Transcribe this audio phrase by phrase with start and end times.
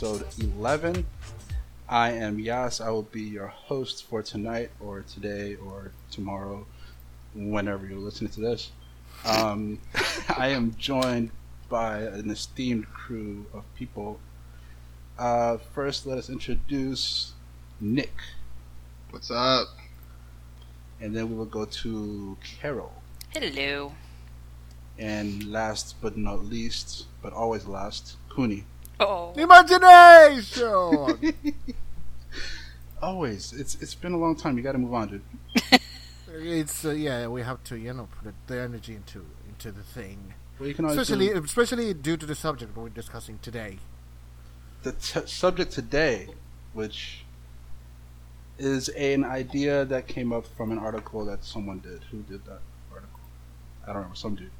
[0.00, 1.06] episode 11.
[1.88, 2.80] I am Yas.
[2.80, 6.66] I will be your host for tonight or today or tomorrow,
[7.34, 8.70] whenever you're listening to this.
[9.24, 9.78] Um,
[10.36, 11.30] I am joined
[11.70, 14.20] by an esteemed crew of people.
[15.18, 17.32] Uh, first, let us introduce
[17.80, 18.12] Nick,
[19.10, 19.68] What's up?
[21.00, 22.92] and then we will go to Carol.
[23.30, 23.92] Hello.
[24.98, 28.64] And last but not least, but always last, Cooney.
[28.98, 29.32] Oh.
[29.34, 31.32] Imagination.
[33.02, 33.54] Always.
[33.54, 34.58] It's it's been a long time.
[34.58, 35.22] You got to move on, dude.
[36.28, 40.34] it's uh, yeah, we have to you know put the energy into into the thing,
[40.60, 43.78] Well, you can especially do especially due to the subject we're discussing today.
[44.82, 46.28] the t- subject today,
[46.74, 47.24] which
[48.58, 52.04] is an idea that came up from an article that someone did.
[52.10, 52.60] Who did that
[52.92, 53.20] article?
[53.84, 54.16] I don't remember.
[54.16, 54.50] Some dude.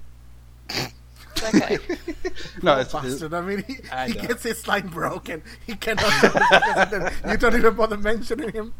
[0.69, 1.79] That guy.
[2.63, 3.35] No, it's, it's Bastard.
[3.35, 5.43] I mean, he, I he gets his line broken.
[5.67, 6.11] He cannot.
[6.21, 7.31] do it because of them.
[7.31, 8.75] you don't even bother mentioning him.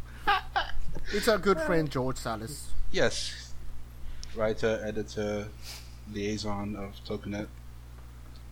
[1.13, 2.69] It's our good friend George Salis.
[2.91, 3.53] yes,
[4.35, 5.47] writer, editor,
[6.13, 7.47] liaison of Tokunet.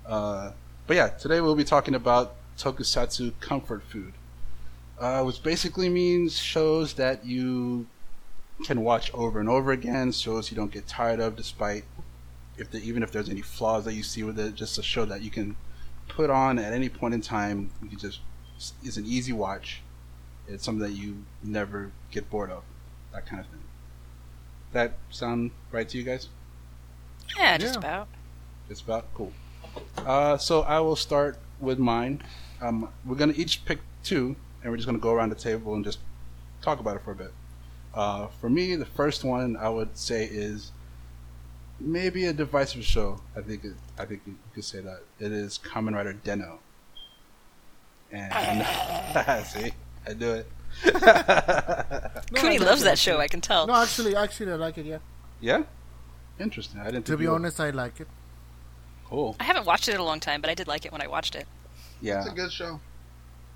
[0.06, 0.52] Uh,
[0.88, 4.14] but yeah, today we'll be talking about tokusatsu comfort food,
[5.00, 7.86] uh, which basically means shows that you
[8.66, 11.84] can watch over and over again, shows you don't get tired of, despite
[12.58, 15.06] if the, even if there's any flaws that you see with it, just a show
[15.06, 15.56] that you can
[16.08, 17.72] put on at any point in time.
[17.90, 18.20] You just
[18.84, 19.82] it's an easy watch.
[20.48, 22.64] It's something that you never get bored of,
[23.14, 23.62] that kind of thing.
[24.74, 26.28] That sound right to you guys?
[27.38, 27.80] Yeah, just Yeah.
[27.80, 28.08] about.
[28.70, 29.32] It's about cool.
[29.98, 32.22] Uh, so I will start with mine.
[32.62, 35.84] Um, we're gonna each pick two, and we're just gonna go around the table and
[35.84, 36.00] just
[36.62, 37.34] talk about it for a bit.
[37.94, 40.72] Uh, for me, the first one I would say is
[41.80, 43.22] maybe a divisive show.
[43.36, 46.60] I think it, I think you could say that it is Kamen Rider Den-O.
[48.12, 49.72] And see,
[50.08, 50.48] I do it.
[50.86, 50.92] No,
[52.36, 53.66] Cooney I loves like that show, I can tell.
[53.68, 54.86] No, actually, actually, I like it.
[54.86, 54.98] Yeah.
[55.42, 55.64] yeah,
[56.40, 56.80] interesting.
[56.82, 57.06] I didn't.
[57.08, 57.36] To be you would.
[57.36, 58.08] honest, I like it.
[59.10, 59.36] cool.
[59.40, 61.08] I haven't watched it in a long time, but I did like it when I
[61.08, 61.48] watched it.
[62.02, 62.80] Yeah, It's a good show.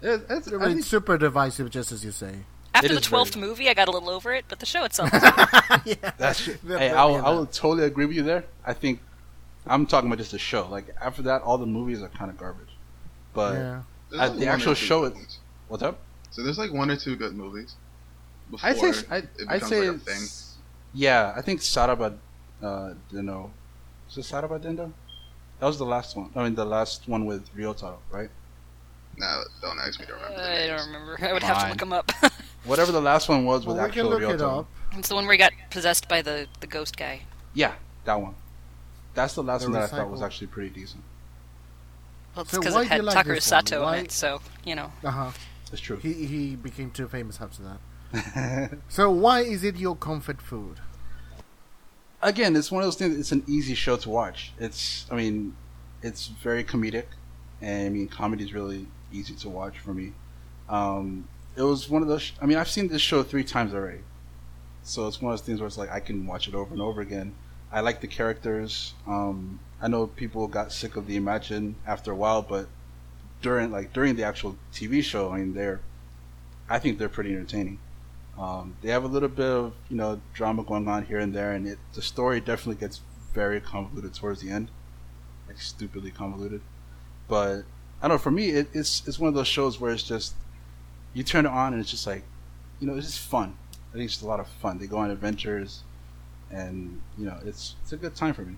[0.01, 2.39] It- it's, But I think- it's super divisive, just as you say.
[2.73, 4.65] After It the is very- twelfth movie, I got a little over it, but the
[4.65, 5.09] show itself.
[5.85, 5.95] yeah.
[6.17, 8.43] That's They're hey, I will, I will totally agree with you there.
[8.65, 8.99] I think
[9.67, 10.67] I'm talking about just the show.
[10.67, 12.69] Like after that, all the movies are kind of garbage.
[13.33, 13.81] But yeah.
[14.09, 15.39] There's like the actual show good is- ones.
[15.67, 15.99] what's up?
[16.31, 17.75] So there's like one or two good movies.
[18.51, 20.21] Before I'd say I, it I'd say like a thing.
[20.93, 21.33] yeah.
[21.37, 22.17] I think Saraba
[22.63, 23.51] uh, Den-O.
[24.09, 24.91] Is it Saraba Den-O?
[25.59, 26.29] That was the last one.
[26.35, 28.29] I mean, the last one with Ryotaro, right?
[29.17, 30.35] No, don't ask me to remember.
[30.37, 31.17] the I don't remember.
[31.21, 32.11] I would have to look them up.
[32.65, 34.33] Whatever the last one was with Well, we can actual look Ryotaro.
[34.33, 34.67] it up.
[34.93, 37.21] it's the one where he got possessed by the, the ghost guy.
[37.53, 37.73] Yeah,
[38.05, 38.35] that one.
[39.13, 41.03] That's the last The one that I thought was actually pretty decent.
[42.35, 43.65] Well, it's because why it had you like Takeru this one?
[43.65, 44.91] Sato Why- in it, so, you know.
[45.03, 45.31] Uh huh.
[45.69, 45.97] That's true.
[45.97, 47.79] He he became too famous after that.
[48.89, 50.77] So why is it your comfort food?
[52.23, 53.19] Again, it's one of those things.
[53.19, 54.53] It's an easy show to watch.
[54.57, 55.55] It's, I mean,
[56.01, 57.05] it's very comedic,
[57.61, 60.13] and I mean, comedy is really easy to watch for me.
[60.69, 62.31] Um, it was one of those.
[62.41, 63.99] I mean, I've seen this show three times already,
[64.83, 66.81] so it's one of those things where it's like I can watch it over and
[66.81, 67.35] over again.
[67.71, 68.93] I like the characters.
[69.05, 72.67] Um, I know people got sick of the Imagin after a while, but
[73.41, 75.81] during like during the actual TV show, I mean, they're,
[76.69, 77.79] I think they're pretty entertaining.
[78.37, 81.51] Um, they have a little bit of you know drama going on here and there,
[81.51, 83.01] and it the story definitely gets
[83.33, 84.69] very convoluted towards the end,
[85.47, 86.61] like stupidly convoluted.
[87.27, 87.63] But
[88.01, 88.17] I don't know.
[88.17, 90.33] For me, it, it's it's one of those shows where it's just
[91.13, 92.23] you turn it on and it's just like
[92.79, 93.55] you know it's just fun.
[93.91, 94.79] I think it's just a lot of fun.
[94.79, 95.83] They go on adventures,
[96.49, 98.55] and you know it's it's a good time for me.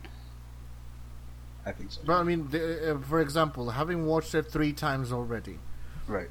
[1.66, 2.02] I think so.
[2.06, 5.58] But I mean, the, uh, for example, having watched it three times already,
[6.08, 6.30] Right.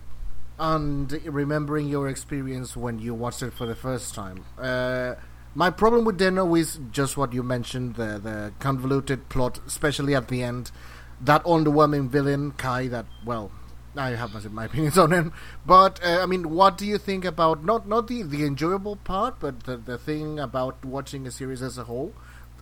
[0.59, 4.45] And remembering your experience when you watched it for the first time.
[4.57, 5.15] Uh,
[5.57, 10.29] my problem with Den-O is just what you mentioned the, the convoluted plot, especially at
[10.29, 10.71] the end.
[11.21, 13.51] That underwhelming villain, Kai, that, well,
[13.97, 15.33] I have my, opinions on him.
[15.65, 19.41] But, uh, I mean, what do you think about, not, not the, the enjoyable part,
[19.41, 22.13] but the, the thing about watching a series as a whole?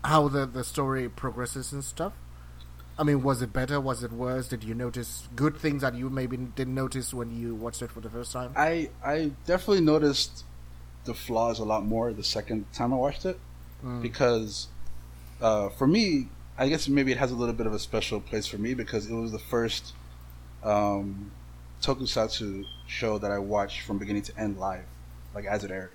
[0.04, 2.12] How the, the story progresses and stuff?
[2.98, 3.80] I mean, was it better?
[3.80, 4.48] Was it worse?
[4.48, 8.00] Did you notice good things that you maybe didn't notice when you watched it for
[8.00, 8.52] the first time?
[8.56, 10.44] I I definitely noticed
[11.04, 13.38] the flaws a lot more the second time I watched it
[13.84, 14.00] Mm.
[14.00, 14.68] because
[15.40, 18.46] uh, for me, I guess maybe it has a little bit of a special place
[18.46, 19.92] for me because it was the first
[20.62, 21.32] um,
[21.82, 24.84] tokusatsu show that I watched from beginning to end live,
[25.34, 25.90] like as it aired.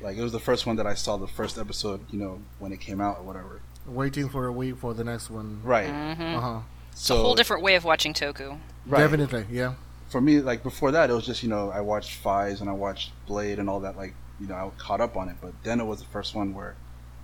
[0.00, 2.72] Like it was the first one that I saw the first episode, you know, when
[2.72, 3.60] it came out or whatever.
[3.88, 5.60] Waiting for a week for the next one.
[5.64, 5.88] Right.
[5.90, 6.60] hmm Uh huh.
[6.94, 8.58] So a whole different way of watching Toku.
[8.86, 9.00] right.
[9.00, 9.74] Definitely, yeah.
[10.08, 12.72] For me, like before that, it was just you know I watched Faiz and I
[12.72, 13.96] watched Blade and all that.
[13.96, 16.54] Like you know I caught up on it, but then it was the first one
[16.54, 16.74] where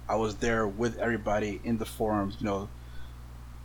[0.08, 2.68] I was there with everybody in the forums, you know,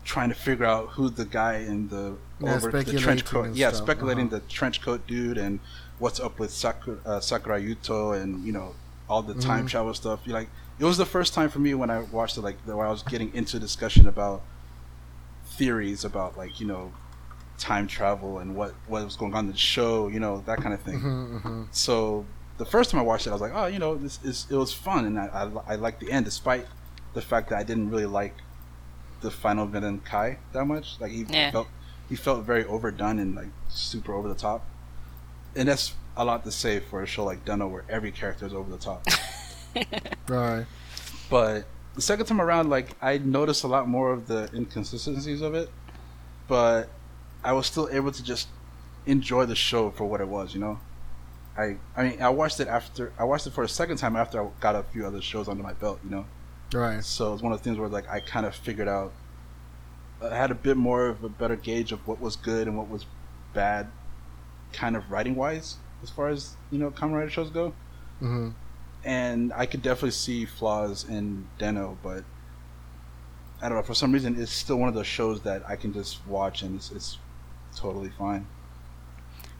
[0.05, 3.55] trying to figure out who the guy in the Yeah, over the trench coat.
[3.55, 4.37] Yeah, stuff, speculating uh-huh.
[4.39, 5.59] the trench coat dude and
[5.99, 8.73] what's up with Sakurai, uh, Sakurai Yuto and you know
[9.09, 9.69] all the time Mhm.
[9.69, 10.19] travel stuff.
[10.25, 10.49] You like
[10.79, 13.03] it was the first time for me when I watched it, like where I was
[13.03, 14.41] getting into discussion about
[15.45, 16.91] theories about like you know
[17.57, 20.73] time travel and what what was going on in the show, you know that kind
[20.73, 20.99] of thing.
[20.99, 22.25] hmm hmm So
[22.57, 24.55] the first time I watched it, I was like, oh, you know, this is it
[24.55, 26.65] was fun, and I I, I liked the end, despite
[27.13, 28.35] the fact that I didn't really like
[29.21, 30.95] the final villain Kai that much.
[30.99, 31.51] Like he Yeah.
[31.51, 31.67] felt
[32.07, 34.65] he felt very overdone and like super over the top,
[35.55, 38.53] and that's a lot to say for a show like Den-O where every character is
[38.53, 39.05] over the top.
[40.27, 40.65] Right.
[41.29, 45.53] but the second time around, like I noticed a lot more of the inconsistencies of
[45.55, 45.69] it,
[46.47, 46.89] but
[47.43, 48.47] I was still able to just
[49.05, 50.53] enjoy the show for what it was.
[50.53, 50.79] You know,
[51.57, 54.41] I I mean I watched it after I watched it for a second time after
[54.43, 55.99] I got a few other shows under my belt.
[56.03, 56.25] You know,
[56.73, 57.03] Right.
[57.03, 59.11] so it's one of the things where like I kind of figured out
[60.21, 62.89] I had a bit more of a better gauge of what was good and what
[62.89, 63.05] was
[63.53, 63.87] bad,
[64.73, 67.73] kind of writing wise, as far as you know, Rider shows go
[68.19, 68.49] hmm
[69.03, 72.23] and I could definitely see flaws in Den-O, but
[73.61, 73.83] I don't know.
[73.83, 76.75] For some reason, it's still one of those shows that I can just watch and
[76.75, 77.17] it's, it's
[77.75, 78.47] totally fine.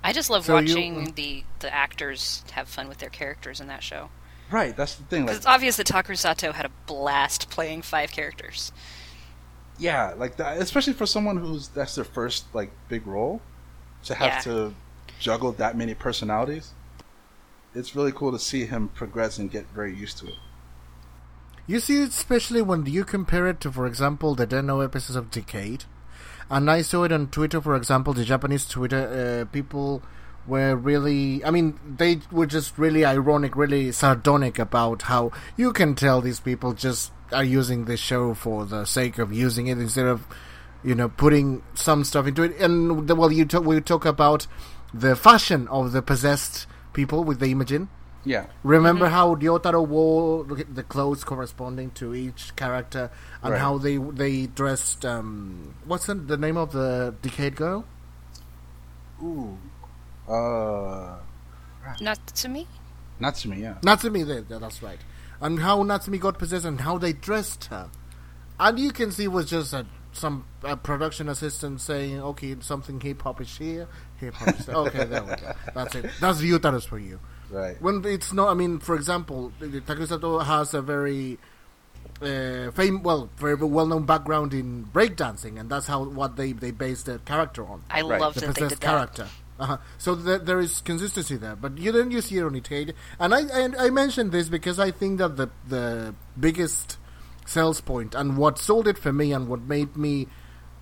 [0.03, 3.67] I just love So you- watching the the actors have fun with their characters in
[3.67, 4.09] that show.
[4.49, 5.25] Right, that's the thing.
[5.27, 8.71] Like, it's obvious that Takeru Sato had a blast playing five characters.
[9.77, 13.41] yeah, like that, especially for someone who's that's their first like big role,
[14.05, 14.39] to have Yeah.
[14.53, 14.73] to
[15.19, 16.71] juggle that many personalities.
[17.75, 20.35] It's really cool to see him progress and get very used to it.
[21.67, 25.85] You see, especially when you compare it to, for example, the Den-O episodes of Decade.
[26.49, 30.01] And I saw it on Twitter, for example, the Japanese Twitter, uh, people
[30.47, 35.93] were really, I mean, they were just really ironic, really sardonic about how you can
[35.93, 40.07] tell these people just are using this show for the sake of using it instead
[40.07, 40.25] of,
[40.83, 42.57] you know, putting some stuff into it.
[42.59, 44.47] And, well, you talk, we talk about
[44.91, 46.65] the fashion of the possessed
[46.99, 47.87] people with the Imagin.
[48.25, 53.09] Yeah, Remember how Ryotaro wore the clothes corresponding to each character,
[53.41, 53.61] and Right.
[53.65, 55.05] how they they dressed.
[55.05, 57.85] Um, what's the, the name of the Decade girl?
[59.23, 59.57] ooh,
[60.27, 61.15] uh,
[62.01, 62.67] Not to me.
[63.21, 64.25] Natsumi, yeah, Natsumi.
[64.27, 64.99] There, there, that's right.
[65.41, 67.89] And how Natsumi got possessed, and how they dressed her,
[68.59, 72.99] and you can see it was just a, some a production assistant saying, "Okay, something
[72.99, 75.53] hip hop is here, hip hop is there." Okay, there we go.
[75.73, 76.05] That's it.
[76.19, 77.19] That's Ryotaro's for you.
[77.49, 78.49] right, when it's not.
[78.49, 81.39] I mean, for example, Takeru Sato has a very
[82.21, 87.03] uh, fame, well, very well-known background in breakdancing, and that's how what they they base
[87.03, 87.83] their character on.
[87.89, 88.19] I Right.
[88.19, 88.87] love The that they possessed did that.
[88.87, 89.27] character.
[89.59, 89.77] Uh-huh.
[89.97, 93.33] So th- there is consistency there, but you then you see it on Itaid, and
[93.33, 96.97] I and I mentioned this because I think that the the biggest
[97.45, 100.27] sales point and what sold it for me and what made me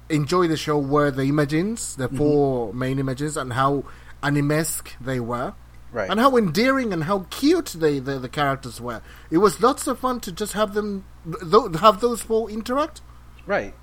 [0.10, 2.18] enjoy the show were the images, the Mm-hmm.
[2.18, 3.84] four main images, and how
[4.24, 5.54] animesque they were
[5.92, 6.10] right.
[6.10, 9.02] and how endearing and how cute they the, the characters were.
[9.30, 13.02] It was lots of fun to just have them th- have those four interact.
[13.46, 13.74] Right.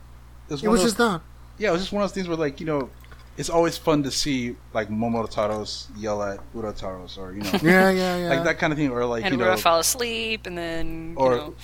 [0.49, 1.21] It It was of just those- that.
[1.57, 2.91] Yeah, it was just one of those things where, like, you know,
[3.37, 8.17] it's always fun to see like Momotaros yell at Urataros, or you know, Yeah, yeah,
[8.17, 8.29] yeah.
[8.29, 11.15] like that kind of thing, or like And you know, would fall asleep, and then
[11.17, 11.55] or you know,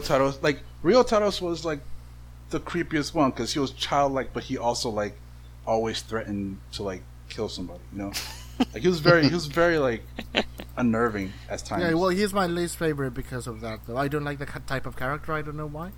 [0.00, 0.42] Ryutaros.
[0.42, 1.80] Like Ryutaros was like
[2.50, 5.16] the creepiest one because he was childlike, but he also like
[5.66, 7.80] always threatened to like kill somebody.
[7.92, 8.12] You know,
[8.72, 10.02] like he was very, he was very like
[10.76, 11.82] unnerving at times.
[11.82, 13.80] Yeah, well, he's my least favorite because of that.
[13.86, 15.32] Though I don't like the type of character.
[15.32, 15.92] I don't know why.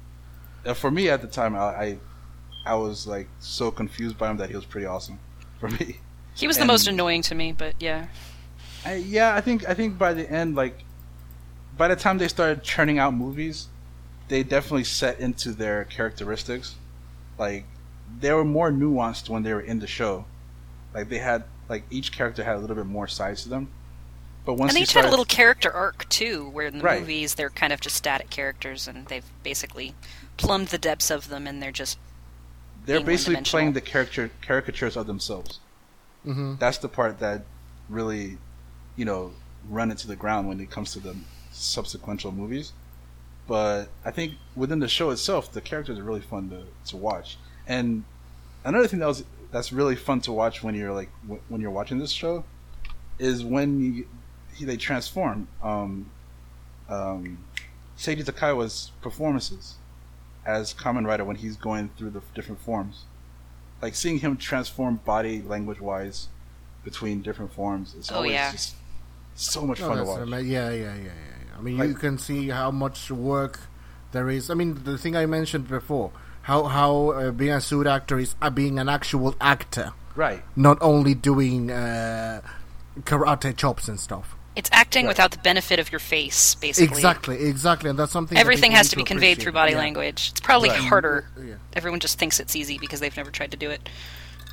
[0.64, 1.98] Uh, for me at the time, I, I
[2.66, 5.18] I was like so confused by him that he was pretty awesome
[5.60, 5.98] for me.
[6.34, 7.52] he was the most annoying to me.
[7.52, 8.08] But yeah,
[8.84, 10.84] I, yeah, I think I think by the end, like
[11.76, 13.68] by the time they started churning out movies,
[14.28, 16.76] they definitely set into their characteristics.
[17.38, 17.66] Like
[18.20, 20.26] they were more nuanced when they were in the show.
[20.94, 23.72] Like they had like each character had a little bit more sides to them.
[24.44, 26.84] But once and they you each had a little character arc too, where in the
[26.84, 27.00] Right.
[27.00, 29.94] movies they're kind of just static characters, and they've basically
[30.36, 31.98] plumbed the depths of them, and they're just
[32.84, 35.60] they're being basically playing the character caricatures of themselves.
[36.24, 37.46] hmm That's the part that
[37.88, 38.38] really,
[38.96, 39.34] you know,
[39.68, 41.16] run into the ground when it comes to the
[41.52, 42.72] subsequential movies.
[43.48, 47.38] But I think within the show itself, the characters are really fun to, to watch.
[47.66, 48.04] And
[48.64, 51.70] another thing that was that's really fun to watch when you're like w- when you're
[51.70, 52.44] watching this show
[53.18, 54.06] is when you,
[54.54, 55.48] he, they transform.
[55.62, 56.10] Um,
[56.88, 57.44] um,
[57.96, 59.74] Seiji Takaiwa's performances
[60.46, 63.04] as Kamen Rider when he's going through the different forms,
[63.82, 66.28] like seeing him transform body language wise
[66.84, 67.94] between different forms.
[67.98, 68.52] It's Oh, always yeah.
[68.52, 68.76] just
[69.34, 70.20] so much No, fun to watch.
[70.20, 71.37] ama- yeah, yeah, yeah, yeah, yeah.
[71.58, 73.60] I mean, you can see how much work
[74.12, 74.48] there is.
[74.50, 76.12] I mean, the thing I mentioned before,
[76.42, 80.42] how how uh, being a suit actor is uh, being an actual actor, Right.
[80.56, 82.40] not only doing uh,
[83.00, 84.34] karate chops and stuff.
[84.56, 85.10] It's acting Right.
[85.10, 86.96] without the benefit of your face, basically.
[86.96, 88.36] Exactly, exactly, and that's something.
[88.38, 89.42] Everything people has to be conveyed appreciate.
[89.44, 89.78] through body Yeah.
[89.78, 90.30] language.
[90.32, 90.80] It's probably Right.
[90.80, 91.28] harder.
[91.40, 91.54] Yeah.
[91.74, 93.88] Everyone just thinks it's easy because they've never tried to do it.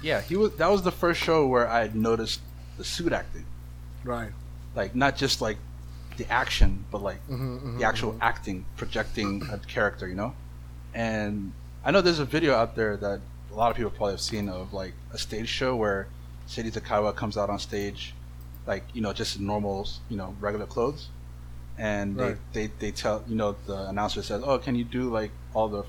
[0.04, 0.54] Yeah, he was.
[0.58, 2.42] That was the first show where I noticed
[2.78, 3.46] the suit acting,
[4.04, 4.32] Right.
[4.76, 5.58] like not just like
[6.18, 8.20] the action, but like Mhm, mhm, the actual mhm.
[8.22, 10.34] acting, projecting a character, you know.
[10.94, 11.52] And
[11.84, 14.50] I know there's a video out there that a lot of people probably have seen
[14.50, 16.08] of like a stage show where
[16.48, 18.14] Seiji Takaiwa comes out on stage,
[18.68, 21.10] like you know, just in normal, you know, regular clothes,
[21.78, 22.38] and Right.
[22.54, 25.68] they, they they tell you know the announcer says, "Oh, can you do like all
[25.70, 25.84] the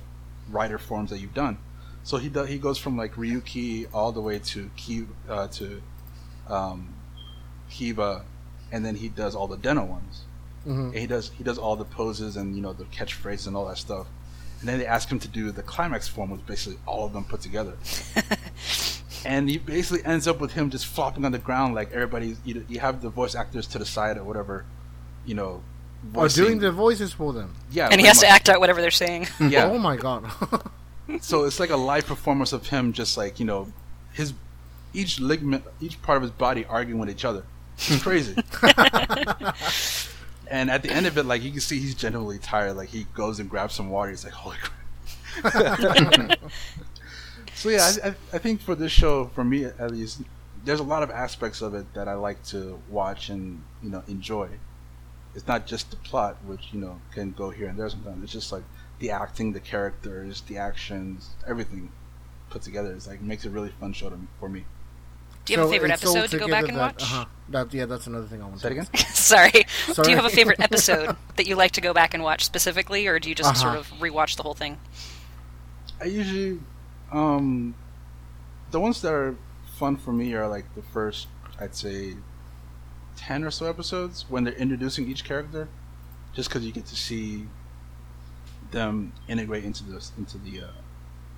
[0.51, 1.59] writer forms that you've done?"
[2.03, 2.49] So he does.
[2.49, 5.83] He goes from like Ryuki all the way to Ki uh, to
[6.49, 6.95] um,
[7.71, 8.25] Kiva,
[8.73, 10.23] and then he does all the Den-O ones.
[10.67, 10.87] Mhm.
[10.89, 13.67] And he does he does all the poses and you know the catchphrases and all
[13.67, 14.07] that stuff.
[14.61, 17.25] And then they ask him to do the climax form, which basically all of them
[17.25, 17.75] put together.
[19.25, 22.37] and he basically ends up with him just flopping on the ground like everybody.
[22.45, 24.65] You, you have the voice actors to the side or whatever,
[25.25, 25.63] you know.
[26.15, 27.55] Or doing the voices for them.
[27.71, 29.27] yeah, and he pretty has to act out whatever they're saying.
[29.41, 30.31] Yeah, Oh my god.
[31.21, 33.73] so it's like a live performance of him just like you know
[34.13, 34.33] his
[34.93, 37.45] each ligament each part of his body arguing with each other
[37.79, 38.35] it's crazy.
[40.49, 42.77] And at the end of it like you can see he's genuinely tired.
[42.77, 44.11] Like he goes and grabs some water.
[44.11, 44.57] He's like holy
[45.43, 46.39] crap.
[47.55, 50.21] So yeah I, I, think for this show for me at least
[50.67, 54.03] there's a lot of aspects of it that i like to watch and you know
[54.09, 54.51] enjoy.
[55.35, 58.23] It's not just the plot which you know can go here and there sometimes.
[58.23, 58.65] It's just like
[58.99, 61.91] the acting, the characters, the actions, everything
[62.51, 64.67] put together It's like makes it a really fun show to for me.
[65.47, 67.03] Do you have So a favorite episode to go back and that- watch?
[67.03, 67.25] Uh-huh.
[67.49, 69.07] That, yeah, that's another thing I want Say to that again.
[69.15, 69.51] Sorry.
[69.53, 73.07] Do you have a favorite episode that you like to go back and watch specifically,
[73.07, 73.75] or do you just Uh-huh.
[73.75, 74.79] sort of rewatch the whole thing?
[76.01, 76.59] I usually,
[77.13, 77.77] um,
[78.73, 79.37] the ones that are
[79.79, 81.29] fun for me are like the first,
[81.61, 82.17] I'd say,
[83.15, 85.69] ten or so episodes when they're introducing each character,
[86.35, 87.47] just because you get to see
[88.73, 90.71] them integrate into this into the uh,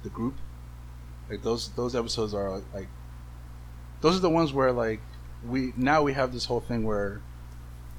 [0.02, 0.36] the group.
[1.28, 2.88] Like those those episodes are like
[4.00, 5.00] those are the ones where like
[5.46, 7.20] we now we have this whole thing where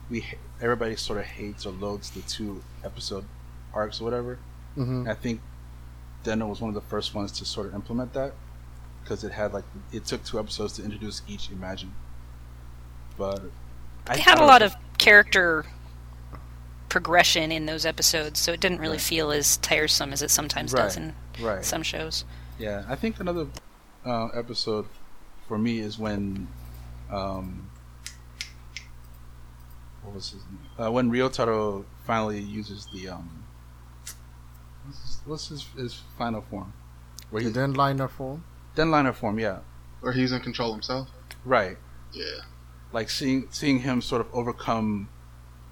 [0.10, 0.26] we
[0.62, 3.26] everybody sort of hates or loads the two episode
[3.74, 4.38] arcs or whatever.
[4.76, 5.42] hmm I think
[6.24, 8.34] Den-O was one of the first ones to sort of implement that
[9.04, 11.92] because it had like it took two episodes to introduce each Imagin.
[13.18, 13.42] But
[14.08, 15.66] I had a thought- lot of character
[16.90, 19.02] progression in those episodes, so it didn't really Right.
[19.02, 21.64] feel as tiresome as it sometimes does in right.
[21.64, 22.26] some shows.
[22.58, 23.48] Yeah, I think another
[24.06, 24.86] uh, episode
[25.50, 26.48] for me is when
[27.12, 27.70] um,
[30.04, 30.60] what was his name?
[30.88, 33.44] Uh, when Ryotaro finally uses the um,
[34.86, 36.72] what's his, what's his, his final form?
[37.32, 38.44] Where The he's Denliner form.
[38.76, 39.60] Denliner form, yeah,
[40.02, 41.10] Or he's in control himself.
[41.44, 41.78] right.
[42.14, 42.24] Yeah.
[42.92, 45.10] like seeing seeing him sort of overcome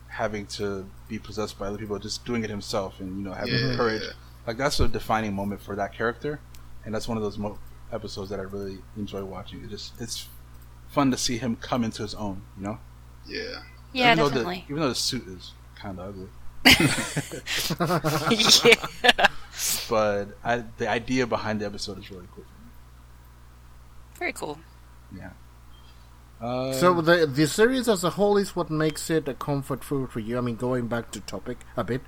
[0.10, 3.54] having to be possessed by other people, just doing it himself, and you know having
[3.56, 3.76] Yeah.
[3.76, 4.02] courage.
[4.04, 4.12] yeah.
[4.46, 6.40] Like that's a defining moment for that character,
[6.86, 7.58] and that's one of those mo-
[7.92, 9.64] episodes that I really enjoy watching.
[9.64, 10.28] It just it's
[10.90, 12.80] fun to see him come into his own, you know.
[13.28, 13.62] Yeah.
[13.94, 14.66] Yeah, even Though definitely.
[14.68, 16.28] the, even though the suit is kind of ugly,
[18.66, 19.28] yeah.
[19.90, 22.44] but I, the idea behind the episode is really cool.
[24.20, 24.60] Very cool.
[25.16, 25.30] Yeah.
[26.42, 30.12] Uh, So the the series as a whole is what makes it a comfort food
[30.12, 30.38] for you.
[30.38, 32.02] I mean, going back to topic a bit.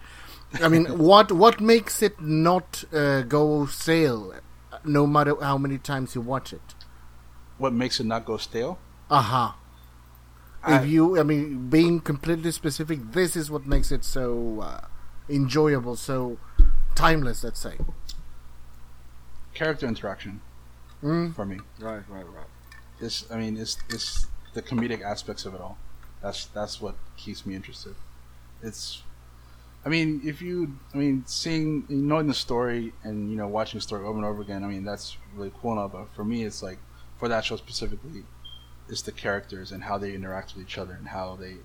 [0.62, 4.34] I mean, what what makes it not uh, go stale,
[4.86, 6.76] no matter how many times you watch it?
[7.58, 8.80] what makes it not go stale?
[9.12, 9.58] Aha.
[10.64, 14.88] I- If you, I mean, being completely specific, this is what makes it so uh,
[15.28, 16.38] enjoyable, so
[16.96, 17.44] timeless.
[17.44, 17.78] Let's say.
[19.54, 20.42] character interaction
[21.04, 21.34] Mm.
[21.36, 21.60] for me.
[21.80, 22.46] Right, right, right.
[23.00, 25.78] This, I mean, it's it's the comedic aspects of it all.
[26.22, 27.96] That's that's what keeps me interested.
[28.62, 29.04] It's,
[29.90, 33.82] I mean, if you, I mean, seeing, knowing the story and you know watching the
[33.82, 34.64] story over and over again.
[34.64, 35.88] I mean, that's really cool all.
[35.90, 36.78] But for me, it's like
[37.18, 38.24] for that show specifically,
[38.88, 41.56] it's the characters and how they interact with each other and how they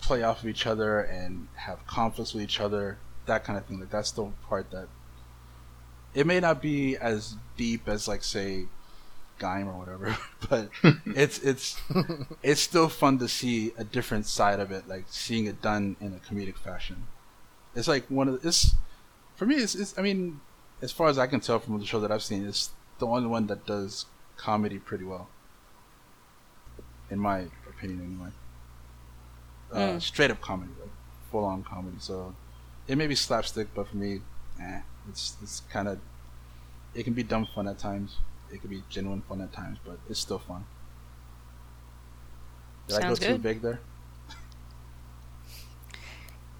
[0.00, 3.80] play off of each other and have conflicts with each other that kind of thing.
[3.80, 4.86] Like that's the part that
[6.14, 8.66] it may not be as deep as like say
[9.38, 10.16] Gaim or whatever,
[10.48, 10.70] but
[11.06, 11.80] it's it's
[12.42, 16.14] it's still fun to see a different side of it, like seeing it done in
[16.14, 17.06] a comedic fashion.
[17.74, 18.74] It's like one of the, it's
[19.36, 19.56] for me.
[19.56, 20.40] It's, it's I mean,
[20.82, 23.28] as far as I can tell from the show that I've seen, it's the only
[23.28, 25.28] one that does comedy pretty well,
[27.10, 28.30] in my opinion, anyway.
[29.72, 30.02] Uh, Mm.
[30.02, 30.90] Straight up comedy, like
[31.30, 31.96] full on comedy.
[32.00, 32.34] So
[32.86, 34.20] it may be slapstick, but for me,
[34.60, 35.98] eh, it's it's kind of
[36.94, 38.16] it can be dumb fun at times.
[38.52, 40.64] It could be genuine fun at times, but it's still fun.
[42.88, 43.80] Did I go Sounds too big there?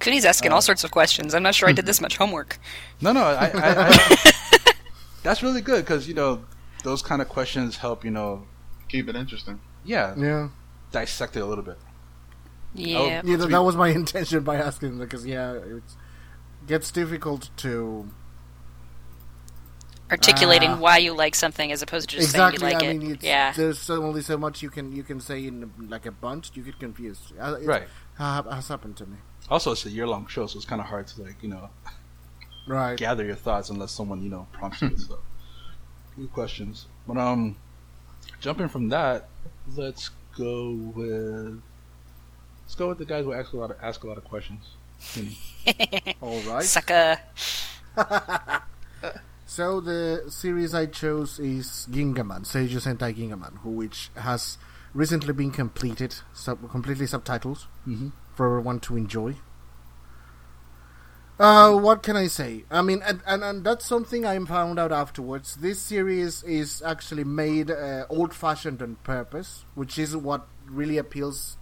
[0.00, 1.35] Cooney's asking Uh, all sorts of questions.
[1.35, 2.59] I'm not sure I did this much homework.
[3.00, 4.73] No, no, I, I, I
[5.23, 6.45] that's really good because you know
[6.85, 8.47] those kind of questions help you know,
[8.88, 9.61] Keep it interesting.
[9.85, 10.49] yeah, Yeah,
[10.92, 11.78] dissect it a little bit.
[12.75, 13.23] Yeah.
[13.25, 13.37] yeah.
[13.37, 15.83] That, that was my intention by asking because yeah, it
[16.66, 18.09] gets difficult to
[20.10, 20.76] Articulating Ah.
[20.78, 22.58] why you like something as opposed to just exactly.
[22.60, 22.98] saying you like I it.
[22.98, 23.52] mean, it's, yeah.
[23.52, 26.50] there's so, only so much you can you can say in like a bunch.
[26.54, 27.32] You get confused.
[27.38, 27.88] Uh, it Right.
[28.16, 29.18] ha- has happened to me.
[29.50, 31.68] Also, it's a year long show, so it's kind of hard to like you know
[32.66, 32.96] Right.
[32.96, 34.96] gather your thoughts unless someone you know prompts you.
[34.96, 35.18] so,
[36.16, 36.86] good questions.
[37.06, 37.56] But um,
[38.40, 39.28] jumping from that,
[39.76, 41.60] let's go with
[42.62, 44.64] let's go with the guys who ask a lot of ask a lot of questions.
[46.22, 46.64] All right.
[46.64, 47.18] Sucker.
[49.50, 54.58] So the series I chose is Gingaman, Seiju Sentai Gingaman, who which has
[54.92, 58.12] recently been completed, sub- completely subtitled Mhm.
[58.34, 59.36] for everyone to enjoy.
[61.40, 62.66] Uh, what can I say?
[62.70, 65.56] I mean, and, and, and that's something I found out afterwards.
[65.56, 71.56] This series is actually made uh, old-fashioned on purpose, which is what really appeals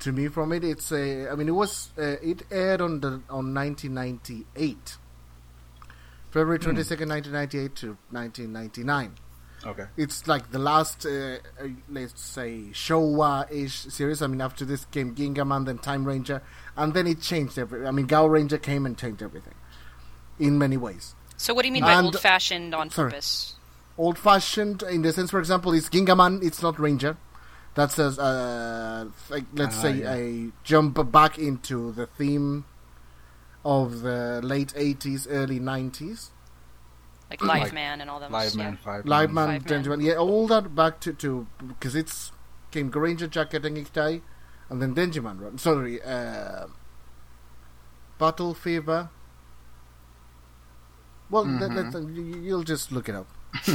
[0.00, 0.62] to me from it.
[0.62, 4.98] It's a, I mean, it was uh, it aired on the on 1998.
[6.32, 9.14] February 22nd, 1998 to 1999.
[9.64, 9.84] Okay.
[9.96, 14.20] It's like the last, uh, uh, let's say, Showa-ish series.
[14.22, 16.42] I mean, after this came Gingaman, then Time Ranger,
[16.76, 17.86] and then it changed everything.
[17.86, 19.54] I mean, Gao Ranger came and changed everything
[20.40, 21.14] in many ways.
[21.36, 23.10] So what do you mean by And- old fashioned on sorry.
[23.10, 23.54] purpose?
[23.98, 26.42] Old-fashioned in the sense, for example, it's Gingaman.
[26.42, 27.18] It's not Ranger.
[27.74, 30.14] That's a, uh, like, let's Ah, say yeah.
[30.14, 32.64] a jump back into the theme
[33.64, 36.30] of the late 80s, early 90s.
[37.30, 38.30] Like Live Like Man and all them.
[38.32, 38.64] Live yeah.
[38.64, 39.06] Man Five.
[39.06, 39.48] Live Man.
[39.48, 39.84] Man, Five Man.
[39.84, 42.30] Denjiman, yeah, all that back to to because it's
[42.70, 44.20] came Granger Jacket and Ikitai,
[44.68, 45.40] and then Denjiman.
[45.40, 45.58] Right?
[45.58, 46.66] Sorry, uh,
[48.18, 49.08] Battle Fever.
[51.30, 51.92] Well, that, Mhm.
[51.92, 53.26] that, you- you'll just look it up.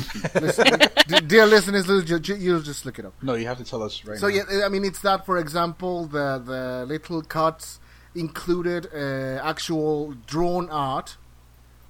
[0.41, 0.79] Listen,
[1.27, 3.13] dear listeners, you'll ju- you'll just look it up.
[3.21, 4.35] No, you have to tell us right So now.
[4.51, 5.25] yeah, I mean, it's that.
[5.25, 7.79] For example, the the little cuts
[8.17, 11.17] included uh, actual drawn art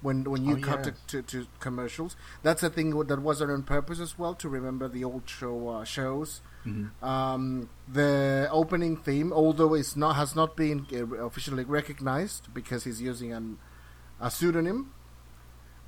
[0.02, 0.92] when when you Oh, cut yeah.
[1.08, 2.16] to, to, to commercials.
[2.42, 5.84] That's a thing that wasn't on purpose as well to remember the old show uh,
[5.84, 6.40] shows.
[6.66, 6.90] Mhm.
[7.02, 13.00] Um, the opening theme, although it's not has not been uh, officially recognized because he's
[13.00, 13.58] using an,
[14.20, 14.92] a pseudonym,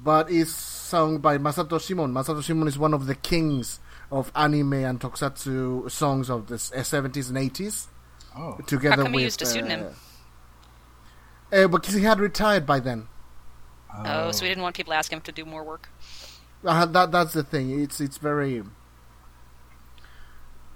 [0.02, 2.12] but is sung by Masato Shimon.
[2.12, 3.78] Masato Shimon is one of the kings
[4.10, 7.86] of anime and tokusatsu songs of the uh, 70s and 80s.
[8.36, 9.86] Oh, Together How come he used a pseudonym?
[9.86, 9.92] Uh,
[11.52, 13.08] uh, because he had retired by then.
[14.04, 15.88] Oh, so we didn't want people to ask him to do more work.
[16.64, 17.80] Uh, that that's the thing.
[17.82, 18.62] It's it's very.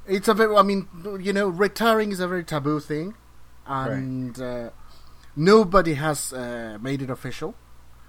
[0.06, 0.56] It's a very.
[0.56, 0.88] I mean,
[1.20, 3.14] you know, retiring is a very taboo thing,
[3.66, 4.70] and uh,
[5.36, 7.54] nobody has uh, made it official,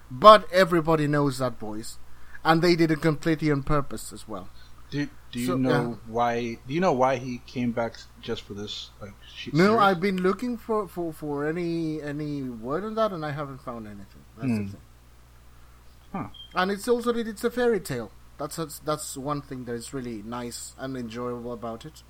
[0.09, 1.97] but everybody knows that voice,
[2.43, 4.49] and they did it completely on purpose as well.
[4.89, 5.95] Do, do you So, know yeah.
[6.07, 6.57] why?
[6.67, 8.91] Do you know why he came back just for this?
[9.01, 9.13] Like,
[9.51, 9.79] No, series?
[9.79, 13.87] I've been looking for, for, for any any word on that, and I haven't found
[13.87, 14.25] anything.
[14.37, 14.65] That's the Hmm.
[14.65, 14.81] thing.
[16.11, 16.29] Huh.
[16.53, 18.11] And it's also that it's a fairy tale.
[18.37, 22.03] That's that's, that's one thing that is really nice and enjoyable about it.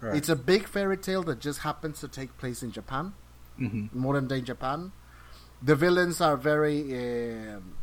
[0.00, 0.16] Right.
[0.18, 3.14] It's a big fairy tale that just happens to take place in Japan,
[3.58, 4.92] hmm modern day Japan.
[5.62, 6.80] The villains are very
[7.54, 7.78] um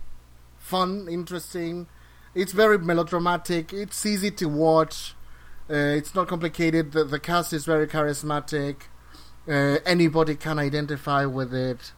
[0.58, 1.88] fun, interesting.
[2.38, 3.74] It's very melodramatic.
[3.74, 5.16] It's easy to watch.
[5.70, 6.92] Uh, it's not complicated.
[6.94, 8.76] The, the cast is very charismatic.
[9.48, 11.94] Uh, anybody can identify with it.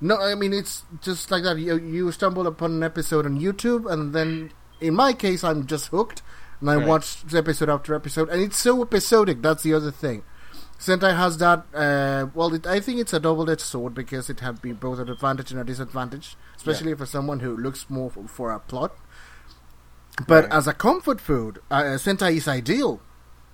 [0.00, 1.58] No, I mean it's just like that.
[1.58, 5.88] You you stumble upon an episode on YouTube, and then in my case, I'm just
[5.88, 6.22] hooked,
[6.60, 6.86] and I Right.
[6.86, 9.42] watch episode after episode, and it's so episodic.
[9.42, 10.22] That's the other thing.
[10.78, 11.66] Sentai has that.
[11.74, 15.08] Uh, well, it, I think it's a double-edged sword because it has been both an
[15.08, 18.92] advantage and a disadvantage, especially for someone who looks more for, for a plot.
[20.26, 20.50] But Right.
[20.50, 23.00] as a comfort food, uh, Sentai is ideal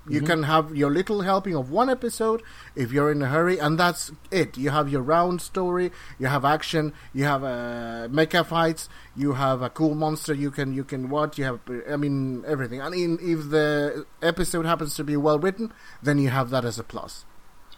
[0.09, 2.43] You can have your little helping of one episode
[2.77, 4.57] if you're in a hurry, and that's it.
[4.59, 9.63] You have your round story, you have action, you have uh, mecha fights, you have
[9.63, 11.39] a cool monster you can you can watch.
[11.39, 12.83] You have, I mean, everything.
[12.83, 15.73] I mean, if the episode happens to be well written,
[16.03, 17.25] then you have that as a plus.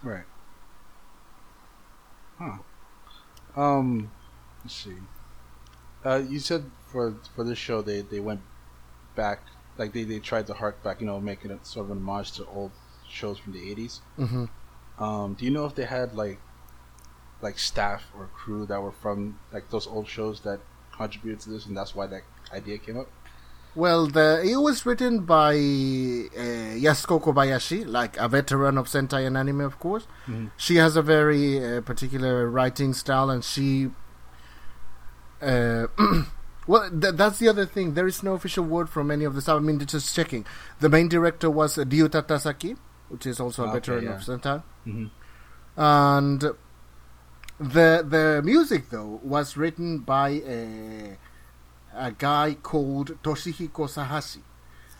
[0.02, 0.26] Right.
[2.38, 2.58] Huh.
[3.56, 4.10] Um,
[4.64, 4.96] let's see.
[6.04, 8.40] Uh, you said for for this show they they went
[9.16, 9.40] back
[9.78, 12.32] like they, they tried to hark back, you know, making it sort of an homage
[12.32, 12.72] to old
[13.08, 14.00] shows from the 80s.
[14.18, 15.02] Mm-hmm.
[15.02, 16.40] Um, do you know if they had like
[17.42, 20.60] like staff or crew that were from like those old shows that
[20.92, 23.08] contributed to this, and that's why that idea came up?
[23.74, 29.36] Well, the it was written by uh, Yasuko Kobayashi, like a veteran of Sentai and
[29.36, 30.06] anime, of course.
[30.26, 30.50] Mhm.
[30.56, 33.90] She has a very uh, particular writing style, and she.
[35.42, 35.88] Uh,
[36.66, 37.94] well, th- that's the other thing.
[37.94, 39.56] There is no official word from any of the stuff.
[39.56, 40.44] I mean, just checking.
[40.80, 42.76] The main director was Ryuta Tasaki,
[43.08, 44.14] which is also a Okay, veteran yeah.
[44.16, 44.62] of Sentai.
[44.86, 45.06] Mm-hmm.
[45.80, 46.40] and
[47.58, 51.16] the the music though was written by a,
[51.94, 54.42] a guy called Toshihiko Sahashi.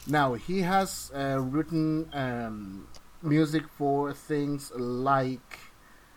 [0.07, 2.88] Now he has uh, written um,
[3.22, 5.59] music for things like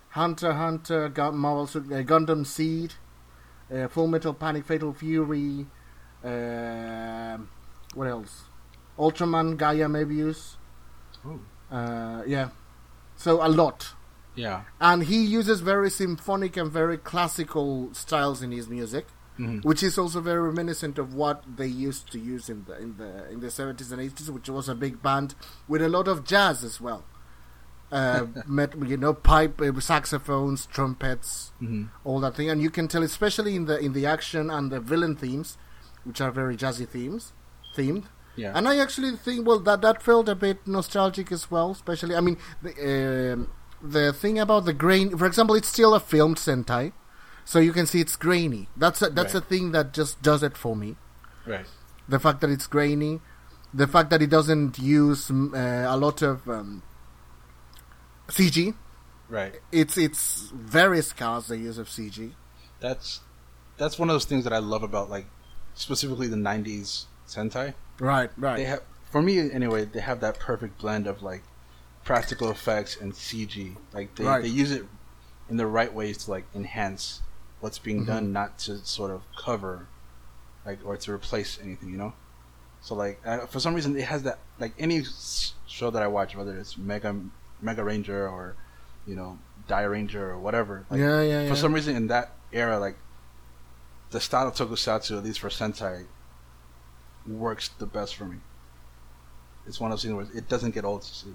[0.09, 2.93] Hunter Hunter, Gun- Marvel, uh, Gundam Seed,
[3.73, 5.65] uh, Full Metal Panic, Fatal Fury.
[6.23, 7.47] um
[7.95, 8.43] what else?
[8.97, 10.55] Ultraman, Gaia, Mebius.
[11.25, 11.39] Oh.
[11.75, 12.49] Uh, yeah,
[13.15, 13.93] so a lot
[14.35, 14.63] Yeah.
[14.81, 19.07] and he uses very symphonic and very classical styles in his music,
[19.39, 19.63] Mhm.
[19.63, 23.29] which is also very reminiscent of what they used to use in the in the
[23.31, 25.35] in the seventies and eighties, which was a big band
[25.67, 27.03] with a lot of jazz as well.
[27.91, 31.85] Uh, met you know pipe, uh, saxophones, trumpets, Mm-hmm.
[32.05, 34.79] all that thing, and you can tell, especially in the in the action and the
[34.79, 35.57] villain themes,
[36.03, 37.33] which are very jazzy themes,
[37.75, 38.03] themed.
[38.35, 38.51] Yeah.
[38.55, 41.71] And I actually think, well, that that felt a bit nostalgic as well.
[41.71, 43.49] Especially, I mean, the, um,
[43.81, 45.17] the thing about the grain.
[45.17, 46.93] For example, it's still a filmed Sentai,
[47.43, 48.69] so you can see it's grainy.
[48.77, 50.95] That's a, that's a thing that just does it for me.
[51.47, 51.65] right.
[52.07, 53.19] The fact that it's grainy,
[53.73, 56.81] the fact that it doesn't use uh, a lot of um,
[58.29, 58.73] CG.
[59.29, 59.59] Right.
[59.71, 62.31] It's it's very scarce the use of CG.
[62.79, 63.21] That's
[63.77, 65.25] that's one of those things that I love about like
[65.75, 67.73] specifically the '90s Sentai.
[67.99, 68.57] Right, right.
[68.57, 71.43] They have, for me anyway, they have that perfect blend of like
[72.03, 73.75] practical effects and CG.
[73.93, 74.41] Like they, Right.
[74.41, 74.85] they use it
[75.49, 77.21] in the right ways to like enhance
[77.59, 78.07] what's being Mhm.
[78.07, 79.87] done, not to sort of cover,
[80.65, 81.89] like or to replace anything.
[81.89, 82.13] You know.
[82.81, 85.03] So like uh, for some reason it has that like any
[85.67, 87.15] show that I watch, whether it's Mega
[87.61, 88.55] Mega Ranger or
[89.05, 90.85] you know Dairanger or whatever.
[90.89, 91.49] Like, yeah, yeah, yeah.
[91.49, 92.97] for some reason in that era, like
[94.11, 96.05] the style of tokusatsu, at least for Sentai,
[97.27, 98.37] works the best for me.
[99.67, 101.33] It's one of those things where it doesn't get old to see.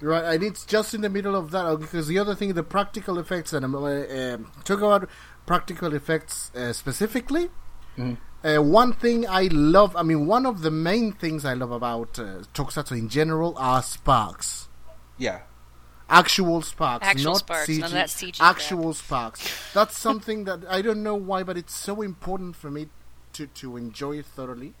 [0.00, 3.18] Right, and it's just in the middle of that because the other thing, the practical
[3.18, 5.08] effects, and um, uh, um, talk about
[5.46, 7.50] practical effects uh, specifically.
[7.98, 8.16] Mhm.
[8.44, 12.18] Uh, one thing I love, I mean, one of the main things I love about
[12.18, 14.68] uh, tokusatsu in general are sparks.
[15.16, 15.40] Yeah,
[16.10, 17.80] Actual sparks, Actual not sparks, CG.
[17.80, 18.50] none of that CG crap.
[18.56, 19.72] Actual sparks.
[19.74, 22.88] That's something that I don't know why, but it's so important for me
[23.34, 24.72] to to enjoy it thoroughly.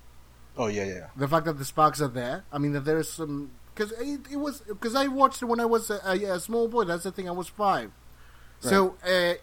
[0.56, 2.44] oh yeah, yeah, The fact that the sparks are there.
[2.52, 5.60] I mean, that there is some because it, it was because I watched it when
[5.60, 6.84] I was a, a, a small boy.
[6.84, 7.28] That's the thing.
[7.28, 7.90] I was five,
[8.60, 9.34] so uh,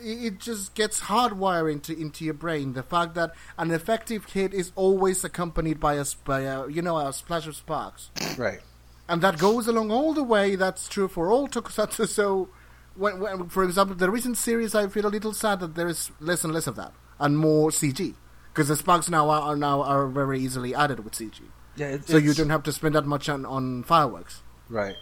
[0.00, 2.72] it, just gets hardwired into into your brain.
[2.74, 6.98] The fact that an effective hit is always accompanied by a, by a you know
[6.98, 8.60] a splash of sparks, right.
[9.08, 10.56] and that goes along all the way.
[10.56, 12.08] That's true for all tokusatsu.
[12.18, 12.48] So.
[12.94, 16.10] When, when, for example, the recent series, I feel a little sad that there is
[16.18, 18.16] less and less of that, and more CG,
[18.52, 21.42] because the sparks now are, are now are very easily added with CG
[21.76, 24.42] Yeah, it, so you don't have to spend that much on, on fireworks.
[24.68, 24.96] right.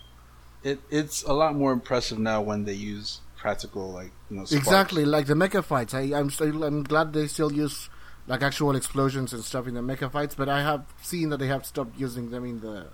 [0.63, 4.43] It it's a lot more impressive now when they use practical like you know.
[4.43, 5.95] Exactly, like the mecha fights.
[5.95, 7.89] I, I'm still, I'm glad they still use
[8.27, 11.47] like actual explosions and stuff in the mecha fights, but I have seen that they
[11.47, 12.89] have stopped using them in the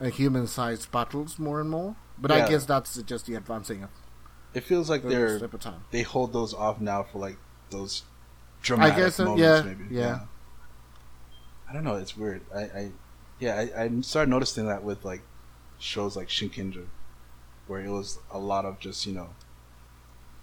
[0.00, 1.94] uh, human-sized battles more and more.
[2.20, 3.90] But I guess that's just the advancing of
[4.52, 5.84] It feels like the they're step of time.
[5.92, 7.38] they hold those off now for like
[7.70, 8.02] those
[8.60, 9.42] dramatic guess so, moments.
[9.42, 9.94] yeah, maybe.
[9.94, 10.20] yeah.
[11.70, 11.94] I don't know.
[11.94, 12.42] It's weird.
[12.52, 12.90] I, I
[13.38, 15.22] yeah, I, I started noticing that with like
[15.78, 16.86] shows like Shinkenger,
[17.68, 19.28] where it was a lot of just you know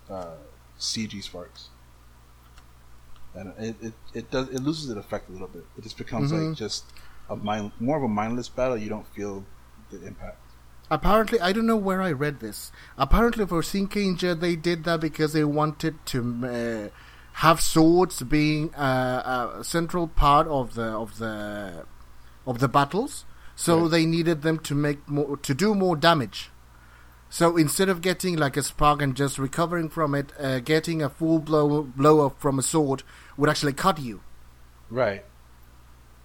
[0.09, 0.35] uh,
[0.79, 1.69] CG sparks,
[3.33, 5.65] and it, it, it does it loses its effect a little bit.
[5.77, 6.49] It just becomes Mhm.
[6.49, 6.85] like just
[7.29, 8.77] a mind more of a mindless battle.
[8.77, 9.45] You don't feel
[9.91, 10.39] the impact.
[10.91, 12.71] Apparently, I don't know where I read this.
[12.97, 16.89] Apparently, for Shinkenger, they did that because they wanted to uh,
[17.39, 21.85] have swords being uh, a central part of the of the
[22.45, 23.25] of the battles.
[23.57, 23.91] so Right.
[23.91, 26.51] they needed them to make more to do more damage.
[27.29, 31.09] So instead of getting like a spark and just recovering from it, uh, getting a
[31.09, 33.03] full blow blow up from a sword
[33.35, 34.21] would actually cut you,
[34.89, 35.25] Right.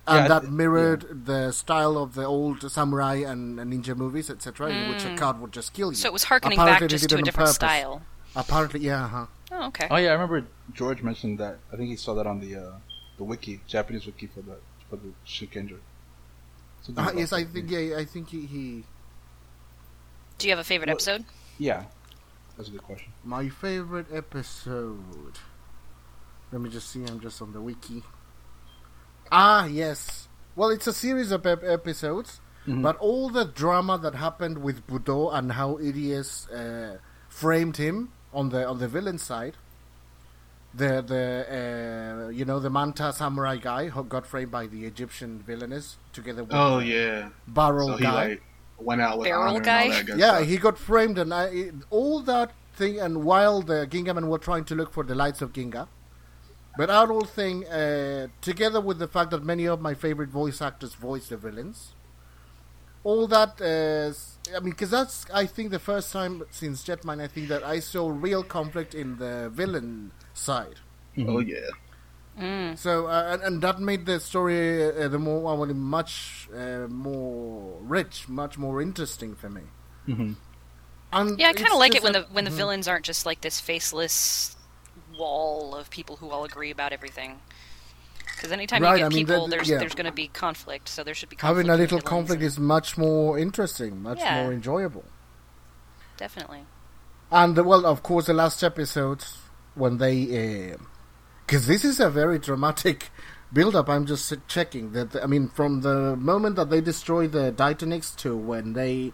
[0.07, 4.31] and Yeah, that th- mirrored the style of the old samurai and, and ninja movies,
[4.31, 5.97] etc., in which a cut would just kill you.
[5.97, 7.55] So it was harkening Apparently back just to a different purpose.
[7.57, 8.03] style.
[8.37, 9.27] Apparently, yeah, huh.
[9.51, 9.89] Oh, okay.
[9.91, 11.59] Oh yeah, I remember George mentioned that.
[11.73, 12.73] I think he saw that on the uh,
[13.19, 14.59] the wiki, Japanese wiki for the
[14.89, 15.81] for the Shinkenger.
[16.97, 18.85] Uh, yes, I think yeah, I think he, he
[20.41, 21.25] Do you have a favorite Well- episode?
[21.59, 21.85] Yeah,
[22.57, 23.13] that's a good question.
[23.25, 25.39] My favorite episode.
[26.53, 27.05] Let me just see.
[27.05, 28.03] I'm just on the wiki.
[29.31, 30.29] Ah, yes.
[30.57, 32.83] Well, it's a series of ep- episodes, Mhm.
[32.83, 36.99] but all the drama that happened with Budo and how Idius uh,
[37.29, 39.57] framed him on the on the villain side.
[40.75, 41.25] The the
[41.59, 46.43] uh, you know the Manta samurai guy who got framed by the Egyptian villainess together
[46.45, 47.31] with Oh yeah.
[47.47, 48.13] Barrel So he guy.
[48.29, 48.43] like
[48.83, 49.83] went out with Barrel honor and guy?
[49.83, 50.43] all that Yeah, stuff.
[50.43, 52.99] he got framed, and I, all that thing.
[53.01, 55.89] And while the Gingamen were trying to look for the lights of Ginga,
[56.77, 60.63] but that whole thing, uh, together with the fact that many of my favorite voice
[60.63, 61.95] actors voice the villains,
[63.03, 63.61] all that.
[63.61, 67.49] Uh, s- I mean, because that's I think the first time since Jetman, I think
[67.49, 70.81] that I saw real conflict in the villain side.
[71.19, 71.71] Oh yeah.
[72.41, 72.79] Mm.
[72.79, 76.87] So uh, and, and that made the story uh, the more I mean, much uh,
[76.89, 79.63] more rich, much more interesting for me.
[80.09, 80.35] Mhm.
[81.13, 82.55] And Yeah, I kind of like it when a- the when the Mhm.
[82.63, 84.57] villains aren't just like this faceless
[85.19, 87.41] wall of people who all agree about everything.
[88.37, 89.79] Because anytime Right, you get I mean, people, that- there's yeah.
[89.79, 92.47] there's going to be conflict, so there should be conflict having a little conflict and-
[92.47, 94.43] is much more interesting, much Yeah.
[94.43, 95.05] more enjoyable.
[96.17, 96.65] definitely.
[97.31, 99.25] And uh, well, of course, the last episode
[99.75, 100.75] when they,
[101.51, 103.11] because this is a very dramatic
[103.53, 103.89] build-up.
[103.89, 105.17] I'm just checking that.
[105.21, 109.13] I mean, from the moment that they destroy the Daitanix to when they,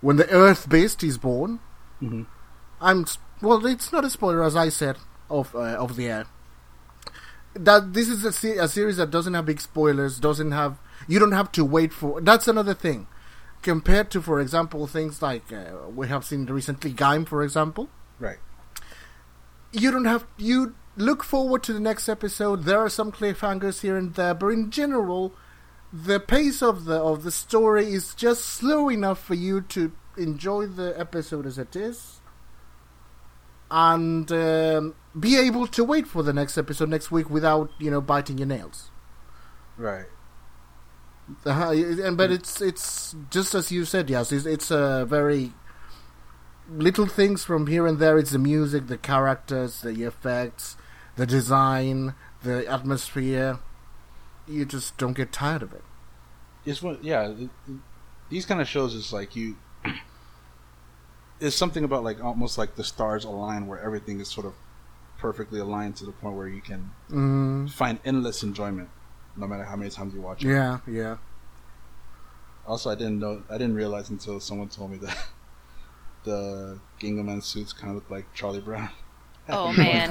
[0.00, 1.60] when the Earth Beast is born,
[2.00, 2.24] Mhm.
[2.80, 3.04] I'm
[3.42, 3.66] well.
[3.66, 4.96] It's not a spoiler, as I said,
[5.28, 6.24] of uh, of the air.
[7.52, 10.18] That this is a, se- a series that doesn't have big spoilers.
[10.18, 10.78] Doesn't have.
[11.06, 12.22] You don't have to wait for.
[12.22, 13.08] That's another thing
[13.60, 17.88] compared to, for example, things like uh, we have seen recently, Gaim, for example.
[18.18, 18.38] Right.
[19.72, 22.64] You don't have you look forward to the next episode.
[22.64, 25.32] There are some cliffhangers here and there, but in general,
[25.92, 30.66] the pace of the of the story is just slow enough for you to enjoy
[30.66, 32.20] the episode as it is,
[33.70, 38.00] and um, be able to wait for the next episode next week without you know
[38.00, 38.90] biting your nails.
[39.76, 40.06] Right.
[41.46, 41.70] Uh,
[42.02, 44.32] and but it's it's just as you said, yes.
[44.32, 45.52] It's, it's a very
[46.70, 48.18] little things from here and there.
[48.18, 50.76] It's the music, the characters, the effects,
[51.18, 53.58] the design, the atmosphere.
[54.46, 55.82] You just don't get tired of it.
[56.64, 57.04] It's what.
[57.04, 57.34] Yeah.
[58.30, 59.56] these kind of shows is like you.
[61.40, 64.54] It's something about like almost like the stars align, where everything is sort of
[65.18, 68.88] perfectly aligned to the point where you can Mm, find endless enjoyment,
[69.36, 70.48] no matter how many times you watch it.
[70.48, 71.18] yeah, yeah.
[72.66, 73.44] Also, I didn't know.
[73.48, 75.16] I didn't realize until someone told me that
[76.24, 78.90] the Gingaman suits kind of look like Charlie Brown.
[79.48, 80.10] Oh man,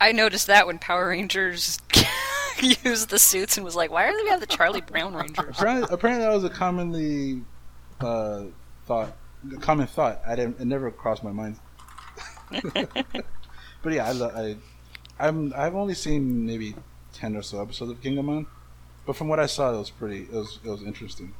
[0.00, 1.78] I noticed that when Power Rangers
[2.60, 5.88] used the suits and was like, "Why do we have the Charlie Brown Rangers?" apparently,
[5.90, 7.42] apparently, that was a commonly
[8.00, 8.44] uh,
[8.86, 9.16] thought,
[9.54, 10.20] a common thought.
[10.26, 10.60] I didn't.
[10.60, 11.58] It never crossed my mind.
[12.50, 14.56] but yeah, I, lo- I,
[15.18, 15.52] I'm.
[15.56, 16.74] I've only seen maybe
[17.12, 18.46] ten or so episodes of Gingaman,
[19.06, 20.22] but from what I saw, it was pretty.
[20.22, 20.58] It was.
[20.64, 21.34] It was interesting.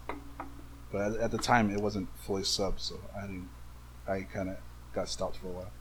[0.93, 3.49] But at, at the time, it wasn't fully subbed, so I didn't.
[4.07, 4.57] I kind of
[4.95, 5.73] got stopped for a while.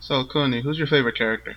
[0.00, 1.56] So Kuni, who's your favorite character?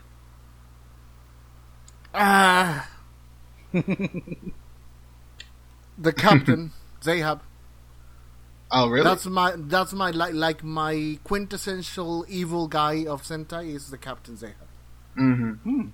[2.14, 2.90] Ah,
[3.74, 4.52] the
[6.16, 6.72] captain,
[7.02, 7.42] Zahab.
[8.72, 9.04] Oh really?
[9.04, 14.36] That's my that's my like like my quintessential evil guy of Sentai is the Captain
[14.36, 14.68] Zahab.
[15.18, 15.52] mm-hmm.
[15.52, 15.88] Hmm.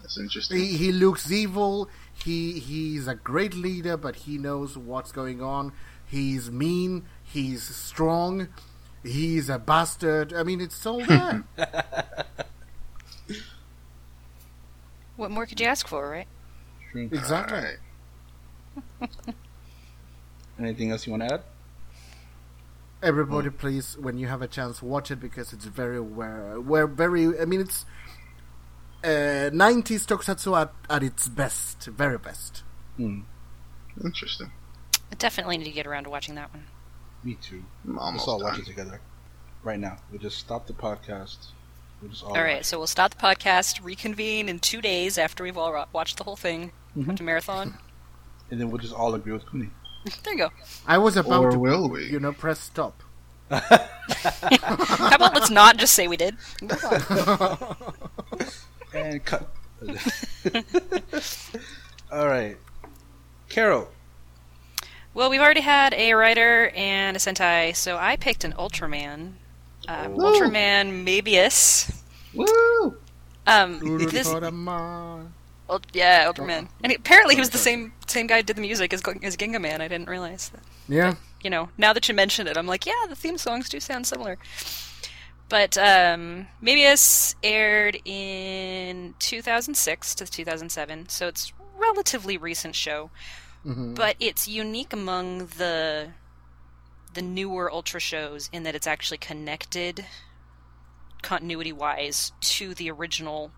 [0.00, 0.58] That's interesting.
[0.58, 1.88] He, he looks evil.
[2.12, 5.72] He he's a great leader, but he knows what's going on.
[6.06, 7.06] He's mean.
[7.22, 8.48] He's strong.
[9.04, 10.32] He's a bastard.
[10.32, 11.44] I mean, it's all there.
[15.16, 16.26] What more could you ask for, right?
[16.94, 17.76] Exactly.
[20.58, 21.42] Anything else you want to add?
[23.02, 27.38] Everybody, please, when you have a chance, watch it because it's very where where very.
[27.38, 27.84] I mean, it's
[29.04, 32.62] uh, 90s tokusatsu at, at its best, very best.
[32.96, 33.20] Hmm.
[34.02, 34.50] Interesting.
[35.12, 36.64] I definitely need to get around to watching that one.
[37.24, 37.62] Me too.
[37.84, 39.00] I'm Let's almost all watch it together.
[39.62, 39.96] Right now.
[40.10, 41.36] We'll just stop the podcast.
[42.02, 42.64] We'll just all, All right, watch.
[42.66, 46.24] so we'll stop the podcast, reconvene in two days after we've all ro- watched the
[46.24, 47.06] whole thing, Mhm.
[47.06, 47.78] watch a marathon.
[48.50, 49.70] and then we'll just all agree with Cooney.
[50.22, 50.50] There you go.
[50.86, 52.04] I was about Or to, will we?
[52.10, 53.02] you know, press stop.
[53.50, 56.36] How about let's not just say we did?
[58.94, 59.48] And cut.
[62.12, 62.56] all right,
[63.48, 63.88] Carol.
[65.14, 69.34] Well, we've already had a writer and a Sentai, so I picked an Ultraman.
[69.86, 72.02] Um, Ultraman Mebius.
[72.34, 72.96] Woo!
[73.46, 75.28] Um, this, Urutoroman.
[75.70, 78.62] Ul- yeah, Ultraman, and he- apparently he was the same same guy who did the
[78.62, 79.80] music as Go- as Gingaman.
[79.80, 80.62] I didn't realize that.
[80.88, 81.14] Yeah.
[81.42, 84.06] You know, now that you mention it, I'm like, yeah, the theme songs do sound
[84.06, 84.38] similar.
[85.50, 93.10] But um, Mebius aired in 2006 to 2007, so it's relatively recent show.
[93.64, 93.94] Mhm.
[93.94, 96.12] But it's unique among the
[97.12, 100.04] the newer Ultra shows in that it's actually connected
[101.22, 103.52] continuity wise to the original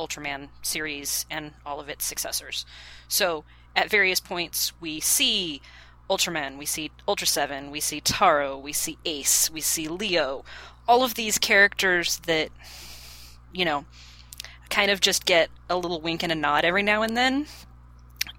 [0.00, 2.64] Ultraman series and all of its successors.
[3.06, 3.44] So
[3.76, 5.60] at various points we see
[6.08, 10.44] Ultraman, we see Ultra 7, we see Taro, we see Ace, we see Leo.
[10.88, 12.50] All of these characters that,
[13.52, 13.84] you know,
[14.70, 17.46] kind of just get a little wink and a nod every now and then.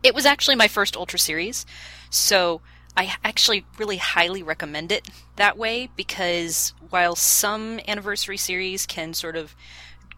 [0.06, 1.65] It was actually my first Ultra series,
[2.12, 2.62] so
[2.96, 9.36] I actually really highly recommend it that way because while some anniversary series can sort
[9.36, 9.56] of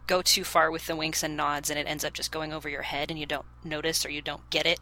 [0.06, 2.68] go too far with the winks and nods and it ends up just going over
[2.68, 4.82] your head and you don't notice or you don't get it,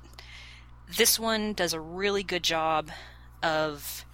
[0.97, 2.89] this one does a really good job
[3.43, 4.05] of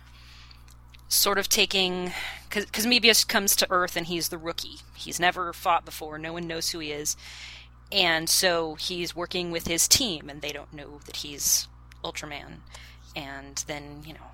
[1.08, 2.12] sort of taking
[2.50, 4.80] because Mebius comes to Earth and he's the rookie.
[4.98, 6.18] He's never fought before.
[6.18, 7.16] No one knows who he is,
[7.92, 11.68] and so he's working with his team, and they don't know that he's
[12.04, 12.60] Ultraman.
[13.16, 14.32] And then you know,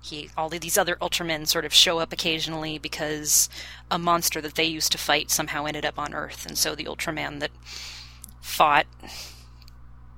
[0.00, 3.48] he all of these other Ultramen sort of show up occasionally because
[3.90, 6.84] a monster that they used to fight somehow ended up on Earth, and so the
[6.84, 7.50] Ultraman that
[8.40, 8.86] fought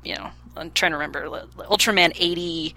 [0.05, 1.29] you know, I'm trying to remember.
[1.29, 2.75] Ultraman 80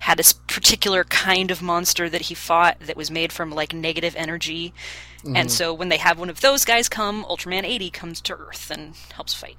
[0.00, 4.14] had this particular kind of monster that he fought that was made from like negative
[4.16, 4.74] energy.
[5.24, 5.36] Mm-hmm.
[5.36, 8.70] And so when they have one of those guys come, Ultraman 80 comes to Earth
[8.70, 9.56] and helps fight.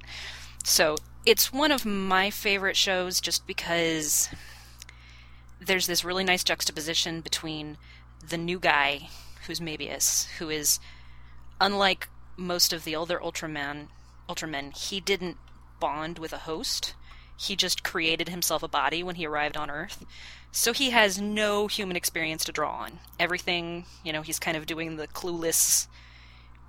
[0.64, 4.30] So it's one of my favorite shows just because
[5.60, 7.78] there's this really nice juxtaposition between
[8.28, 9.10] the new guy,
[9.48, 10.80] who's Mebius, who is
[11.60, 13.88] unlike most of the older Ultraman
[14.30, 15.38] Ultramen, he didn't
[15.80, 16.96] bond with a host.
[17.38, 20.06] He just created himself a body when he arrived on Earth.
[20.56, 23.00] So he has no human experience to draw on.
[23.20, 25.88] Everything, you know, he's kind of doing the clueless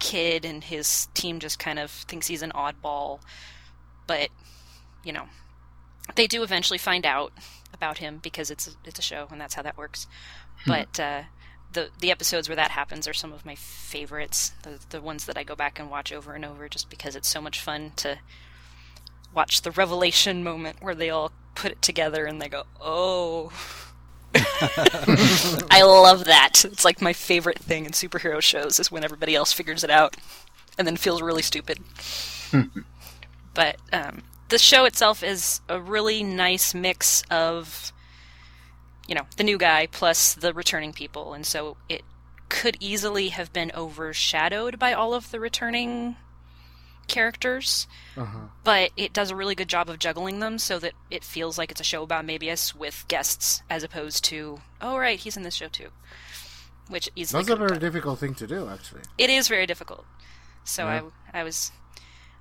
[0.01, 3.20] kid, and his team just kind of thinks he's an oddball.
[4.09, 4.31] But,
[5.05, 5.27] you know,
[6.16, 7.33] they do eventually find out
[7.72, 10.09] about him because it's a, it's a show, and that's how that works.
[10.66, 11.22] But uh,
[11.72, 14.53] the the episodes where that happens are some of my favorites.
[14.64, 17.29] The the ones that I go back and watch over and over, just because it's
[17.29, 18.18] so much fun to
[19.33, 23.53] watch the revelation moment where they all put it together and they go, "Oh."
[25.71, 26.64] I love that.
[26.64, 30.16] It's like my favorite thing in superhero shows is when everybody else figures it out
[30.77, 31.79] and then feels really stupid.
[33.55, 37.92] but um, the show itself is a really nice mix of,
[39.09, 42.03] you know, the new guy plus the returning people, and so it
[42.49, 46.16] could easily have been overshadowed by all of the returning
[47.09, 48.38] characters Uh-huh.
[48.64, 51.71] but it does a really good job of juggling them so that it feels like
[51.71, 55.55] it's a show about Mebius with guests as opposed to oh right he's in this
[55.55, 55.88] show too
[56.88, 59.01] which is That's a very difficult thing to do, actually.
[59.19, 60.05] it is very difficult
[60.64, 61.03] so Yeah.
[61.33, 61.73] I, I was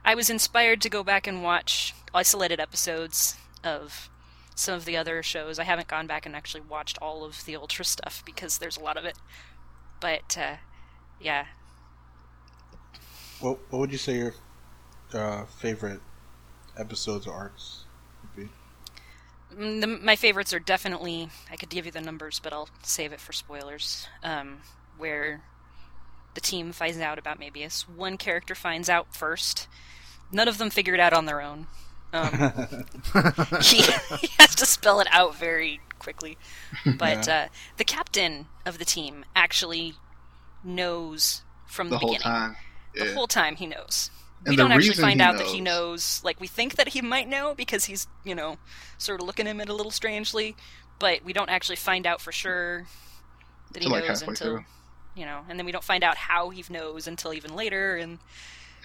[0.04, 4.10] I was inspired to go back and watch isolated episodes of
[4.56, 7.56] some of the other shows I haven't gone back and actually watched all of the
[7.56, 9.17] ultra stuff because there's a lot of it
[9.99, 10.56] but uh,
[11.19, 11.45] yeah
[13.39, 14.34] What What would you say your
[15.13, 16.01] uh, favorite
[16.77, 17.85] episodes or arcs
[18.21, 18.51] would be?
[19.55, 21.29] Mm, The, my favorites are definitely.
[21.51, 24.07] I could give you the numbers, but I'll save it for spoilers.
[24.23, 24.59] Um,
[24.97, 25.43] where
[26.33, 27.87] the team finds out about Mebius.
[27.87, 29.67] One character finds out first.
[30.31, 31.67] None of them figure it out on their own.
[32.13, 32.85] Um,
[33.61, 36.37] he, he has to spell it out very quickly.
[36.85, 39.95] But uh, the captain of the team actually
[40.63, 42.23] knows from the, The whole beginning.
[42.23, 42.55] time.
[42.97, 43.13] The Yeah.
[43.13, 44.11] whole time he knows.
[44.45, 46.21] And we don't actually find out that he knows- knows.
[46.23, 48.57] Like we think that he might know because he's, you know,
[48.97, 50.55] sort of looking at him a little strangely,
[50.99, 52.85] but we don't actually find out for sure
[53.71, 54.65] that he like, knows until, through.
[55.15, 57.95] you know, and then we don't find out how he knows until even later.
[57.95, 58.19] And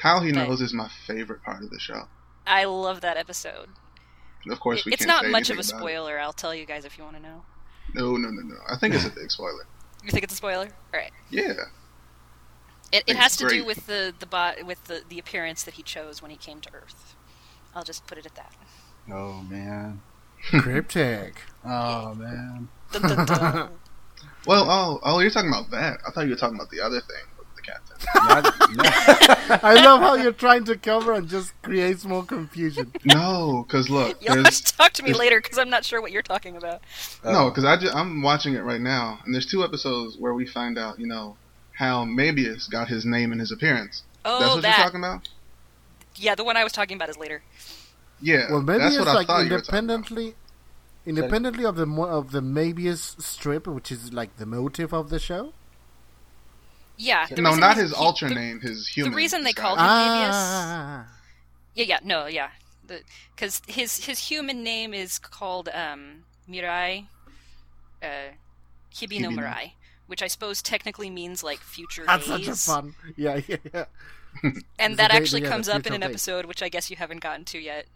[0.00, 2.08] How he knows is my favorite part of the show.
[2.46, 3.68] I love that episode.
[4.48, 5.92] Of course, we it's not much of a anything about it.
[5.92, 6.18] spoiler.
[6.18, 7.44] I'll tell you guys if you want to know.
[7.94, 8.56] No, no, no, no.
[8.70, 9.66] I think it's a big spoiler.
[10.02, 10.70] You think it's a spoiler?
[10.94, 11.12] All right.
[11.28, 11.52] Yeah.
[12.92, 15.82] It, it has to do with the the bot with the the appearance that he
[15.82, 17.14] chose when he came to Earth.
[17.74, 18.52] I'll just put it at that.
[19.12, 20.00] Oh man,
[20.50, 21.42] Cryptic.
[21.64, 22.68] Oh man.
[22.92, 23.68] Dun, dun, dun.
[24.46, 25.98] Well, oh, oh, you're talking about that.
[26.06, 27.98] I thought you were talking about the other thing with the captain.
[28.14, 29.68] Not, no.
[29.68, 32.90] I love how you're trying to cover and just creates more confusion.
[33.04, 36.10] no, because look, You'll have to talk to me later because I'm not sure what
[36.10, 36.80] you're talking about.
[37.22, 40.46] no, because I ju- I'm watching it right now, and there's two episodes where we
[40.46, 41.36] find out, you know,
[41.80, 44.02] how Mebius got his name and his appearance.
[44.24, 44.76] Oh, That's what that.
[44.76, 45.28] you're talking about.
[46.14, 47.42] Yeah, the one I was talking about is later.
[48.20, 49.78] Yeah, Well, maybe that's it's what I like thought you were talking about.
[49.78, 50.34] independently,
[51.06, 55.18] independently of the mo- of the Mabius strip, which is like the motive of the
[55.18, 55.54] show.
[56.98, 57.26] Yeah.
[57.26, 59.12] the No, not his he- ultra the- name, his human.
[59.12, 59.62] The reason they disguise.
[59.64, 61.06] called him- Ah,
[61.74, 62.50] Yeah, yeah, no, yeah.
[63.34, 67.06] Because his his human name is called um, Mirai,
[68.02, 68.06] uh,
[68.92, 69.38] Hibino Hibino.
[69.38, 69.72] Mirai,
[70.10, 72.46] which I suppose technically means like future that's days.
[72.46, 72.94] such a fun.
[73.16, 73.84] Yeah, yeah, yeah.
[74.78, 77.58] and that actually comes up in an episode which I guess you haven't gotten to
[77.58, 77.86] yet,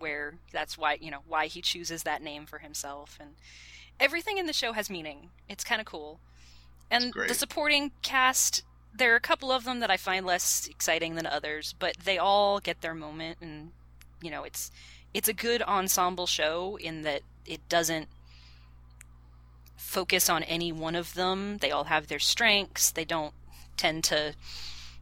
[0.00, 3.30] where that's why you know why he chooses that name for himself, and
[4.00, 5.30] everything in the show has meaning.
[5.48, 6.18] It's kind of cool,
[6.90, 8.64] and the supporting cast.
[8.94, 12.18] There are a couple of them that I find less exciting than others, but they
[12.18, 13.70] all get their moment, and
[14.20, 14.72] you know it's
[15.14, 18.08] it's a good ensemble show in that it doesn't
[19.82, 21.58] focus on any one of them.
[21.58, 22.90] They all have their strengths.
[22.90, 23.34] They don't
[23.76, 24.34] tend to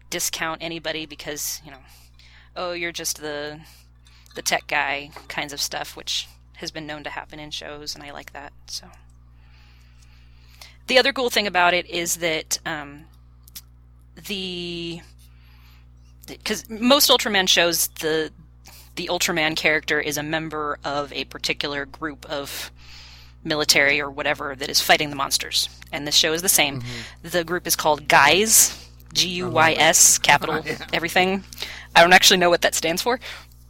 [0.09, 1.79] discount anybody because you know
[2.57, 3.61] oh you're just the
[4.35, 8.03] the tech guy kinds of stuff which has been known to happen in shows and
[8.03, 8.87] i like that so
[10.89, 13.05] the other cool thing about it is that um,
[14.27, 15.01] the
[16.27, 18.33] because most ultraman shows the
[18.97, 22.73] the ultraman character is a member of a particular group of
[23.43, 26.83] military or whatever that is fighting the monsters and this show is the same
[27.23, 28.77] the group is called guys
[29.13, 30.63] G U Y S, capital
[30.93, 31.45] everything.
[31.95, 33.19] I don't actually know what that stands for,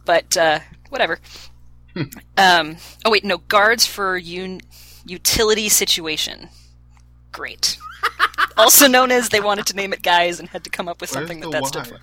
[0.05, 0.59] but uh,
[0.89, 1.19] whatever.
[2.37, 4.61] um, oh wait, no, guards for un-
[5.05, 6.49] utility situation.
[7.31, 7.77] Great.
[8.57, 11.09] also known as they wanted to name it guys and had to come up with
[11.09, 11.99] something that that stood for.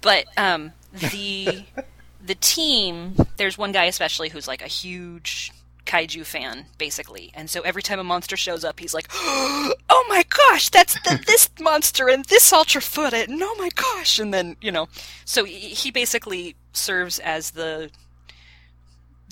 [0.00, 1.64] But um, the
[2.24, 5.50] the team, there's one guy especially who's like a huge
[5.88, 10.22] kaiju fan, basically, and so every time a monster shows up, he's like, "Oh my
[10.28, 14.56] gosh, that's the, this monster and this ultra foot, and oh my gosh!" And then
[14.60, 14.88] you know,
[15.24, 17.90] so he he basically serves as the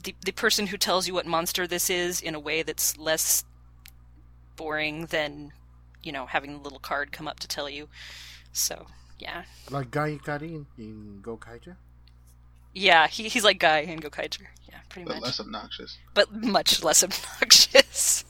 [0.02, 3.44] the the person who tells you what monster this is in a way that's less
[4.56, 5.52] boring than
[6.02, 7.88] you know having the little card come up to tell you.
[8.52, 8.86] So
[9.18, 11.76] yeah, like Guy Ikari in Gokaiger.
[12.76, 14.48] Yeah, he, he's like Guy in Gokaiger.
[14.68, 15.96] Yeah, pretty but much, less obnoxious.
[16.12, 18.22] but much less obnoxious.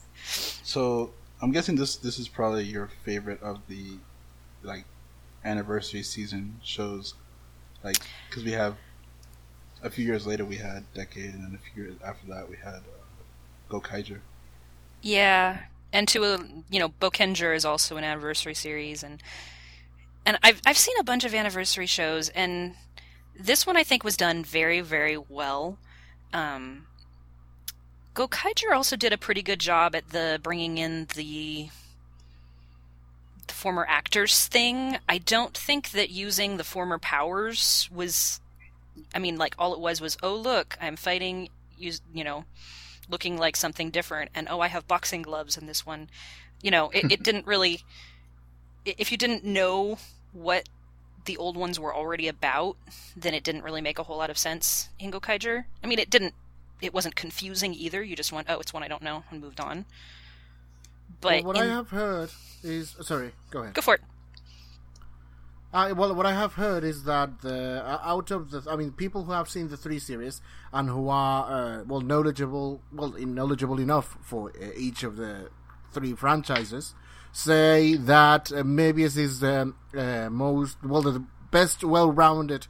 [0.63, 1.11] So
[1.43, 3.99] I'm guessing this this is probably your favorite of the
[4.63, 4.85] like
[5.45, 7.15] anniversary season shows,
[7.83, 7.97] like
[8.29, 8.77] because we have
[9.83, 12.55] a few years later we had Decade, and then a few years after that we
[12.57, 14.21] had uh, Gokaiger.
[15.03, 15.59] Yeah,
[15.93, 16.39] and to a
[16.71, 19.21] you know, Boukenger is also an anniversary series, and
[20.25, 22.77] and I've I've seen a bunch of anniversary shows, and
[23.39, 25.79] this one I think was done very very well.
[26.33, 26.87] Um,
[28.15, 31.69] Gokaiger also did a pretty good job at the bringing in the
[33.47, 34.99] the former actors thing.
[35.09, 38.41] I don't think that using the former powers was.
[39.15, 41.51] I mean, like all it was was, oh look, I'm fighting.
[41.79, 42.47] Use you know
[43.09, 46.09] looking like something different and oh i have boxing gloves in this one
[46.63, 47.83] you know it, it didn't really.
[48.85, 49.99] If you didn't know
[50.33, 50.69] what
[51.27, 52.77] the old ones were already about
[53.17, 56.09] then it didn't really make a whole lot of sense in gokaiger i mean it
[56.11, 56.35] didn't
[56.81, 59.61] it wasn't confusing either you just went oh it's one i don't know and moved
[59.61, 59.85] on
[61.21, 62.31] but well, what in- I have heard
[62.63, 63.33] is sorry.
[63.51, 63.75] Go ahead.
[63.75, 64.01] go for it
[65.73, 68.93] Uh, well, what I have heard is that the uh, out of the, I mean,
[68.93, 70.41] people who have seen the three series
[70.73, 75.51] and who are uh, well knowledgeable, well knowledgeable enough for uh, each of the
[75.93, 76.95] three franchises,
[77.37, 82.67] say that uh, Mebius is the uh, most well the best well-rounded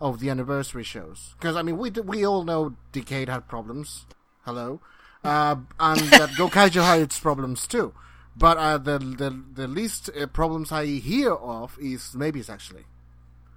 [0.00, 1.34] of the anniversary shows.
[1.38, 4.06] Because I mean, we d- we all know Decade had problems.
[4.44, 4.80] Hello,
[5.24, 7.94] uh, and that Gokaiger had its problems too.
[8.36, 12.84] But uh, the the the least uh, problems I hear of is Mebius actually.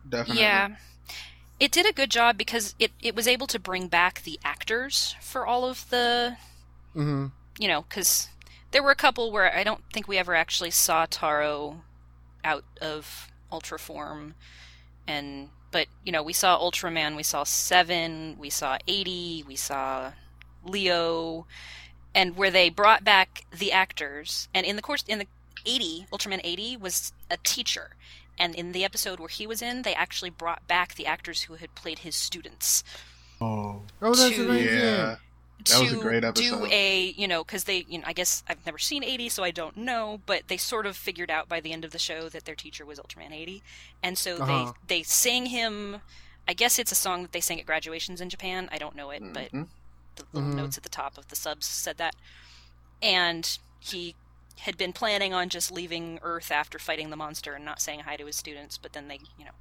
[0.07, 0.43] Definitely.
[0.43, 0.69] Yeah.
[1.59, 5.15] It did a good job because it, it was able to bring back the actors
[5.21, 6.35] for all of the,
[6.93, 7.27] hmm
[7.59, 8.27] you know, because
[8.73, 11.81] there were a couple where I don't think we ever actually saw Taro
[12.43, 14.33] out of Ultra form.
[15.07, 20.11] And, but, you know, we saw Ultraman, we saw Seven, we saw 80, we saw
[20.65, 21.45] Leo,
[22.15, 24.47] and where they brought back the actors.
[24.53, 25.27] And in the course, in the
[25.65, 27.95] 80, Ultraman 80 was a teacher.
[28.37, 31.55] And in the episode where he was in, they actually brought back the actors who
[31.55, 32.83] had played his students.
[33.39, 34.79] Oh, Oh, that's To- amazing.
[34.79, 35.15] Yeah.
[35.59, 36.71] That to was a great do episode.
[36.71, 39.51] a you know because they you know I guess I've never seen 80 so I
[39.51, 42.43] don't know but they sort of figured out by the end of the show that
[42.45, 43.63] their teacher was Ultraman 80
[44.01, 44.73] and so Uh-huh.
[44.87, 46.01] they they sang him
[46.47, 49.09] I guess it's a song that they sang at graduations in Japan I don't know
[49.11, 49.67] it but Mhm.
[50.15, 50.55] the little Mhm.
[50.55, 52.15] notes at the top of the subs said that
[53.01, 54.15] and he
[54.59, 58.15] had been planning on just leaving Earth after fighting the monster and not saying hi
[58.17, 59.51] to his students but then they you know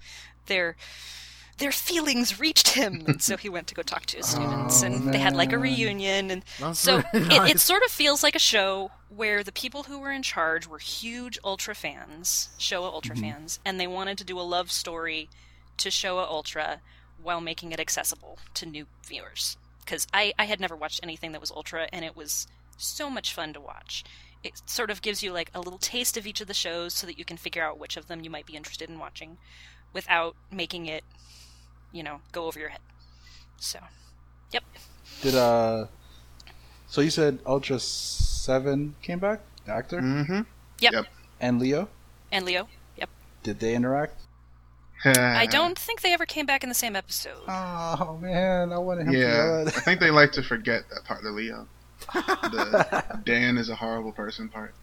[0.46, 0.76] their
[1.58, 4.86] their feelings reached him and so he went to go talk to his students Oh,
[4.86, 8.22] and they had like a reunion and That's so very it, it sort of feels
[8.22, 12.92] like a show where the people who were in charge were huge Ultra fans, Showa
[12.92, 13.24] Ultra Mm-hmm.
[13.30, 15.28] fans, and they wanted to do a love story
[15.76, 16.80] to Showa Ultra
[17.22, 19.56] while making it accessible to new viewers.
[19.84, 22.46] Because I, I had never watched anything that was Ultra, and it was
[22.78, 24.02] so much fun to watch.
[24.42, 27.06] It sort of gives you like a little taste of each of the shows so
[27.06, 29.36] that you can figure out which of them you might be interested in watching
[29.92, 31.04] without making it,
[31.92, 32.80] you know, go over your head.
[33.58, 33.78] So,
[34.50, 34.64] yep.
[35.22, 35.86] Did uh?
[36.88, 40.40] So you said Ultra Seven came back, the actor, Mm-hmm.
[40.80, 40.92] Yep.
[40.92, 41.06] Yep.
[41.40, 41.88] and Leo.
[42.30, 42.68] And Leo.
[42.96, 43.08] Yep.
[43.42, 44.20] Did they interact?
[45.04, 47.42] I don't think they ever came back in the same episode.
[47.48, 51.24] Oh man, I wanted him Yeah, to I think they like to forget that part
[51.24, 51.66] of Leo.
[52.12, 54.74] The Dan is a horrible person part.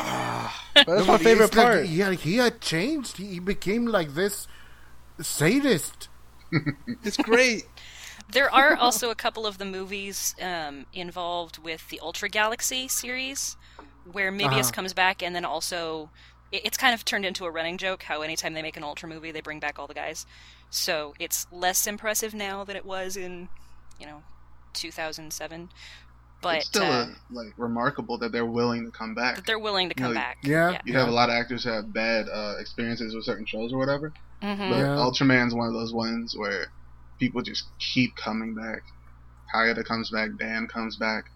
[0.00, 1.86] Ah, that's No, my favorite it's like, part.
[1.88, 3.16] yeah, he had changed.
[3.16, 4.46] He he became like this
[5.20, 6.08] sadist.
[7.04, 7.64] It's great.
[8.30, 13.56] There are also a couple of the movies um, involved with the Ultra Galaxy series,
[14.04, 14.72] where Mebius Uh-huh.
[14.72, 16.10] comes back, and then also
[16.50, 19.08] it- it's kind of turned into a running joke how anytime they make an Ultra
[19.08, 20.24] movie, they bring back all the guys.
[20.70, 23.48] So it's less impressive now than it was in,
[23.98, 24.22] you know,
[24.74, 25.68] 2007.
[26.40, 29.36] But it's still uh, uh, like remarkable that they're willing to come back.
[29.36, 30.36] that they're willing to come No, back.
[30.42, 30.80] yeah.
[30.84, 33.78] You have a lot of actors who have bad uh, experiences with certain shows or
[33.78, 34.96] whatever, hmm but Yeah.
[34.96, 36.66] Ultraman's one of those ones where
[37.18, 38.82] people just keep coming back.
[39.54, 41.30] Hayata comes back, Dan comes back.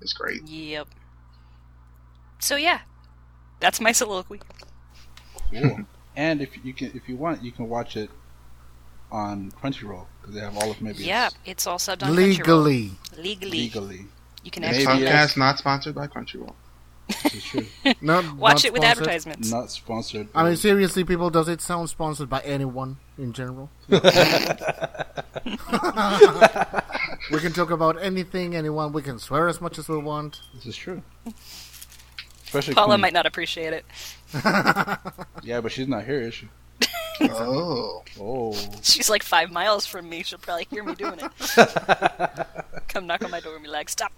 [0.00, 0.42] It's great.
[0.46, 0.88] Yep.
[2.38, 2.80] So yeah,
[3.60, 4.40] that's my soliloquy.
[5.52, 5.80] Cool.
[6.16, 8.10] and if you can, if you want, you can watch it
[9.10, 12.16] on Crunchyroll because they have all of Mebius Yeah, it's all subbed on Crunchyroll.
[12.16, 12.90] Legally.
[13.16, 14.06] Legally, legally.
[14.42, 16.54] you can Maybe actually Podcast not sponsored by Crunchyroll.
[17.08, 17.66] This is true.
[17.84, 18.84] watch Not, not it with sponsored.
[18.84, 19.50] advertisements.
[19.50, 20.28] Not sponsored.
[20.34, 23.70] I mean, seriously, people, does it sound sponsored by anyone in general?
[23.88, 23.98] we
[27.40, 28.92] can talk about anything, anyone.
[28.92, 30.40] We can swear as much as we want.
[30.54, 31.02] this is true.
[32.44, 33.00] Especially Paula Queen.
[33.00, 33.84] might not appreciate it.
[35.44, 36.48] Yeah, but she's not here, is she?
[37.22, 38.54] Oh, Oh.
[38.82, 40.22] She's like five miles from me.
[40.22, 42.46] She'll probably hear me doing it.
[42.88, 44.12] Come knock on my door and be like, "Stop!"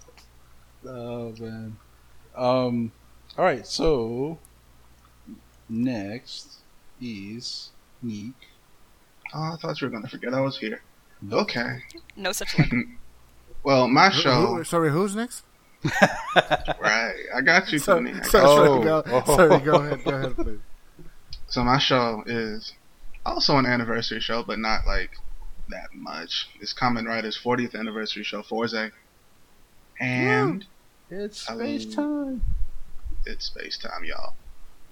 [0.87, 1.77] Oh man.
[2.35, 2.91] Um.
[3.37, 3.65] All right.
[3.65, 4.37] So
[5.69, 6.59] next
[7.01, 7.71] is
[8.01, 8.33] Nick.
[9.33, 10.81] oh, I thought you were gonna forget I was here.
[11.31, 11.79] Okay.
[12.15, 12.69] No such luck.
[13.63, 15.43] Well, my Who- show, who- sorry, who's next?
[16.79, 17.15] right?
[17.35, 18.11] I got you, Tony.
[18.11, 18.55] I got so- Oh.
[18.67, 19.35] sorry, go, Oh.
[19.35, 20.59] sorry, go ahead, go ahead, please.
[21.47, 22.73] So my show is
[23.25, 25.17] also an anniversary show, but not like
[25.69, 26.47] that much.
[26.61, 28.91] It's Kamen Rider's 40th anniversary show, Fourze,
[29.99, 30.65] and
[31.17, 32.41] It's space time.
[33.25, 34.33] it's space time, y'all.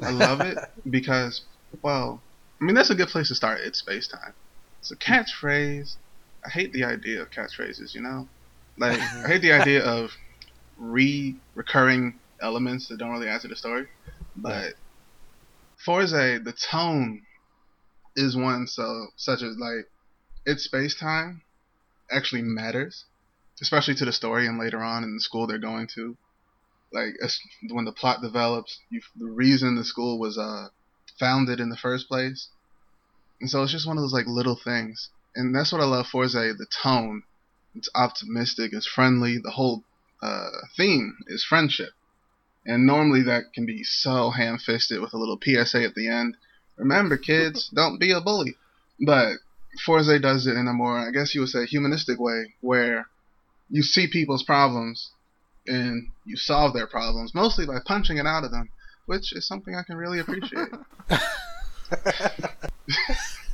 [0.02, 0.58] I love it
[0.90, 1.42] because,
[1.82, 2.22] well,
[2.62, 3.60] I mean that's a good place to start.
[3.60, 4.34] It's space time.
[4.80, 5.98] It's a catchphrase.
[6.46, 7.94] I hate the idea of catchphrases.
[7.94, 8.30] You know,
[8.78, 10.12] like I hate the idea of
[10.78, 13.88] re recurring elements that don't really add to the story.
[14.38, 14.76] But
[15.86, 17.22] Fourze, the tone
[18.16, 19.88] is one so such as like
[20.46, 21.42] it's space time
[22.10, 23.04] actually matters,
[23.62, 26.18] especially to the story and later on in the school they're going to
[26.94, 27.40] like as,
[27.70, 30.68] when the plot develops, you, the reason the school was uh,
[31.20, 32.50] founded in the first place,
[33.42, 36.08] and so it's just one of those like little things, and that's what I love
[36.08, 36.34] Fourze.
[36.34, 37.24] The tone,
[37.76, 39.40] it's optimistic, it's friendly.
[39.40, 39.84] The whole
[40.22, 41.94] uh, theme is friendship,
[42.66, 46.38] and normally that can be so ham-fisted with a little PSA at the end.
[46.78, 48.56] Remember, kids, don't be a bully.
[49.00, 49.38] But
[49.84, 53.08] Fourze does it in a more, I guess you would say, humanistic way, where
[53.74, 55.12] you see people's problems
[55.66, 58.70] and you solve their problems mostly by punching it out of them,
[59.08, 60.70] which is something I can really appreciate.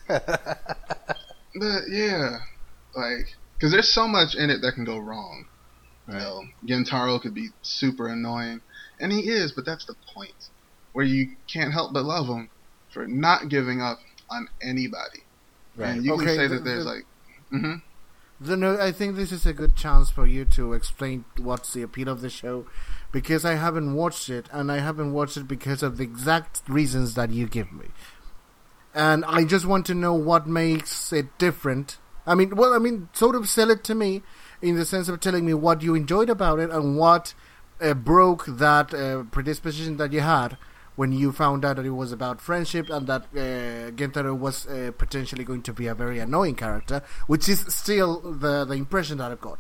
[0.08, 2.38] but yeah,
[2.96, 3.26] like
[3.58, 5.46] because there's so much in it that can go wrong.
[6.08, 8.62] You know, Gentaro could be super annoying,
[9.00, 10.34] and he is, but that's the point,
[10.92, 12.50] where you can't help but love him
[12.94, 14.00] for not giving up
[14.30, 15.22] on anybody.
[15.78, 15.98] Right.
[15.98, 17.06] And you Okay, can say the- that there's the- like,
[17.52, 17.74] hmm
[18.42, 22.08] Then I think this is a good chance for you to explain what's the appeal
[22.08, 22.66] of the show,
[23.12, 27.16] because I haven't watched it, and I haven't watched it because of the exact reasons
[27.16, 27.88] that you give me.
[28.96, 31.98] And I just want to know what makes it different
[32.30, 34.22] I mean, well, I mean, sort of sell it to me
[34.62, 37.34] in the sense of telling me what you enjoyed about it and what
[37.82, 40.56] uh, broke that uh, predisposition that you had
[41.00, 44.92] when you found out that it was about friendship and that uh, Gentaro was uh,
[45.04, 46.98] potentially going to be a very annoying character,
[47.28, 48.12] which is still
[48.46, 49.60] the the impression that I've got.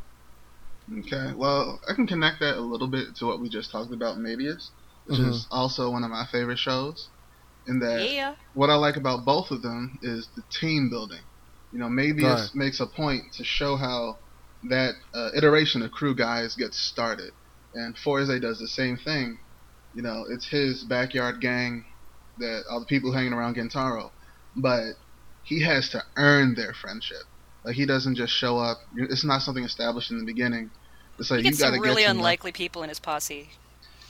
[0.99, 4.17] Okay, well, I can connect that a little bit to what we just talked about,
[4.17, 4.63] Mebius,
[5.05, 5.29] which Mhm.
[5.29, 6.97] is also one of my favorite shows.
[7.67, 8.35] In that, Yeah.
[8.59, 11.23] what I like about both of them is the team building.
[11.71, 12.55] You know, Mebius Right.
[12.63, 13.99] makes a point to show how
[14.75, 17.31] that uh, iteration of crew guys gets started,
[17.73, 19.37] and Fourze does the same thing.
[19.95, 21.85] You know, it's his backyard gang
[22.37, 24.11] that all the people hanging around Gentaro,
[24.55, 24.93] but
[25.43, 27.23] he has to earn their friendship.
[27.63, 28.77] Like he doesn't just show up.
[28.95, 30.71] It's not something established in the beginning.
[31.17, 32.89] It's like He you gets got to some get really to know- unlikely people in
[32.89, 33.49] his posse.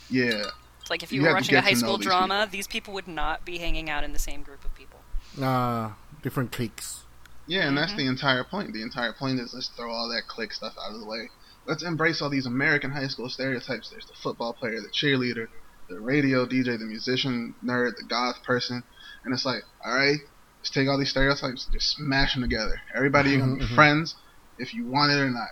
[0.08, 0.44] Yeah,
[0.80, 2.94] It's like if You you, were to watching a high school these drama, these people
[2.94, 5.00] would not be hanging out in the same group of people.
[5.42, 5.90] Uh,
[6.22, 7.04] different cliques.
[7.46, 7.96] yeah, and that's Mhm.
[7.98, 8.72] the entire point.
[8.72, 11.30] The entire point is let's throw all that clique stuff out of the way.
[11.66, 13.88] Let's embrace all these American high school stereotypes.
[13.90, 15.48] There's the football player, the cheerleader,
[15.90, 18.82] the radio DJ, the musician nerd, the goth person,
[19.24, 20.18] and it's like, all right,
[20.60, 22.80] let's take all these stereotypes, just smash them together.
[22.94, 23.74] Everybody gonna be Mhm, mhm.
[23.74, 24.14] friends
[24.58, 25.50] if you want it or not.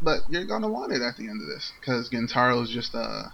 [0.00, 3.24] But you're gonna want it at the end of this because Gentaro is just uh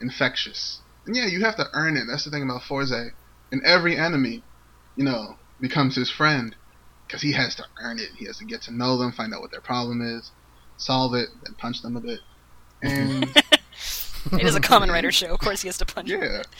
[0.00, 0.82] infectious.
[1.06, 2.04] And yeah, you have to earn it.
[2.08, 3.12] That's the thing about Fourze.
[3.52, 4.44] And every enemy,
[4.96, 6.56] you know, becomes his friend
[7.06, 8.10] because he has to earn it.
[8.16, 10.32] He has to get to know them, find out what their problem is,
[10.76, 12.20] solve it, then punch them a bit.
[12.82, 13.34] And
[14.32, 15.32] It is a Kamen Rider show.
[15.32, 16.08] Of course, he has to punch.
[16.10, 16.42] yeah,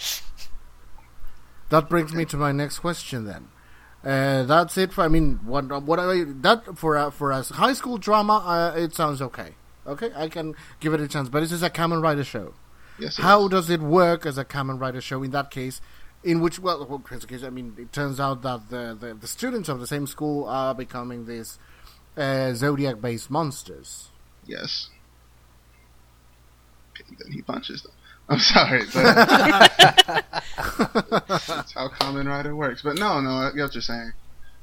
[1.71, 3.49] That brings me to my next question then.
[4.05, 5.03] Uh, that's it for.
[5.03, 8.35] I mean, what what I that for a, for a high school drama,
[8.75, 9.55] uh, it sounds okay.
[9.87, 11.29] Okay, I can give it a chance.
[11.29, 12.55] But this is a Kamen Rider show.
[12.99, 13.19] yes.
[13.19, 13.51] it How is.
[13.51, 15.81] does it work as a Kamen Rider show in that case?
[16.25, 19.14] In which, well, well, in this case, I mean, it turns out that the, the,
[19.14, 21.57] the students of the same school are becoming these
[22.17, 24.09] uh, zodiac-based monsters.
[24.45, 24.89] Yes.
[27.09, 27.92] Then he punches them.
[28.28, 29.14] I'm sorry, but
[31.47, 32.82] that's how Kamen Rider works.
[32.82, 34.12] But no, no, I get what you're saying.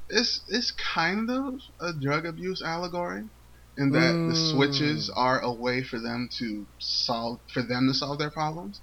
[0.08, 3.30] It's it's kind of a drug abuse allegory,
[3.76, 4.50] in that the Mm.
[4.50, 8.80] switches are a way for them to solve for them to solve their problems,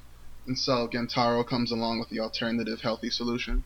[0.47, 3.65] and so Gentaro comes along with the alternative healthy solution.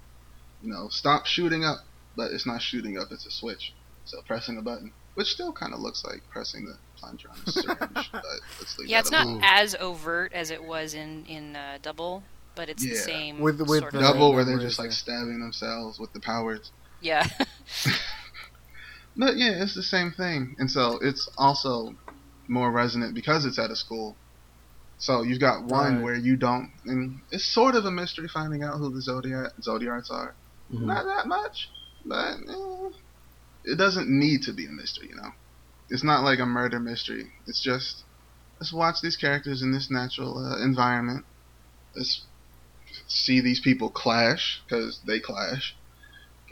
[0.61, 1.79] You know, stop shooting up,
[2.15, 3.73] but it's not shooting up; it's a switch.
[4.03, 7.51] So pressing a button, which still kind of looks like pressing the plunger on a
[7.51, 7.79] syringe.
[8.11, 8.23] but
[8.59, 9.41] let's leave Yeah, it's not alone.
[9.43, 12.23] as overt as it was in in uh, Double,
[12.55, 14.03] but it's the same With- with sort the- of.
[14.13, 14.93] double where they're just like it?
[14.93, 16.71] stabbing themselves with the powers.
[17.01, 17.27] Yeah,
[19.17, 21.95] But yeah, it's the same thing, and so it's also
[22.47, 24.15] more resonant because it's at a school.
[24.97, 26.03] So you've got one Right.
[26.03, 30.09] where you don't, and it's sort of a mystery finding out who the zodiac zodiacs
[30.09, 30.35] are.
[30.73, 30.81] Mhm.
[30.81, 31.69] Not that much,
[32.05, 32.89] but eh,
[33.65, 35.31] it doesn't need to be a mystery, you know.
[35.89, 37.31] It's not like a murder mystery.
[37.47, 38.03] It's just
[38.59, 41.25] let's watch these characters in this natural uh, environment.
[41.95, 42.23] Let's
[43.07, 45.75] see these people clash because they clash.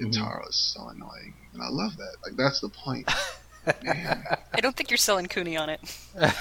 [0.01, 0.11] Mhm.
[0.13, 2.15] Gentaro is so annoying, and I love that.
[2.23, 3.07] Like that's the point.
[3.83, 4.23] Man,
[4.53, 5.79] I don't think you're selling Cooney on it.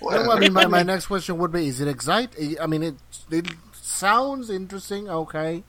[0.00, 2.30] Well, I mean, my, my next question would be: Is it excite?
[2.58, 2.94] I mean, it
[3.30, 5.64] it sounds interesting, okay,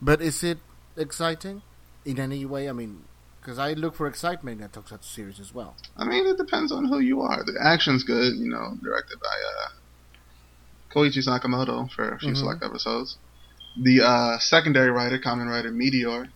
[0.00, 0.58] but is it
[0.96, 1.62] exciting
[2.04, 2.68] in any way?
[2.68, 3.02] I mean,
[3.42, 5.74] because I look for excitement in a Tokusatsu series as well.
[5.96, 7.42] I mean, it depends on who you are.
[7.44, 9.68] The action's good, you know, directed by uh,
[10.94, 12.36] Koichi Sakamoto for a few Mhm.
[12.36, 13.18] select episodes.
[13.80, 16.28] The uh, secondary writer, Kamen Rider Meteor,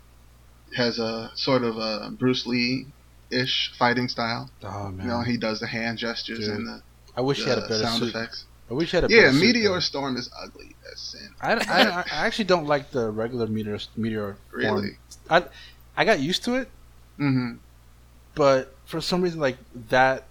[0.76, 2.86] has a sort of a Bruce Lee
[3.30, 4.50] ish fighting style.
[4.64, 6.50] Oh man, You know, he does the hand gestures Dude.
[6.50, 6.82] and the,
[7.16, 8.08] I wish he had a better sound suit.
[8.14, 8.44] effects.
[8.68, 9.80] I wish he had a Yeah, better suit, Meteor though.
[9.80, 11.28] Storm is ugly as sin.
[11.40, 14.62] I, I, I actually don't like the regular meteor meteor form.
[14.62, 14.98] Really?
[15.30, 15.44] I
[15.96, 16.68] I got used to it,
[17.16, 17.52] hmm
[18.34, 19.56] but for some reason, like
[19.88, 20.24] that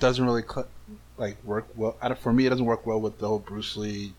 [0.00, 0.68] doesn't really cl-
[1.16, 1.96] like work well.
[2.02, 4.12] I don't, for me, it doesn't work well with the whole Bruce Lee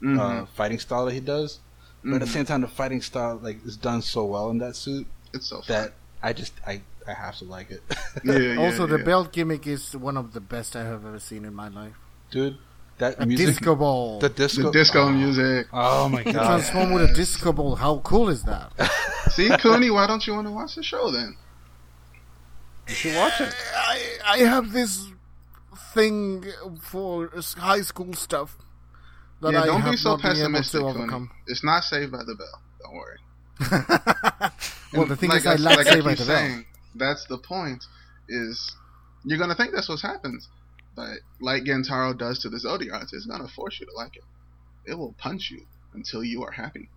[0.00, 1.58] hmm uh, fighting style that he does.
[2.02, 2.32] But at the Mhm.
[2.32, 5.60] same time, the fighting style like is done so well in that suit it's so
[5.62, 5.66] fun.
[5.76, 5.92] that
[6.22, 7.82] I just I I have to like it.
[8.24, 11.44] yeah, yeah, also, the belt gimmick is one of the best I have ever seen
[11.44, 11.96] in my life.
[12.30, 12.58] dude.
[12.98, 14.20] That A music, disco ball.
[14.20, 15.68] the disco, the disco oh, music.
[15.72, 16.46] Oh my You god!
[16.60, 17.76] transform with a disco ball.
[17.76, 18.72] How cool is that?
[19.30, 21.36] See, Cooney, why don't you want to watch the show then?
[22.88, 23.54] you should watch it.
[23.76, 25.06] I I have this
[25.94, 26.44] thing
[26.80, 28.56] for high school stuff
[29.40, 31.28] that yeah, I don't have be so not been able pessimistic, to Cooney.
[31.46, 32.62] It's not Saved by the Bell.
[32.82, 33.18] Don't worry.
[34.92, 36.36] well, the thing like is, I I, like like Saved by keep the Bell.
[36.36, 36.64] saying,
[36.94, 37.84] That's the point.
[38.28, 38.76] Is
[39.24, 40.48] you're gonna think that's what happens,
[40.96, 44.24] but like Gentaro does to the Zodiacs, it's gonna force you to like it.
[44.86, 45.62] It will punch you
[45.94, 46.88] until you are happy.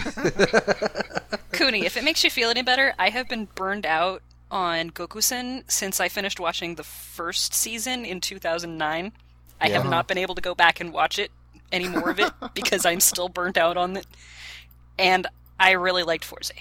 [1.52, 5.64] Cooney, if it makes you feel any better, I have been burned out on Gokusen
[5.70, 9.12] since I finished watching the first season in 2009.
[9.60, 11.30] I have not been able to go back and watch it
[11.72, 14.06] any more of it because I'm still burnt out on it.
[14.98, 15.26] And
[15.58, 16.52] I really liked Fourze.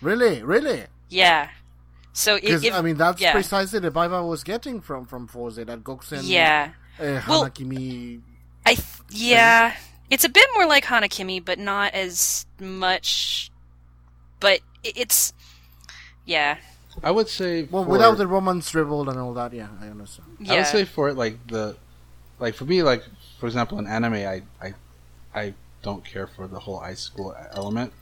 [0.00, 0.84] Really, really.
[1.08, 1.50] Yeah.
[2.12, 3.32] So if, if I mean, that's yeah.
[3.32, 5.56] precisely the vibe I was getting from from Fourze.
[5.56, 7.44] That Gokusen, yeah, uh, Well-
[8.66, 9.74] I th- yeah,
[10.10, 13.50] it's a bit more like Hanakimi, but not as much.
[14.40, 15.32] But it's
[16.26, 16.58] yeah,
[17.02, 20.36] I would say Well, for- without the romance dribbled and all that, yeah, I understand.
[20.40, 20.54] yeah.
[20.54, 21.76] I would say for it like the
[22.38, 23.04] like for me like
[23.38, 24.74] for example in anime I I
[25.34, 27.92] I don't care for the whole high school element.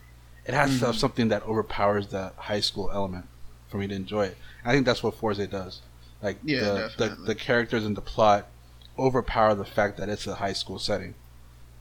[0.45, 0.85] It has to mm-hmm.
[0.87, 3.27] have something that overpowers the high school element
[3.69, 4.37] for me to enjoy it.
[4.65, 5.81] I think that's what Fourze does.
[6.21, 8.47] Like Yeah, the, the the characters and the plot
[8.97, 11.15] overpower the fact that it's a high school setting.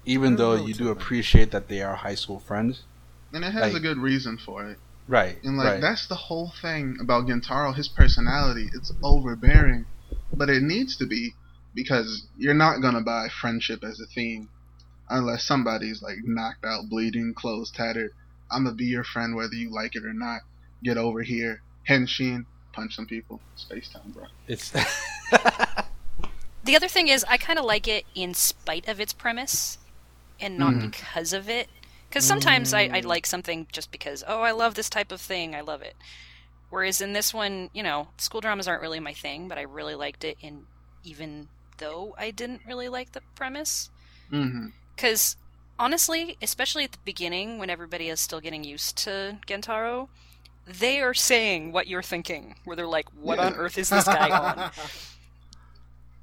[0.04, 2.82] Even though you do appreciate that they are high school friends.
[3.32, 4.78] And it has Like- a good reason for it.
[5.08, 5.42] Right.
[5.42, 5.80] And like right.
[5.80, 8.68] that's the whole thing about Gentaro, his personality.
[8.74, 9.86] It's overbearing.
[10.32, 11.34] But it needs to be
[11.74, 14.48] because you're not gonna buy friendship as a theme
[15.08, 18.12] unless somebody's like knocked out, bleeding, clothes tattered.
[18.50, 20.42] I'm gonna be your friend whether you like it or not.
[20.82, 21.62] Get over here.
[21.88, 23.40] Henshin, punch some people.
[23.56, 24.26] Space time, bro.
[24.46, 24.72] It's
[26.64, 29.78] The other thing is, I kind of like it in spite of its premise,
[30.42, 30.90] and not Mhm.
[30.90, 31.68] because of it.
[32.08, 35.54] Because sometimes I, I like something just because, oh, I love this type of thing,
[35.54, 35.96] I love it.
[36.68, 39.94] Whereas in this one, you know, school dramas aren't really my thing, but I really
[39.94, 40.66] liked it, in
[41.04, 43.88] even though I didn't really like the premise.
[44.30, 44.68] Mm-hmm.
[44.94, 45.36] Because
[45.78, 50.08] honestly, especially at the beginning, when everybody is still getting used to Gentaro,
[50.66, 52.54] they are saying what you're thinking.
[52.64, 54.70] Where they're like, "What on earth is this guy on?"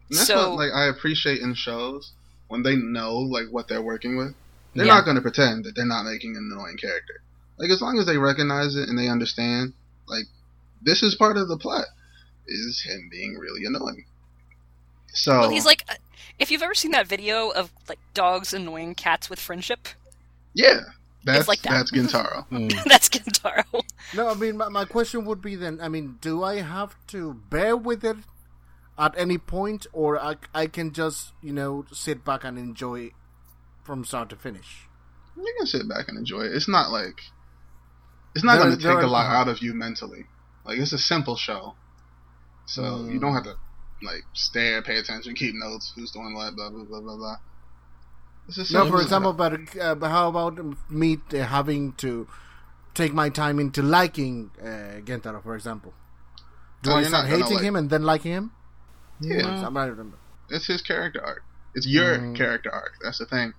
[0.09, 2.11] And that's So- what like I appreciate in shows
[2.49, 4.35] when they know like what they're working with.
[4.75, 4.95] They're Yeah.
[4.95, 7.21] not going to pretend that they're not making an annoying character.
[7.57, 9.73] Like as long as they recognize it and they understand,
[10.07, 10.25] like
[10.81, 11.85] this is part of the plot,
[12.47, 14.05] is him being really annoying.
[15.13, 15.95] So Well, he's like, uh,
[16.37, 19.87] if you've ever seen that video of like dogs annoying cats with friendship,
[20.53, 20.81] yeah,
[21.23, 21.71] that's like that.
[21.71, 22.45] that's Gentaro.
[22.51, 22.83] Mm.
[22.85, 23.83] that's Gentaro.
[24.15, 27.33] No, I mean, my, my question would be then, I mean, do I have to
[27.49, 28.17] bear with it
[28.99, 33.11] at any point, or I, I can just, you know, sit back and enjoy
[33.83, 34.85] from start to finish?
[35.37, 36.51] you can sit back and enjoy it.
[36.53, 37.17] It's not like
[38.35, 40.25] it's not going to take are- a lot out of you mentally.
[40.65, 41.75] Like it's a simple show,
[42.65, 43.13] so Mm.
[43.13, 43.55] you don't have to
[44.03, 45.93] like stare, pay attention, keep notes.
[45.95, 46.55] Who's doing what?
[46.57, 47.35] Blah blah blah blah blah.
[48.71, 52.27] No, for example, but uh, but how about me uh, having to
[52.95, 55.93] take my time into liking uh, Gentaro, for example?
[56.83, 58.51] Do Oh, I start hating like- him and then liking him?
[59.21, 60.17] Yeah, I'm not remember.
[60.49, 61.43] it's his character arc.
[61.75, 62.35] It's your Mm.
[62.35, 62.93] character arc.
[63.03, 63.53] That's the thing.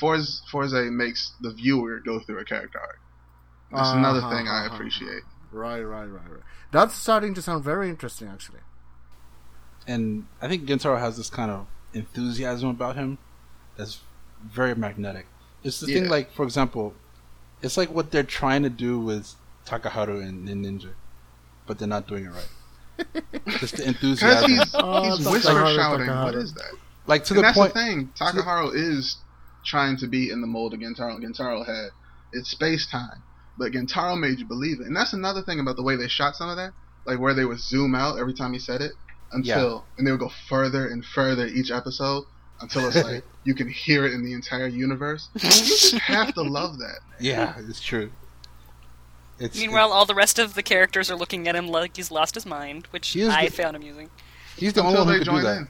[0.00, 2.98] Fourze Fourze makes the viewer go through a character arc.
[3.70, 5.22] That's Uh, another huh, thing huh, I appreciate.
[5.52, 6.42] Right, right, right, right.
[6.72, 8.60] That's starting to sound very interesting, actually.
[9.86, 13.18] and I think Gentaro has this kind of enthusiasm about him
[13.76, 14.00] that's
[14.44, 15.26] very magnetic.
[15.64, 16.94] It's the thing, like for example,
[17.60, 19.34] it's like what they're trying to do with
[19.66, 20.92] Takaharu and, and Ninja,
[21.66, 22.48] but they're not doing it right.
[23.58, 26.06] Just the enthusiasm, he's, Oh, he's Takaharu, whisper shouting.
[26.06, 26.24] Takaharu.
[26.24, 26.72] What is that?
[27.06, 27.74] like to and the that's point.
[27.74, 28.10] the thing.
[28.18, 29.16] Takaharu is
[29.64, 31.20] trying to be in the mold of Gentaro.
[31.20, 31.90] Gentaro had
[32.32, 33.22] it's space time,
[33.58, 34.86] but Gentaro made you believe it.
[34.86, 36.72] And that's another thing about the way they shot some of that,
[37.06, 38.92] like where they would zoom out every time he said it
[39.32, 42.24] until, and they would go further and further each episode
[42.60, 45.28] until it's like you can hear it in the entire universe.
[45.34, 47.00] you just have to love that.
[47.20, 48.10] Yeah, it's true.
[49.42, 52.34] It's Meanwhile, all the rest of the characters are looking at him like he's lost
[52.34, 54.10] his mind, which I the- found amusing.
[54.56, 55.56] he's the only one who could do that.
[55.58, 55.68] in.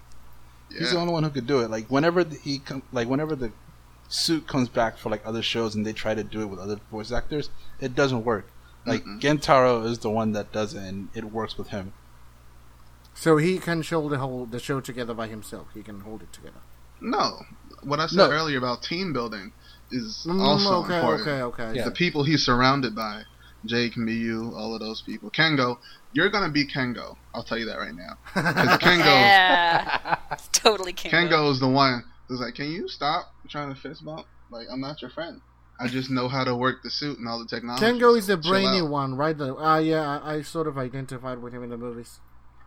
[0.79, 1.71] He's the only one who could do it.
[1.71, 3.53] Like whenever the, he com- like whenever the
[4.09, 6.81] suit comes back for like other shows and they try to do it with other
[6.91, 7.51] voice actors,
[7.81, 8.47] it doesn't work.
[8.87, 9.21] Like Mm-mm.
[9.21, 11.93] Gentaro is the one that does it, and it works with him.
[13.15, 15.69] So he can hold the whole the show together by himself.
[15.75, 16.61] He can hold it together.
[17.01, 17.43] No,
[17.83, 18.31] what I said No.
[18.31, 19.53] earlier about team building
[19.91, 21.29] is Mm, also okay, important.
[21.29, 21.77] okay, okay.
[21.77, 21.85] Yeah.
[21.85, 23.25] the people he's surrounded by,
[23.65, 25.31] Jake, Miyu, all of those people.
[25.31, 25.79] Kengo,
[26.13, 27.17] you're gonna be Kengo.
[27.35, 28.17] I'll tell you that right now.
[28.35, 30.17] 'Cause Kengo, Yeah,
[30.53, 31.11] totally Kengo.
[31.31, 34.27] Kengo is the one who's like, "Can you stop trying to fist bump?
[34.51, 35.41] Like, I'm not your friend.
[35.81, 38.37] I just know how to work the suit and all the technology." Kengo is the
[38.37, 39.37] brainy one, right?
[39.37, 42.21] The- Ah, yeah, I, I sort of identified with him in the movies.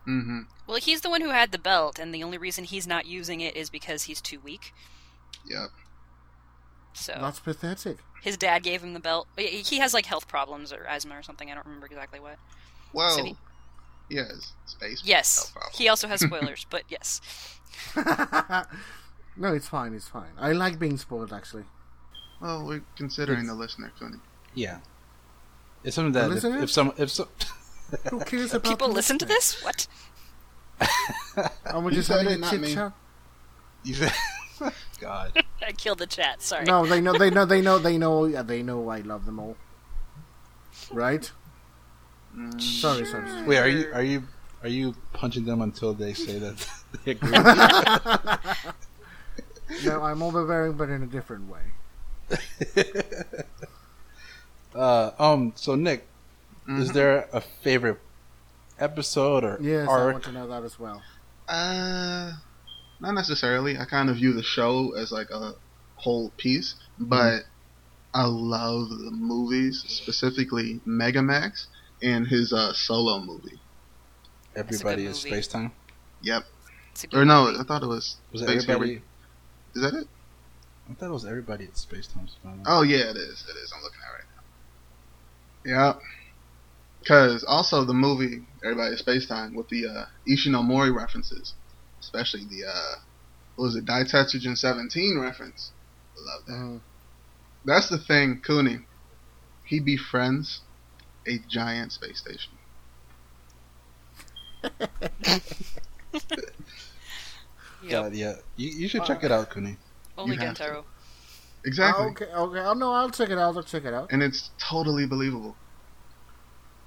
[0.08, 0.40] Mm-hmm.
[0.68, 3.40] Well, he's the one who had the belt, and the only reason he's not using
[3.40, 4.72] it is because he's too weak.
[5.44, 5.70] Yep.
[6.94, 7.98] So That's pathetic.
[8.26, 9.28] His dad gave him the belt.
[9.36, 11.50] He he has like health problems or asthma or something.
[11.50, 12.36] I don't remember exactly what.
[12.92, 13.36] Well, So he-
[14.10, 15.02] yes, space.
[15.04, 17.20] Yes, he also has spoilers, but yes.
[19.36, 19.94] no, it's fine.
[19.94, 20.32] It's fine.
[20.38, 21.64] I like being spoiled, actually.
[22.40, 24.18] Well, we're considering the listener, Cooney.
[24.54, 24.78] Yeah,
[25.84, 26.62] it's something that if, listener?
[26.62, 27.28] if some if some
[28.10, 29.62] Who cares about People the listen to this?
[29.62, 29.86] What?
[31.66, 32.92] And we're You just said having a chit chat.
[33.84, 34.12] you said,
[34.96, 35.32] God,
[35.66, 36.42] I killed the chat.
[36.42, 36.64] Sorry.
[36.64, 39.38] No, they know, they know, they know, they know, yeah, they know I love them
[39.38, 39.56] all.
[40.92, 41.30] Right?
[42.36, 43.28] Mm, Sorry, sorry.
[43.28, 43.46] sorry.
[43.46, 44.22] wait, are you are you
[44.62, 46.68] are you punching them until they say that
[47.04, 47.32] they agree?
[49.84, 51.60] No, I'm overbearing, but in a different way.
[54.74, 55.52] uh, um.
[55.56, 56.06] So Nick,
[56.68, 56.92] is mhm.
[56.92, 57.98] there a favorite
[58.78, 61.02] episode or Yes, I want to know that as well.
[61.48, 62.32] Uh,
[63.00, 63.78] not necessarily.
[63.78, 65.54] I kind of view the show as like a
[65.96, 67.42] whole piece, but
[68.14, 71.66] I love the movies, specifically Megamax
[72.02, 73.60] and his uh, solo movie.
[74.54, 75.36] Everybody is movie.
[75.36, 75.72] space time.
[76.22, 76.44] Yep.
[76.92, 77.58] It's a good Or no, movie.
[77.60, 78.16] I thought it was.
[78.32, 78.90] Was it Space everybody?
[78.90, 79.02] Harrier.
[79.74, 80.08] Is that it?
[80.90, 82.28] I thought it was everybody at space time.
[82.64, 83.44] Oh yeah, it is.
[83.48, 83.72] It is.
[83.76, 85.86] I'm looking at it right now.
[85.88, 86.00] Yep.
[87.00, 91.54] Because also the movie Everybody Space Time with the uh, Ishinomori references,
[92.06, 92.94] especially the uh,
[93.56, 95.72] what was it Daitetsujin 17 reference.
[96.16, 96.52] Love that.
[96.52, 96.80] Mhm.
[97.64, 98.78] That's the thing, Cooney.
[99.64, 100.60] He befriends
[101.26, 102.52] a giant space station.
[107.82, 107.90] Yep.
[107.90, 108.34] God, yeah.
[108.56, 109.76] You, you should check it out, Cooney.
[110.18, 110.56] Only You have.
[110.56, 110.84] Gentaro.
[111.64, 112.04] Exactly.
[112.04, 112.58] Oh, okay, okay.
[112.60, 113.56] Oh no, I'll check it out.
[113.56, 114.10] I'll check it out.
[114.10, 115.54] And it's totally believable.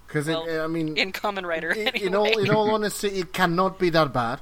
[0.07, 2.05] Because Well, I mean, In Kamen Rider, in, anyway.
[2.07, 4.41] in all in all honesty, it cannot be that bad.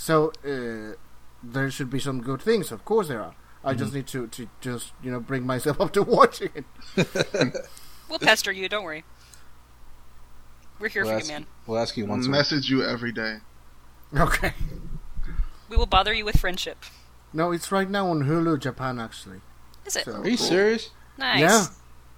[0.00, 0.94] So uh,
[1.42, 2.70] there should be some good things.
[2.70, 3.34] Of course, there are.
[3.64, 6.64] I just need to, to just you know bring myself up to watching it.
[8.08, 9.04] We'll pester you, don't worry.
[10.80, 11.46] We're here We'll for ask, you, man.
[11.66, 12.24] we'll ask you once.
[12.26, 12.38] a week.
[12.38, 13.38] Message you every day.
[14.16, 14.52] Okay.
[15.68, 16.84] We will bother you with friendship.
[17.34, 19.40] No, it's right now on Hulu Japan actually.
[19.84, 20.06] Is it?
[20.06, 20.46] So- Are you Cool.
[20.46, 20.90] serious?
[21.18, 21.40] Nice.
[21.40, 21.66] Yeah,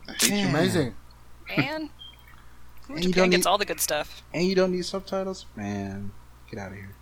[0.09, 0.37] I hate you.
[0.37, 0.49] Yeah.
[0.51, 0.95] amazing.
[1.57, 1.83] Man.
[2.91, 4.23] Ooh, And you Japan don't gets need- all the good stuff.
[4.33, 6.13] And you don't need subtitles, man.
[6.49, 6.95] Get out of here.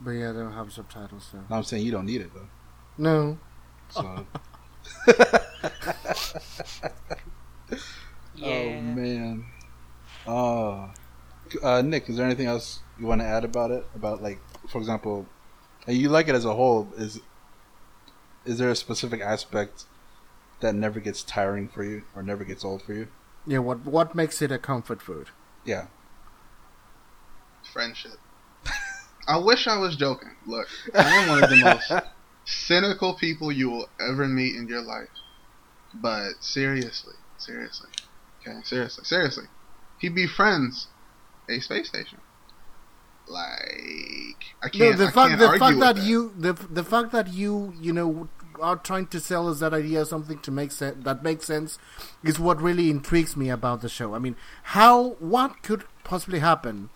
[0.00, 1.38] But yeah, they don't have subtitles so.
[1.50, 2.48] No, I'm saying you don't need it though.
[2.96, 3.38] No.
[3.90, 4.26] So.
[8.38, 8.46] Yeah.
[8.46, 9.44] Oh man.
[10.26, 10.90] Oh.
[11.62, 13.84] Uh, Nick, is there anything else you want to add about it?
[13.94, 14.38] About like,
[14.68, 15.26] for example,
[15.86, 16.88] you like it as a whole.
[16.96, 17.20] Is
[18.44, 19.84] is there a specific aspect
[20.60, 23.08] that never gets tiring for you or never gets old for you?
[23.46, 25.30] Yeah, what what makes it a comfort food?
[25.64, 25.86] Yeah.
[27.72, 28.18] Friendship.
[29.28, 30.30] I wish I was joking.
[30.46, 31.92] Look, I am one of the most
[32.46, 35.08] cynical people you will ever meet in your life.
[35.92, 37.90] But seriously, seriously,
[38.40, 39.44] okay, seriously, seriously,
[39.98, 40.88] he befriends
[41.48, 42.18] a space station.
[43.26, 44.96] Like I can't.
[44.96, 47.92] the I fact can't the fact that, that you the the fact that you you
[47.92, 48.28] know
[48.60, 51.78] are trying to sell us that idea of something to make sense that makes sense
[52.24, 54.14] is what really intrigues me about the show.
[54.14, 56.88] I mean, how what could possibly happen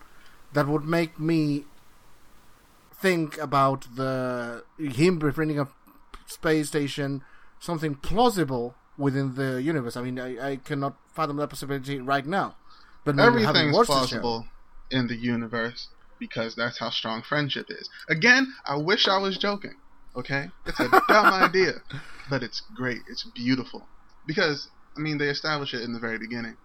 [0.53, 1.65] that would make me
[3.03, 5.67] think about the him befriending a
[6.25, 7.21] space station
[7.59, 9.97] something plausible within the universe.
[9.97, 12.55] I mean, I, I cannot fathom that possibility right now.
[13.03, 14.47] But Everything's the plausible
[14.89, 17.89] in the universe because that's how strong friendship is.
[18.07, 19.75] Again, I wish I was joking.
[20.15, 21.73] Okay, it's a dumb idea,
[22.29, 23.01] but it's great.
[23.09, 23.81] It's beautiful
[24.25, 26.55] because I mean they establish it in the very beginning.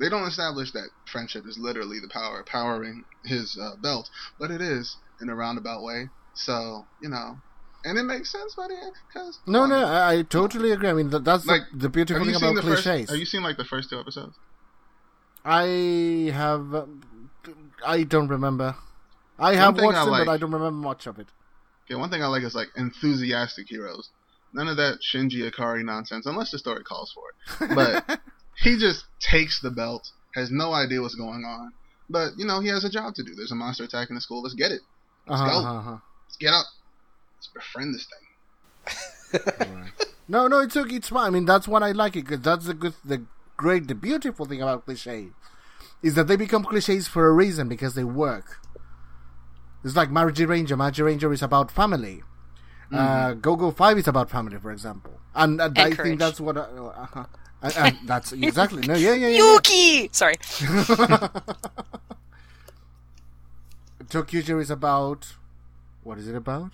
[0.00, 4.60] They don't establish that friendship is literally the power powering his uh, belt, but it
[4.60, 6.08] is in a roundabout way.
[6.34, 7.36] So you know,
[7.84, 8.74] and it makes sense, buddy.
[9.12, 10.88] Because No, no, I, I totally agree.
[10.88, 12.84] I mean, that, that's Like, the, the beautiful thing about the first?
[12.84, 13.10] cliches.
[13.10, 14.36] Have you seen like the first two episodes?
[15.44, 16.74] I have.
[16.74, 16.86] uh,
[17.84, 18.76] I don't remember.
[19.38, 21.28] I have watched I it, but I don't remember much of it.
[21.86, 24.10] Okay, one thing I like is like enthusiastic heroes.
[24.52, 27.74] None of that Shinji Ikari nonsense, unless the story calls for it.
[27.74, 28.20] But
[28.62, 31.72] he just takes the belt, has no idea what's going on.
[32.10, 33.34] But you know he has a job to do.
[33.34, 34.42] There's a monster attacking the school.
[34.42, 34.80] Let's get it.
[35.26, 35.58] Let's Uh-huh, go.
[35.68, 35.96] uh-huh, uh-huh.
[36.26, 36.66] Let's get up.
[37.36, 39.70] Let's befriend this thing.
[39.70, 39.92] Right.
[40.26, 40.96] No, no, it's okay.
[40.96, 41.26] It's fine.
[41.26, 43.24] I mean, that's what I like it because that's the good, the
[43.56, 45.32] great, the beautiful thing about cliches
[46.02, 48.58] is that they become cliches for a reason because they work.
[49.84, 50.76] It's like Magiranger.
[50.76, 52.22] Margie Ranger is about family.
[52.92, 55.96] Uh, Go Go Five is about family, for example, and, and I courage.
[56.06, 56.56] think that's what.
[56.56, 57.24] I, uh-huh.
[57.60, 59.38] And, and that's exactly no, yeah, yeah, yeah.
[59.38, 59.52] yeah.
[59.52, 60.08] Yuki!
[60.12, 60.34] Sorry.
[64.04, 65.34] ToQger is about.
[66.02, 66.72] What is it about?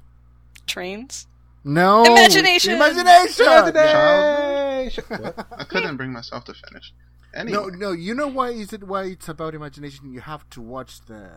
[0.66, 1.26] Trains?
[1.64, 2.74] No, Imagination!
[2.74, 3.46] Imagination.
[3.46, 5.04] Imagination!
[5.10, 6.92] I couldn't bring myself to finish.
[7.34, 7.92] Anyway, No, no.
[7.92, 8.84] You know why is it?
[8.84, 10.12] Why it's about imagination?
[10.12, 11.30] You have to watch the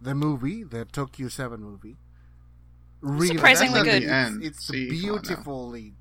[0.00, 1.96] the movie, the Tokyo Seven movie.
[3.00, 4.02] Really, Surprisingly good.
[4.02, 4.42] the end.
[4.44, 5.12] It's See, come on now.
[5.18, 5.92] beautifully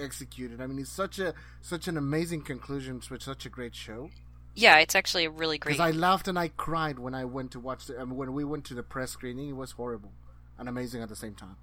[0.00, 0.60] executed.
[0.60, 4.10] I mean, it's such a such an amazing conclusion to such a great show.
[4.54, 5.76] Yeah, it's actually a really great.
[5.76, 7.98] Because I laughed and I cried when I went to watch the.
[8.00, 10.12] I mean, when we went to the press screening, it was horrible
[10.58, 11.56] and amazing at the same time.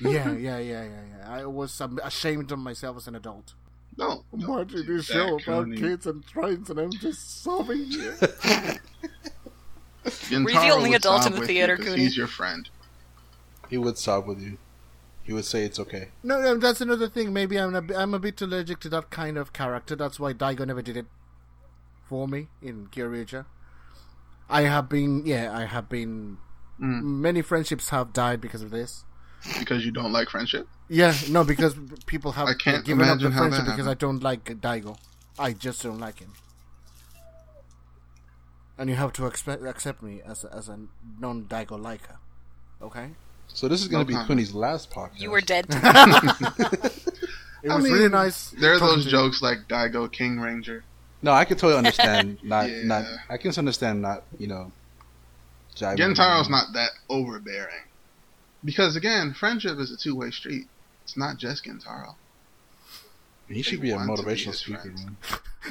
[0.00, 1.28] yeah, yeah, yeah, yeah, yeah.
[1.30, 3.54] I was um, ashamed of myself as an adult.
[3.96, 5.76] No, I'm watching this show about Cooney.
[5.76, 8.16] kids and trains, and I'm just sobbing here.
[10.04, 12.02] Gentaro Were you the only adult in the theater, you 'cause Cooney?
[12.02, 12.68] He's your friend.
[13.70, 14.58] He would sob with you.
[15.24, 16.10] He would say it's okay.
[16.22, 17.32] no, no, that's another thing.
[17.32, 19.96] Maybe I'm a, bi- I'm a bit allergic to that kind of character.
[19.96, 21.06] That's why Daigo never did it
[22.06, 23.46] for me in Kyoryuger.
[24.50, 26.36] I have been, yeah, I have been.
[26.78, 27.02] Mm.
[27.02, 29.04] Many friendships have died because of this.
[29.58, 30.68] Because you don't like friendship?
[30.88, 33.88] Yeah, no, because people have I can't given up the imagine how that friendship because
[33.88, 34.98] I don't like Daigo.
[35.38, 36.32] I just don't like him.
[38.76, 40.78] And you have to expect, accept me as a, as a
[41.18, 42.18] non Daigo liker.
[42.82, 43.10] Okay?
[43.48, 44.28] So this is going No to be comment.
[44.30, 45.20] Cooney's last podcast.
[45.20, 45.66] you were dead.
[47.64, 48.50] It I was mean, really nice.
[48.50, 49.10] There are those to you.
[49.10, 50.84] jokes like Daigo King Ranger.
[51.22, 52.36] No, I can totally understand.
[52.42, 52.82] Not, Yeah.
[52.84, 53.04] not.
[53.30, 54.02] I can understand.
[54.02, 54.70] Not, you know.
[55.74, 55.96] jiving.
[55.96, 57.84] Gentaro's not that overbearing.
[58.62, 60.66] Because again, friendship is a two way street.
[61.04, 62.16] It's not just Gentaro.
[63.48, 64.92] He should be a want to be motivational speaker.
[64.96, 65.16] Man.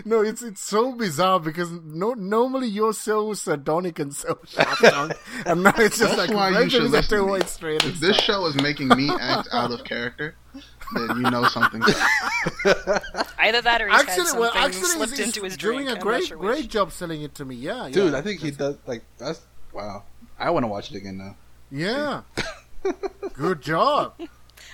[0.06, 5.16] No, it's it's so bizarre because no, normally you're so sardonic and so sharp
[5.46, 7.46] and now it's just That's like why you should is a listen to two-way me.
[7.46, 7.84] street.
[7.84, 8.26] and If this stuff.
[8.26, 10.34] show is making me act out of character,
[10.96, 11.84] then you know something.
[11.84, 11.90] up.
[13.38, 15.82] Either that or he's had something well, actually, slipped he's, he's into his drink.
[15.82, 17.54] doing a I'm not great, sure great job selling it to me.
[17.56, 17.94] Yeah, yeah.
[17.94, 18.78] Dude, I think he does.
[18.88, 19.42] Like that's
[19.74, 20.06] wow.
[20.40, 21.36] I want to watch it again now.
[21.70, 22.22] Yeah.
[23.34, 24.16] Good job.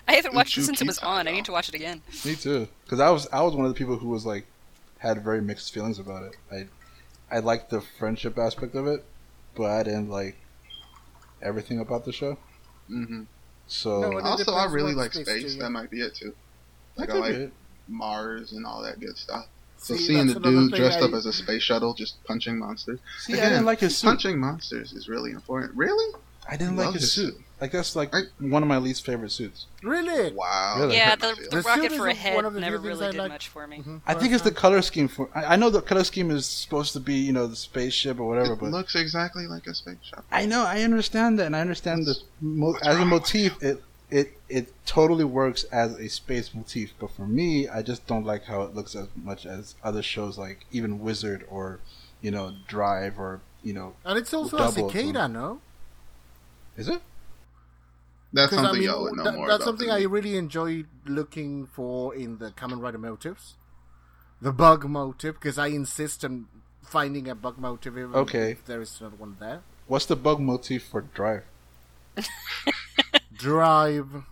[0.10, 1.28] I haven't watched it since it was on.
[1.28, 2.02] I need to watch it again.
[2.26, 2.68] Me too.
[2.84, 4.46] Because I was I was one of the people who was like
[4.98, 6.36] had very mixed feelings about it.
[6.52, 6.68] I
[7.36, 9.06] I liked the friendship aspect of it,
[9.56, 10.36] but I didn't like
[11.42, 12.38] everything about the show.
[12.90, 13.24] Mm-hmm.
[13.68, 15.44] So No, Also, I really like space space.
[15.44, 15.60] to you.
[15.60, 16.34] That might be it too.
[16.96, 17.54] Like I like it.
[17.88, 19.46] Mars and all that good stuff.
[19.78, 23.00] So See, seeing the dude dressed I- up as a space shuttle just punching monsters.
[23.20, 24.08] See, I didn't like his suit.
[24.08, 25.76] Punching monsters is really important.
[25.76, 26.14] Really?
[26.50, 27.34] I didn't Love like his his suit.
[27.36, 27.44] suit.
[27.62, 29.66] Like that's like I- one of my least favorite suits.
[29.84, 30.34] Really?
[30.34, 30.76] Wow.
[30.80, 30.96] Really?
[30.96, 31.50] Yeah, the, feelings.
[31.50, 33.32] the The rocket suit for a head one of the never really I did like.
[33.32, 33.80] much for me.
[33.86, 34.02] Mhm.
[34.08, 35.30] I think it's the color scheme for.
[35.36, 38.28] I, I know the color scheme is supposed to be you know the spaceship or
[38.28, 40.24] whatever, but It but looks exactly like a spaceship.
[40.32, 43.62] I know I understand that, and I understand the mo- as a motif.
[43.62, 48.26] It it it totally works as a space motif, but for me, I just don't
[48.26, 51.80] like how it looks as much as other shows like even Wizard or
[52.22, 55.60] you know Drive or you know And it's also a Double, cicada, no?
[56.78, 57.02] is it?
[58.32, 60.38] That's 'Cause, something I mean, y'all would know that- more that's about something I really
[60.38, 63.56] enjoy looking for in the Kamen Rider motives.
[64.42, 66.48] The bug motive, because I insist on
[66.84, 68.52] finding a bug motive even Okay.
[68.52, 69.62] if there is not one there.
[69.88, 71.44] What's the bug motif for Drive?
[73.34, 74.24] Drive.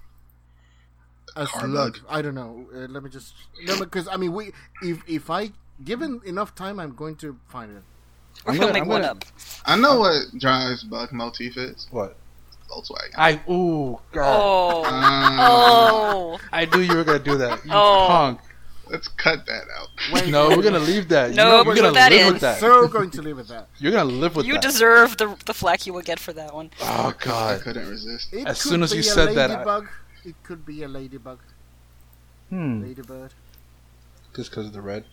[1.36, 1.93] A Car slug.
[1.93, 2.00] bug.
[2.10, 2.68] I don't know.
[2.74, 3.34] Uh, let me just
[3.64, 5.52] no, because I mean, we if if I
[5.84, 7.84] given enough time, I'm going to find it.
[8.45, 9.24] We're I'm gonna, gonna- make I'm one gonna- up.
[9.66, 11.88] I know what drives bug motif is.
[11.91, 12.16] What?
[12.70, 13.13] Volkswagen.
[13.18, 14.39] I ooh God!
[14.41, 17.63] Oh, Um, oh, I knew you were gonna do that.
[17.65, 18.05] You Oh.
[18.07, 18.39] punk!
[18.89, 19.89] Let's cut that out.
[20.13, 21.32] Wait, No, we're gonna leave that.
[21.32, 22.34] No, you're, we're gonna put that live in.
[22.34, 22.59] with that.
[22.61, 23.65] so going to leave it there.
[23.80, 24.61] You're gonna live with you that.
[24.61, 26.72] deserve the the flack you will get for that one.
[26.82, 27.61] oh I God!
[27.61, 28.34] couldn't resist.
[28.34, 29.88] It As soon as you said that, I- ladybug.
[30.26, 31.39] It could be a ladybug,
[32.49, 32.82] Hmm.
[32.82, 33.34] ladybird.
[34.36, 35.03] Just because of the red.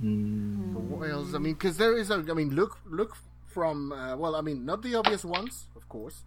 [0.00, 0.72] Hmm.
[0.74, 1.34] But what else?
[1.34, 2.14] I mean, because there is a.
[2.14, 3.92] I mean, look, look from.
[3.92, 6.22] Uh, well, I mean, not the obvious ones, of course.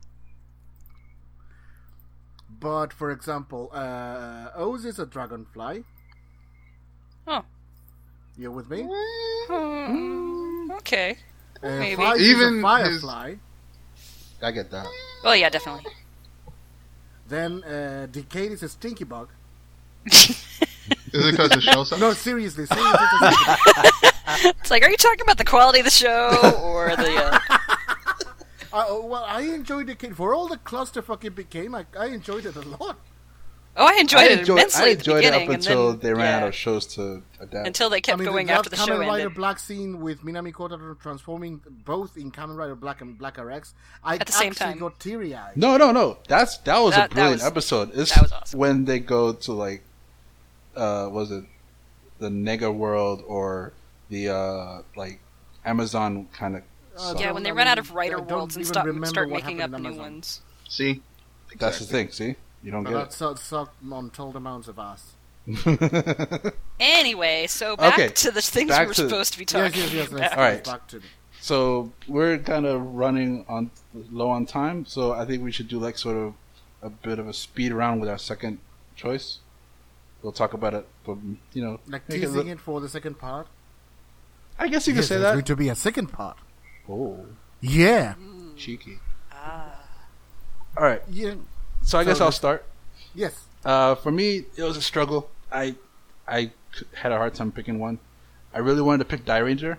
[2.60, 5.84] But for example, uh, Oz is a dragonfly.
[7.28, 7.44] Oh.
[8.38, 8.88] You with me?
[9.48, 11.18] Hmm, okay.
[11.62, 12.02] Uh, Maybe.
[12.02, 12.62] Faiz is Even a his-
[13.02, 13.36] firefly.
[14.42, 14.86] I get that.
[15.24, 15.92] Well, yeah, definitely.
[17.28, 19.30] Then uh, Decade is a stinky bug.
[21.14, 22.00] Is it because the show sucks?
[22.00, 22.92] No, seriously, seriously.
[22.94, 24.56] it's a stinky bug.
[24.62, 26.30] It's like, are you talking about the quality of the show
[26.62, 27.40] or the?
[27.50, 27.58] Uh...
[28.74, 31.74] Uh, oh, well, I enjoyed Decade for all the clusterfuck it became.
[31.76, 32.98] I, I enjoyed it a lot.
[33.80, 35.92] Oh, I enjoyed I it enjoyed, immensely I at the enjoyed it beginning, up until
[35.92, 37.68] then they ran yeah, out of shows to adapt.
[37.68, 39.36] until they kept I mean, going that after the Kamen show Rider ended.
[39.36, 44.16] Black scene with Minami Kotaro transforming both in Kamen Rider Black and Black RX, I
[44.18, 44.80] At the same actually time.
[44.80, 45.56] got teary eyed.
[45.58, 46.18] no, no, no.
[46.28, 47.92] That's that was That- a brilliant was- episode.
[47.94, 48.60] It's that was awesome.
[48.60, 49.84] when they go to like,
[50.76, 51.44] uh, was it
[52.18, 53.74] the Nega world or
[54.10, 55.20] the uh like
[55.64, 56.64] Amazon kind of?
[57.00, 59.30] Uh, Yeah, when they I run out of writer I worlds and even stop, start
[59.30, 60.42] making up new ones.
[60.68, 61.02] See?
[61.60, 62.12] That's the thing.
[62.12, 65.14] See, you don't But get that sucked, sucked untold amounts of ass.
[65.48, 66.54] it.
[66.80, 69.82] Anyway, so back Okay, to the things back we were to- supposed to be talking
[69.82, 70.12] yes, yes.
[70.12, 70.32] about.
[70.34, 70.64] All right.
[70.64, 71.02] back to
[71.40, 73.72] So we're kind of running on
[74.12, 76.34] low on time, so I think we should do like sort of
[76.84, 78.60] a bit of a speed round with our second
[78.96, 79.40] choice.
[80.22, 80.86] we'll talk about it.
[81.06, 81.18] But
[81.54, 83.48] you know, Like make it teasing look- it for the second part.
[84.60, 86.38] I guess you could Yes, say there's going to be a second part.
[86.90, 87.26] Oh,
[87.62, 88.16] Yeah,
[88.56, 89.00] cheeky.
[89.32, 89.72] Ah.
[90.78, 91.36] All right, yeah,
[91.84, 92.66] so I guess I'll start.
[93.16, 93.44] yes.
[93.66, 95.30] Uh, for me, it was a struggle.
[95.52, 95.76] I,
[96.28, 96.52] I
[96.94, 98.00] had a hard time picking one.
[98.54, 99.78] I really wanted to pick Dairanger,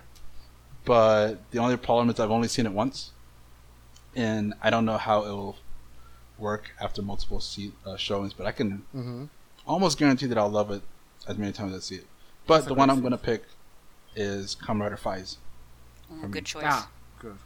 [0.85, 3.11] but the only problem is I've only seen it once,
[4.15, 5.55] and I don't know how it will
[6.37, 8.33] work after multiple see- uh, showings.
[8.33, 9.25] But I can hmm
[9.65, 10.81] almost guarantee that I'll love it
[11.27, 12.07] as many times as I see it.
[12.47, 13.43] But That's the one I'm gonna pick
[14.15, 15.37] is Kamen Rider Faiz.
[16.11, 16.63] Oh, good choice.
[16.65, 16.89] Ah,
[17.19, 17.37] good.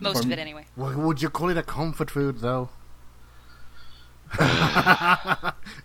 [0.00, 0.66] Most for of it, anyway.
[0.76, 2.70] Well, would you call it a comfort food, though?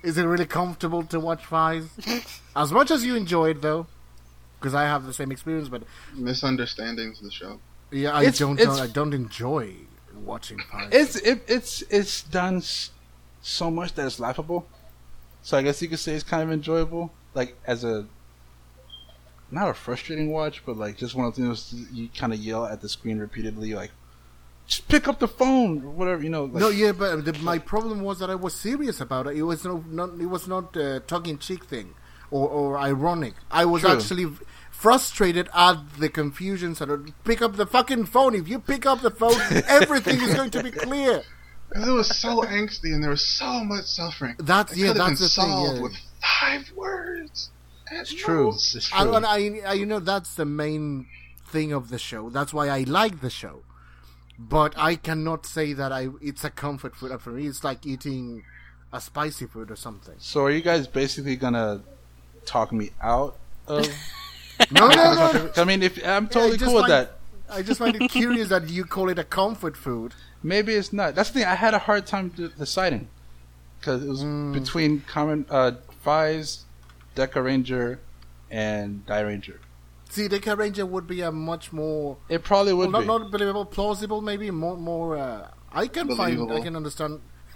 [0.04, 1.90] Is it really comfortable to watch Faiz?
[2.56, 3.88] As much as you enjoy it, though,
[4.60, 5.84] because I have the same experience, but
[6.16, 7.60] Misunderstandings of the show.
[7.92, 8.60] yeah, I It's- don't.
[8.60, 9.74] it's- I don't enjoy
[10.16, 10.90] watching Faiz.
[10.94, 12.62] It's it, it's it's done
[13.42, 14.68] so much that it's laughable.
[15.42, 18.08] So I guess you could say it's kind of enjoyable, like as a
[19.52, 22.82] not a frustrating watch, but like just one of those you kind of yell at
[22.82, 23.92] the screen repeatedly, like
[24.66, 26.46] just pick up the phone or whatever, you know.
[26.46, 29.38] Like, no, yeah, but the, my problem was that I was serious about it.
[29.38, 30.20] It was no, not.
[30.20, 31.94] It was not a tongue cheek thing
[32.32, 33.34] or, or ironic.
[33.50, 33.92] I was True.
[33.92, 34.28] actually
[34.70, 36.76] frustrated at the confusion.
[36.76, 38.36] So pick up the fucking phone.
[38.36, 41.24] If you pick up the phone, everything is going to be clear.
[41.70, 44.36] Because it was so angsty and there was so much suffering.
[44.40, 44.88] That's It yeah.
[44.88, 45.52] could have That's been the thing.
[45.52, 45.84] solved Yeah.
[45.84, 45.98] with
[46.40, 47.50] five words.
[47.92, 48.50] It's true.
[48.54, 49.16] It's I, true.
[49.16, 51.08] and I, I, you know, that's the main
[51.48, 52.30] thing of the show.
[52.30, 53.64] That's why I like the show.
[54.40, 56.10] But I cannot say that I.
[56.22, 57.48] It's a comfort food for me.
[57.48, 58.44] It's like eating
[58.94, 60.16] a spicy food or something.
[60.20, 61.82] so are you guys basically gonna
[62.46, 63.36] talk me out
[63.68, 63.88] of?
[64.72, 65.52] No, no, no.
[65.56, 67.20] I mean, if I'm totally just cool with that.
[67.48, 70.16] I just find it curious that you call it a comfort food.
[70.42, 71.14] Maybe it's not.
[71.14, 71.48] That's the thing.
[71.48, 73.08] I had a hard time deciding
[73.80, 74.54] because it was Mm.
[74.54, 75.74] between Kamen uh,
[76.04, 76.64] Faiz,
[77.18, 78.00] Dekaranger,
[78.50, 79.58] and Dairanger.
[80.10, 83.08] See, Dekaranger would be a much more It probably would well, be.
[83.08, 85.18] not, not believable, plausible, maybe more more.
[85.18, 87.20] Uh, I can find, I can understand.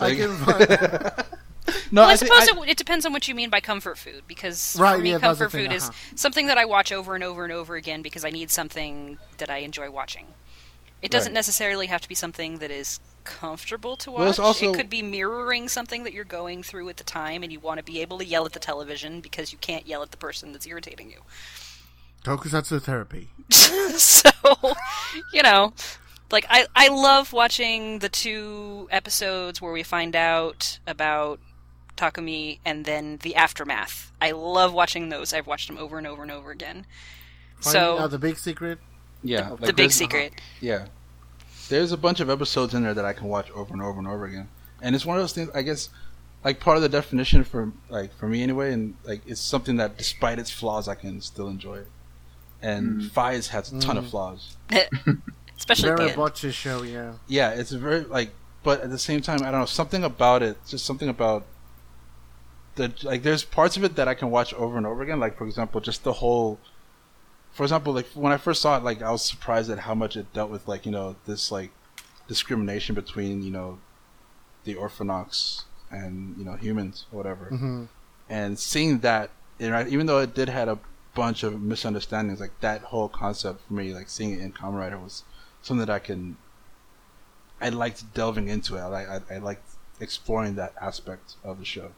[0.00, 0.68] I can find.
[1.92, 3.60] no, Well, I, I, think suppose I- it, it depends on what you mean by
[3.60, 6.16] comfort food, because Right, for me, yeah, that's the comfort thing, food is uh-huh.
[6.16, 9.50] something that I watch over and over and over again because I need something that
[9.50, 10.26] I enjoy watching.
[11.00, 11.34] It doesn't Right.
[11.34, 14.38] necessarily have to be something that is comfortable to watch.
[14.38, 17.52] Well, also- It could be mirroring something that you're going through at the time, and
[17.52, 20.10] you want to be able to yell at the television because you can't yell at
[20.10, 21.20] the person that's irritating you.
[22.26, 23.28] Oh, Tokusatsu therapy.
[23.96, 24.30] so,
[25.32, 25.72] you know,
[26.30, 31.38] like I I love watching the two episodes where we find out about
[31.96, 34.10] Takumi and then the aftermath.
[34.20, 35.32] I love watching those.
[35.32, 36.86] I've watched them over and over and over again.
[37.60, 38.78] Finding so the big secret.
[39.22, 40.32] Yeah, the like big there's- secret.
[40.60, 40.86] Yeah,
[41.68, 44.06] there's a bunch of episodes in there that I can watch over and over and
[44.08, 44.48] over again,
[44.82, 45.50] and it's one of those things.
[45.54, 45.88] I guess,
[46.44, 49.98] like part of the definition for like for me anyway, and like it's something that
[49.98, 51.88] despite its flaws, I can still enjoy it.
[52.62, 53.10] And Mm.
[53.10, 54.10] Faiz has a ton of Mm.
[54.10, 54.56] flaws.
[55.58, 56.16] Especially at the Very end.
[56.16, 57.14] botches show, yeah.
[57.26, 58.30] Yeah, it's a very like,
[58.62, 60.56] but at the same time, I don't know something about it.
[60.68, 61.44] Just something about
[62.76, 63.22] the like.
[63.24, 65.18] There's parts of it that I can watch over and over again.
[65.20, 66.60] Like for example, just the whole.
[67.58, 70.16] For example, like when I first saw it, like I was surprised at how much
[70.16, 71.70] it dealt with like you know this like
[72.28, 73.78] discrimination between you know
[74.64, 77.46] the Orphnoch and you know humans or whatever.
[77.46, 77.84] Hmm
[78.28, 80.78] and seeing that even though it did had a
[81.14, 84.98] bunch of misunderstandings like that whole concept for me like seeing it in Kamen Rider
[84.98, 85.24] was
[85.62, 86.36] something that I can
[87.60, 88.80] I liked delving into it.
[88.80, 89.66] I, like- I, I liked
[89.98, 91.90] exploring that aspect of the show.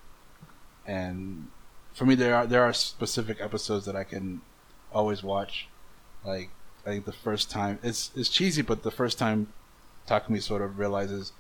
[0.86, 1.48] And
[1.92, 4.40] for me there are there are specific episodes that I can
[4.92, 5.68] always watch
[6.24, 6.50] like
[6.86, 9.52] I think the first time it's it's cheesy but the first time
[10.08, 11.32] Takumi sort of realizes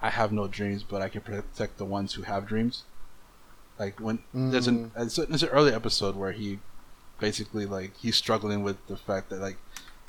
[0.00, 2.84] I have no dreams but I can protect the ones who have dreams
[3.78, 6.58] like when there's an there's, a, there's an early episode where he
[7.20, 9.56] basically like he's struggling with the fact that like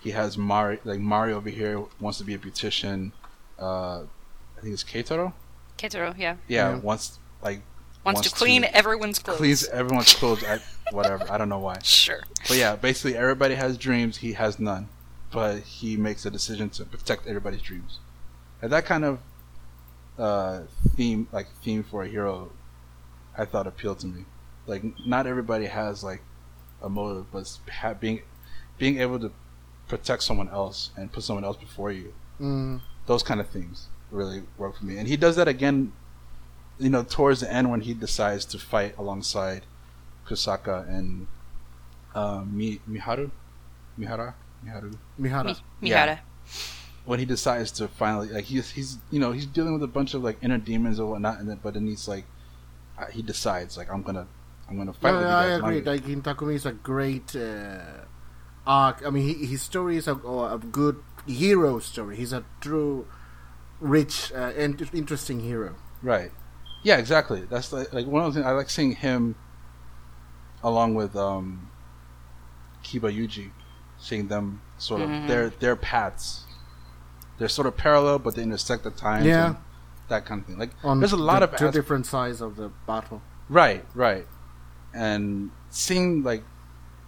[0.02, 3.12] he has Mario like Mario over here wants to be a beautician.
[3.60, 4.04] Uh,
[4.58, 5.34] I think it's Keitaro.
[5.78, 6.38] Ketaro, yeah.
[6.48, 6.76] Yeah, Yeah.
[6.78, 7.62] wants like
[8.14, 9.38] Wants, Wants to clean to everyone's clothes.
[9.38, 10.44] cleans everyone's clothes.
[10.44, 10.60] I,
[10.92, 11.26] whatever.
[11.32, 11.80] I don't know why.
[11.84, 12.22] Sure.
[12.48, 14.18] But yeah, basically everybody has dreams.
[14.18, 14.90] He has none,
[15.32, 18.00] but he makes a decision to protect everybody's dreams.
[18.62, 19.20] And that kind of
[20.18, 20.62] uh,
[20.96, 22.52] theme, like theme for a hero,
[23.38, 24.26] I thought appealed to me.
[24.68, 26.22] Like not everybody has like
[26.82, 28.22] a motive, but ha- being
[28.78, 29.32] being able to
[29.88, 32.80] protect someone else and put someone else before you, Mm.
[33.06, 34.98] those kind of things really work for me.
[34.98, 35.92] And he does that again,
[36.80, 39.66] you know, towards the end when he decides to fight alongside
[40.26, 41.28] Kusaka and
[42.16, 43.32] uh, Mi- Miharu,
[43.98, 44.36] Mihara,
[44.66, 44.96] Miharu.
[45.18, 45.56] Mihara.
[45.82, 46.20] Mi- Yeah.
[47.06, 50.14] When he decides to finally, like, he's he's you know he's dealing with a bunch
[50.14, 52.26] of like inner demons or whatnot, and then but then he's like,
[53.00, 54.28] uh, he decides like I'm gonna
[54.70, 55.60] I'm gonna fight No, with you I guys.
[55.60, 55.78] agree.
[55.80, 58.06] I'm Like in Takumi is a great uh,
[58.68, 59.02] arc.
[59.06, 62.16] I mean, he, his story is a, a good hero story.
[62.18, 63.08] He's a true,
[63.80, 65.76] rich uh, and interesting hero.
[66.04, 66.32] Right.
[66.84, 67.42] Yeah, exactly.
[67.50, 69.36] That's like, like one of the things I like seeing him
[70.64, 71.70] along with um
[72.84, 73.52] Kiba Yuji,
[73.98, 75.28] seeing them sort of Mhm.
[75.28, 76.46] their their paths.
[77.38, 79.26] They're sort of parallel, but they intersect at times.
[79.26, 79.48] Yeah.
[79.48, 79.58] and
[80.10, 80.58] that kind of thing.
[80.58, 83.22] Like On there's a lot the of two as- different sides of the battle.
[83.48, 84.26] right, right,
[84.94, 86.44] and seeing like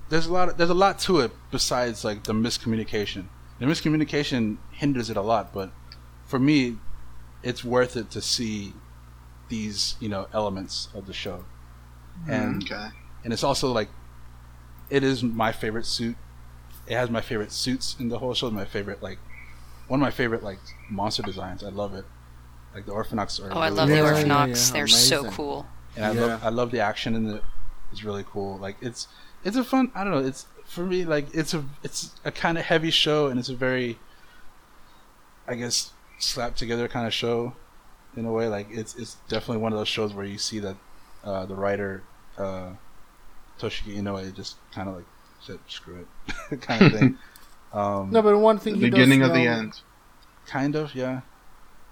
[0.09, 3.25] there's a lot of, there's a lot to it besides like the miscommunication.
[3.59, 5.71] The miscommunication hinders it a lot, but
[6.25, 6.77] for me,
[7.43, 8.73] it's worth it to see
[9.51, 11.45] these you know elements of the show,
[12.25, 12.87] mm, and okay.
[13.23, 13.89] and it's also like
[14.89, 16.15] it is my favorite suit.
[16.87, 18.49] It has my favorite suits in the whole show.
[18.49, 19.19] My favorite like
[19.87, 20.59] one of my favorite like
[20.89, 21.63] monster designs.
[21.63, 22.05] I love it.
[22.73, 23.51] Like the Orphnoch are.
[23.53, 24.47] Oh, I love Yeah, the yeah, Orphnoch.
[24.67, 25.67] yeah, They're so cool.
[25.95, 26.21] and I Yeah.
[26.21, 27.43] love I love the action in it.
[27.91, 28.57] It's really cool.
[28.57, 29.07] Like it's
[29.43, 29.91] it's a fun.
[29.93, 30.25] I don't know.
[30.25, 33.55] It's for me like it's a it's a kind of heavy show, and it's a
[33.55, 33.99] very
[35.47, 37.53] I guess slapped together kind of show
[38.15, 38.47] in a way.
[38.47, 40.75] Like it's it's definitely one of those shows where you see that
[41.23, 42.03] uh, the writer
[42.37, 42.71] uh,
[43.59, 45.05] Toshiki Inoue just kind of like
[45.41, 46.05] said screw
[46.51, 47.17] it kind of thing.
[47.73, 49.79] Um, No, but one The thing he beginning does of the end.
[50.45, 51.21] kind of yeah.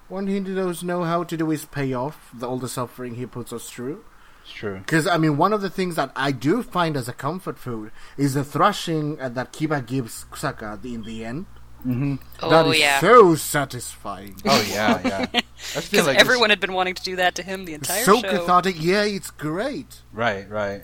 [0.09, 3.15] One thing he does know how to do is pay off the, all the suffering
[3.15, 4.03] he puts us through.
[4.43, 4.79] It's true.
[4.79, 7.91] Because I mean, one of the things that I do find as a comfort food
[8.17, 11.45] is the thrashing uh, that Kiba gives Kusaka in the end.
[11.83, 14.35] Hmm Oh is yeah, so satisfying.
[14.45, 15.25] Oh yeah, yeah.
[15.25, 17.65] That's the thing, because like, it's- everyone had been wanting to do that to him
[17.65, 18.29] the entire so show.
[18.31, 18.75] So cathartic.
[18.79, 20.01] Yeah, it's great.
[20.13, 20.83] Right, right.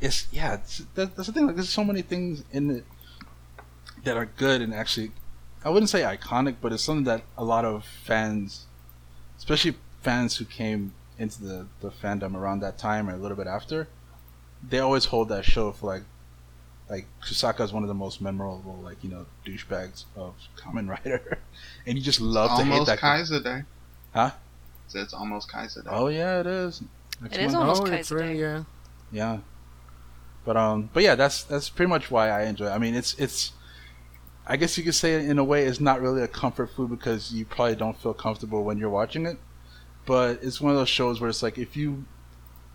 [0.00, 0.54] It's yeah.
[0.54, 1.46] It's, that, that's the thing.
[1.46, 2.84] Like, there's so many things in it
[4.04, 5.10] that are good and actually,
[5.64, 8.66] I wouldn't say iconic, but it's something that a lot of fans,
[9.38, 13.46] especially fans who came into the the fandom around that time or a little bit
[13.46, 13.88] after,
[14.68, 16.02] they always hold that show for like.
[16.88, 21.38] Like Kusaka is one of the most memorable, like you know, douchebags of Kamen Rider,
[21.86, 23.00] and you just love to hate that.
[23.00, 23.20] guy.
[23.20, 23.62] Kaixa Day.
[24.14, 24.30] Huh?
[24.86, 25.90] So it's almost Kaixa Day.
[25.90, 26.82] Oh yeah, it is.
[27.24, 27.56] It is month.
[27.56, 28.40] almost oh, it's Kaixa really Day.
[28.40, 28.62] yeah.
[29.10, 29.38] Yeah.
[30.44, 32.70] But um but yeah, that's that's pretty much why I enjoy it.
[32.70, 33.52] I mean it's it's
[34.46, 37.32] I guess you could say in a way it's not really a comfort food because
[37.32, 39.38] you probably don't feel comfortable when you're watching it.
[40.06, 42.04] But it's one of those shows where it's like if you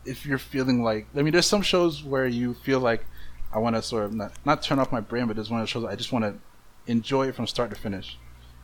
[0.04, 3.06] if you're feeling like I mean there's some shows where you feel like
[3.54, 5.64] I want to sort of not not turn off my brain, but just one of
[5.64, 6.36] those shows I just want to
[6.92, 8.18] enjoy it from start to finish.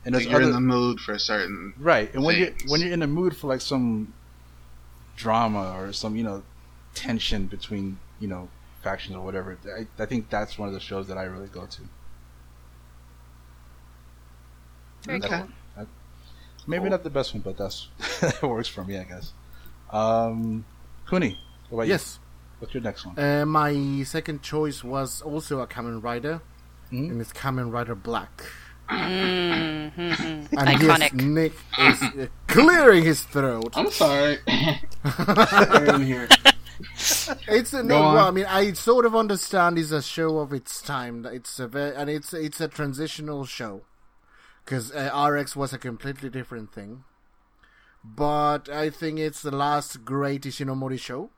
[0.04, 1.74] And Like there's you're other, in the mood for a certain.
[1.78, 4.14] Right, and when you're when you're in the mood for like some
[5.16, 6.42] drama or some you know
[6.94, 8.48] tension between you know
[8.82, 11.66] factions or whatever, I, I think that's one of the shows that I really go
[11.66, 11.82] to.
[15.10, 15.28] Okay.
[15.28, 15.48] cool.
[16.66, 16.90] Maybe Cool.
[16.90, 17.88] not the best one, but that's
[18.20, 19.32] that works for me, I guess.
[19.90, 20.66] Um,
[21.06, 21.38] Cooney,
[21.70, 21.92] what about you?
[21.94, 22.18] Yes.
[22.58, 23.18] What's your next one?
[23.18, 26.40] Uh, my second choice was also a Kamen Rider,
[26.92, 27.10] Mhm.
[27.10, 28.42] and it's Kamen Rider Black.
[28.88, 30.56] Mm-hmm.
[30.58, 30.80] And Iconic.
[31.00, 33.72] yes, Nick is uh, clearing his throat.
[33.76, 34.38] I'm sorry.
[35.04, 36.28] I'm here.
[37.48, 38.00] It's a, Go no.
[38.14, 41.26] Well, I mean, I sort of understand it's a show of its time.
[41.26, 43.82] It's a very, and it's it's a transitional show
[44.64, 47.04] because uh, RX was a completely different thing.
[48.04, 51.30] But I think it's the last great Ishinomori show,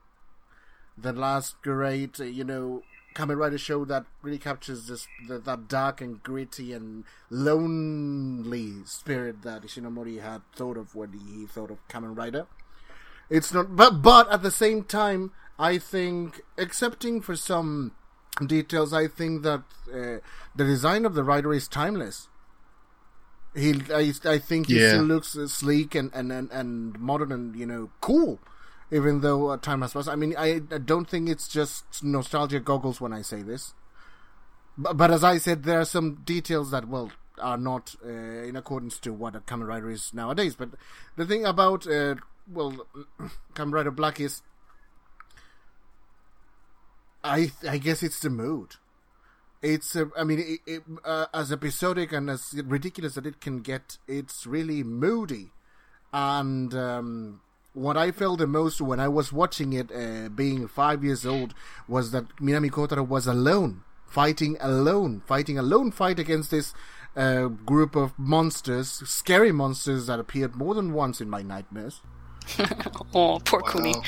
[1.03, 2.83] the last great, uh, you know,
[3.15, 9.43] Kamen Rider show that really captures this the, that dark and gritty and lonely spirit
[9.43, 12.47] that Ishinomori had thought of when he thought of Kamen Rider.
[13.29, 17.93] It's not, but but at the same time, I think, excepting for some
[18.45, 19.63] details, I think that
[19.93, 20.19] uh,
[20.55, 22.29] the design of the rider is timeless.
[23.55, 24.89] He, I, I think he Yeah.
[24.89, 28.39] still looks sleek and, and, and, and modern and you know cool,
[28.91, 30.09] even though time has passed.
[30.09, 33.75] I mean, I, I don't think it's just nostalgia goggles when I say this.
[34.77, 38.57] But, but as I said, there are some details that well are not uh, in
[38.57, 40.57] accordance to what a Kamen Rider is nowadays.
[40.57, 40.71] But
[41.17, 42.17] the thing about uh,
[42.53, 42.87] well,
[43.55, 44.43] Kamen Rider Black is,
[47.23, 48.77] I I guess it's the mood.
[49.63, 53.61] It's uh, I mean, it, it, uh, as episodic and as ridiculous that it can
[53.61, 55.53] get, it's really moody.
[56.13, 57.41] And um,
[57.73, 61.55] what I felt the most when I was watching it, uh, being five years old,
[61.89, 66.75] was that Minami Kotaro was alone, fighting alone, fighting a lone fight against this
[67.17, 72.01] uh, group of monsters, scary monsters that appeared more than once in my nightmares.
[73.15, 73.93] Oh, poor Cooney.
[73.95, 74.03] Wow.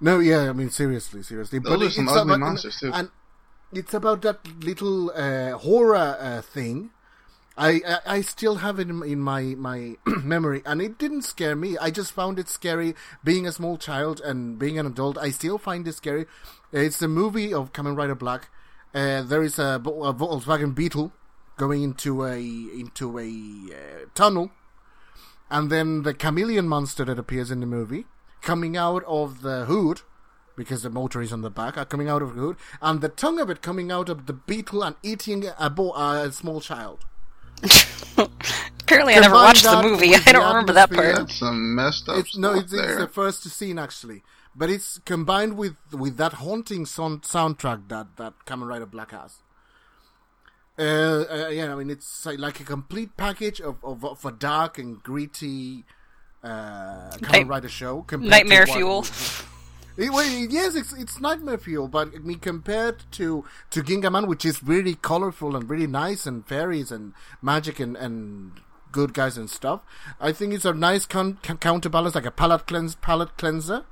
[0.00, 1.58] No, yeah, I mean seriously, seriously.
[1.58, 2.92] Those are some it's ugly about, monsters, too.
[2.92, 3.10] And
[3.72, 6.90] it's about that little uh, horror uh, thing,
[7.58, 11.76] I, I, still have it in, in my my memory, and it didn't scare me.
[11.76, 12.94] I just found it scary
[13.24, 15.18] being a small child and being an adult.
[15.18, 16.26] I still find it scary.
[16.72, 18.48] It's the movie of Kamen Rider Black.
[18.94, 21.12] Uh, there is a, a Volkswagen Beetle
[21.56, 23.28] going into a into a
[23.74, 24.52] uh, tunnel,
[25.50, 28.06] and then the chameleon monster that appears in the movie
[28.40, 30.02] coming out of the hood
[30.56, 33.08] because the motor is on the back, are coming out of the hood, and the
[33.08, 37.04] tongue of it coming out of the beetle and eating a, bo- a small child.
[38.80, 40.10] Apparently, I never Combine watched the movie.
[40.10, 41.16] with I don't remember that part.
[41.16, 42.98] That's some messed up It's no, stuff it's, it's there.
[43.00, 44.22] the first scene actually,
[44.56, 49.36] but it's combined with with that haunting sound, soundtrack that that Kamen Rider Black has.
[50.78, 54.30] Uh, uh, yeah, I mean it's like, like a complete package of, of, of a
[54.32, 55.84] dark and gritty
[56.42, 58.02] uh, Kamen Night- Rider show.
[58.02, 59.04] compared Nightmare what- fuel.
[59.98, 64.44] It, well, yes, it's it's nightmare fuel, but I mean compared to to Gingaman, which
[64.44, 68.52] is really colorful and really nice and fairies and magic and and
[68.92, 69.80] good guys and stuff,
[70.20, 73.84] I think it's a nice con- counterbalance, like a palate cleanse palate cleanser.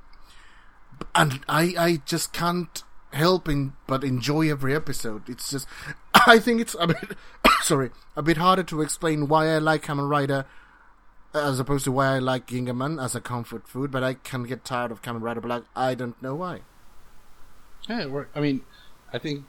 [1.13, 5.27] And I I just can't help in, but enjoy every episode.
[5.27, 5.67] It's just
[6.25, 7.17] I think it's a bit
[7.63, 10.45] sorry a bit harder to explain why I like Kamen Rider
[11.33, 14.65] as opposed to why I like Gingaman as a comfort food, but I can get
[14.65, 15.63] tired of Kamen Rider Black.
[15.75, 16.61] I don't know why.
[17.89, 18.35] Yeah, it worked.
[18.35, 18.61] I mean,
[19.13, 19.45] I think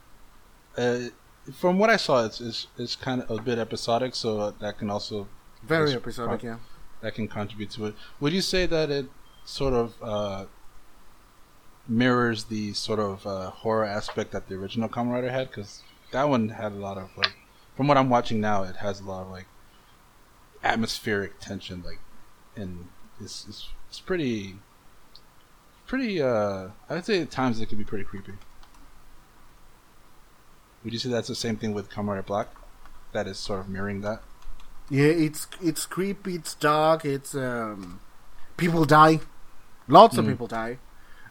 [0.77, 0.99] uh,
[1.53, 4.89] from what I saw, it's, it's it's kind of a bit episodic, so that can
[4.89, 5.27] also
[5.63, 6.57] Very episodic, pro- yeah.
[7.01, 7.95] that can contribute to it.
[8.19, 9.07] Would you say that it
[9.45, 10.45] sort of uh,
[11.87, 15.49] mirrors the sort of uh, horror aspect that the original Kamen Rider had?
[15.49, 15.81] Because
[16.11, 17.33] that one had a lot of like,
[17.75, 19.47] from what I'm watching now, it has a lot of like
[20.63, 21.99] atmospheric tension, like,
[22.55, 22.87] and
[23.21, 24.55] it's it's, it's pretty
[25.87, 26.21] pretty.
[26.21, 28.33] uh I'd say at times it could be pretty creepy.
[30.83, 32.47] Would you say that's the same thing with Rider Black?
[33.11, 34.21] That is sort of mirroring that.
[34.89, 37.99] Yeah, it's it's creepy, it's dark, it's um
[38.57, 39.19] people die.
[39.87, 40.29] Lots of Mm.
[40.29, 40.77] people die.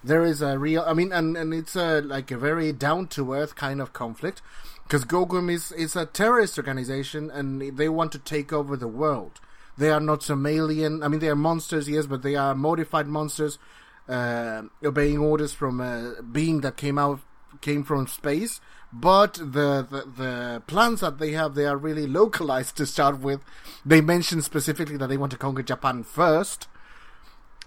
[0.04, 3.32] There is a real I mean and, and it's a like a very down to
[3.32, 4.42] earth kind of conflict
[4.84, 9.40] because Gorgom is is a terrorist organization and they want to take over the world.
[9.76, 11.02] They are not some alien.
[11.04, 13.58] I mean, they are monsters, yes, but they are modified monsters,
[14.08, 17.20] uh, obeying orders from a being that came out
[17.60, 18.60] came from space.
[18.92, 23.40] But the, the the plans that they have, they are really localized to start with.
[23.84, 26.66] They mention specifically that they want to conquer Japan first,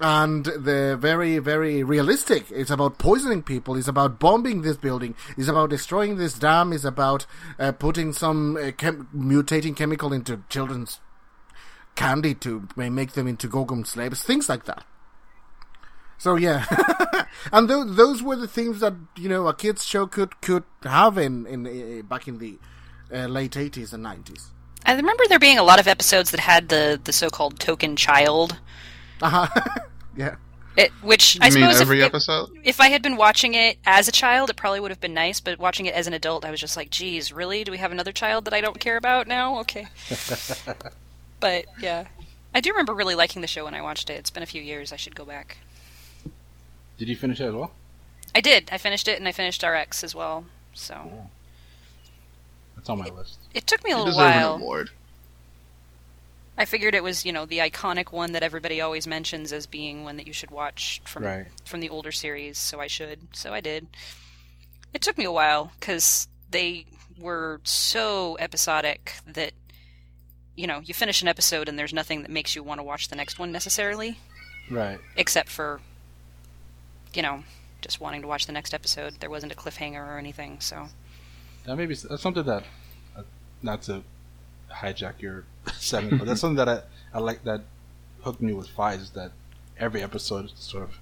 [0.01, 2.45] and they're very very realistic.
[2.51, 3.77] It's about poisoning people.
[3.77, 5.15] It's about bombing this building.
[5.37, 6.73] It's about destroying this dam.
[6.73, 7.25] It's about
[7.59, 10.99] uh, putting some uh, chem- mutating chemical into children's
[11.95, 14.83] candy to may make them into Gorgom slaves, things like that.
[16.17, 16.65] So yeah,
[17.51, 21.17] and th- those were the things that you know a kids show could could have
[21.17, 22.59] in in uh, back in the
[23.13, 24.51] uh, late eighties and nineties.
[24.85, 28.59] I remember there being a lot of episodes that had the the so-called token child,
[29.21, 29.47] Uh-huh.
[30.15, 30.35] yeah,
[30.77, 32.49] it, which I mean suppose every if, episode?
[32.63, 35.39] if I had been watching it as a child, it probably would have been nice.
[35.39, 37.63] But watching it as an adult, I was just like, "Geez, really?
[37.63, 39.87] Do we have another child that I don't care about now?" Okay.
[41.39, 42.07] but yeah,
[42.53, 44.13] I do remember really liking the show when I watched it.
[44.13, 44.91] It's been a few years.
[44.93, 45.57] I should go back.
[46.97, 47.71] Did you finish it as well?
[48.33, 48.69] I did.
[48.71, 50.45] I finished it, and I finished RX as well.
[50.73, 51.27] So
[52.75, 53.39] That's on my list.
[53.53, 54.59] it took me a You little deserve while.
[56.57, 60.03] I figured it was, you know, the iconic one that everybody always mentions as being
[60.03, 61.47] one that you should watch from Right.
[61.65, 63.19] from the older series, so I should.
[63.33, 63.87] So I did.
[64.93, 66.85] It took me a while cuz they
[67.17, 69.53] were so episodic that
[70.55, 73.07] you know, you finish an episode and there's nothing that makes you want to watch
[73.07, 74.19] the next one necessarily,
[74.69, 74.99] Right.
[75.15, 75.79] except for
[77.13, 77.43] you know,
[77.81, 79.15] just wanting to watch the next episode.
[79.21, 80.89] There wasn't a cliffhanger or anything, so
[81.65, 82.63] That maybe that's something that,
[83.15, 83.23] uh,
[83.61, 84.03] not to
[84.71, 85.45] hijack your
[85.77, 86.81] segment, but that's something that I,
[87.17, 87.61] I like that
[88.23, 89.31] hooked me with Faiz is that
[89.77, 90.97] every episode sort of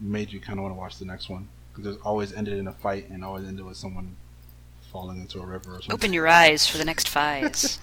[0.00, 2.66] made you kind of want to watch the next one because it always ended in
[2.66, 4.16] a fight and always ended with someone
[4.90, 5.92] falling into a river or something.
[5.92, 7.78] open your eyes for the next Faiz's.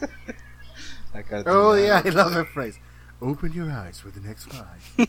[1.14, 1.48] Kind of.
[1.48, 2.78] Oh yeah, I love that phrase.
[3.22, 5.08] Open your eyes for the next five.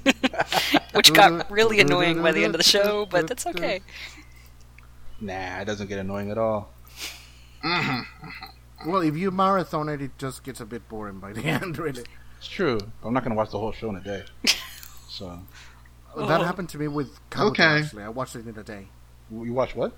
[0.93, 3.81] which got really annoying by the end of the show, but that's okay.
[5.21, 6.73] Nah, it doesn't get annoying at all.
[7.61, 8.01] hmm
[8.87, 12.05] well, if you marathon it, it just gets a bit boring by the end, really.
[12.39, 12.79] It's true.
[13.05, 14.25] I'm not gonna watch the whole show in a day.
[15.11, 15.41] So
[16.17, 16.45] That Oh.
[16.45, 17.51] happened to me with Kabuto.
[17.51, 17.63] Okay.
[17.83, 18.89] Actually, I watched it in a day.
[19.31, 19.93] you watch what?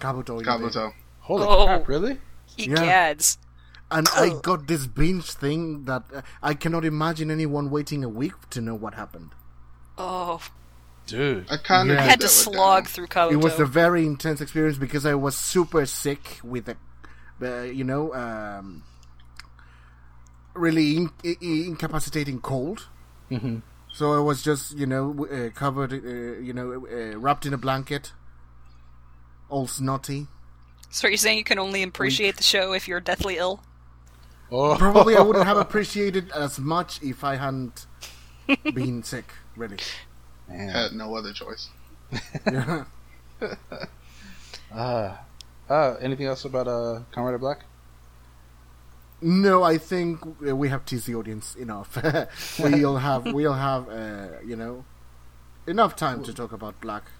[0.00, 0.40] Kabuto.
[0.40, 0.50] In a day.
[0.50, 0.92] Kabuto.
[1.20, 1.66] Holy Oh.
[1.66, 1.88] crap!
[1.88, 2.18] Really?
[2.56, 2.76] Eat Yeah.
[2.76, 3.36] cads.
[3.90, 8.34] And I got this binge thing that uh, I cannot imagine anyone waiting a week
[8.50, 9.30] to know what happened.
[9.98, 10.40] Oh,
[11.06, 11.46] Dude.
[11.50, 12.02] I kind of Yeah.
[12.02, 13.32] Had to slog through Kabuto.
[13.32, 16.76] It was a very intense experience because I was super sick with a,
[17.42, 18.82] uh, you know, um,
[20.54, 22.88] really in- i- i- incapacitating cold.
[23.30, 23.62] Mhm.
[23.92, 25.96] So I was just, you know, uh, covered, uh,
[26.40, 28.12] you know, uh, wrapped in a blanket,
[29.48, 30.26] all snotty.
[30.90, 33.60] So you're saying you can only appreciate the show if you're deathly ill?
[34.50, 37.86] Oh, Probably I wouldn't have appreciated as much if I hadn't
[38.74, 39.76] been sick, really.
[40.48, 40.68] Man.
[40.70, 41.68] Had no other choice.
[42.50, 42.84] Yeah.
[44.72, 45.16] Uh,
[45.68, 47.64] uh, anything else about uh, Comrade Black?
[49.20, 51.98] No, I think we have teased the audience enough.
[52.58, 54.84] we'll have, we'll have, uh, you know,
[55.66, 57.10] enough time to talk about Black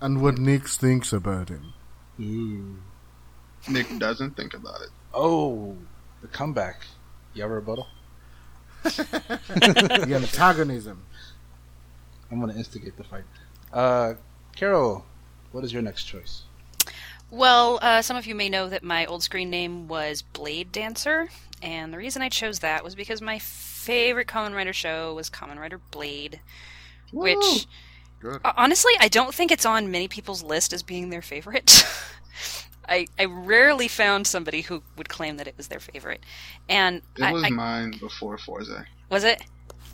[0.00, 1.72] and what Nick thinks about him.
[2.20, 2.76] Ooh.
[3.68, 4.90] Nick doesn't think about it.
[5.12, 5.76] Oh,
[6.22, 6.82] the comeback.
[7.34, 7.86] You have a rebuttal?
[8.82, 11.02] the antagonism.
[12.30, 13.24] I'm gonna instigate the fight.
[13.72, 14.14] Uh,
[14.54, 15.04] Carol,
[15.52, 16.42] what is your next choice?
[17.30, 21.28] Well, uh, some of you may know that my old screen name was Blade Dancer,
[21.62, 25.58] and the reason I chose that was because my favorite Kamen Rider show was Kamen
[25.58, 26.40] Rider Blade,
[27.12, 27.66] which
[28.20, 28.40] Good.
[28.44, 31.84] Uh, honestly, I don't think it's on many people's list as being their favorite.
[32.88, 36.22] I, I rarely found somebody who would claim that it was their favorite.
[36.68, 38.70] And It I, was I- mine before Fourze.
[39.10, 39.42] was it?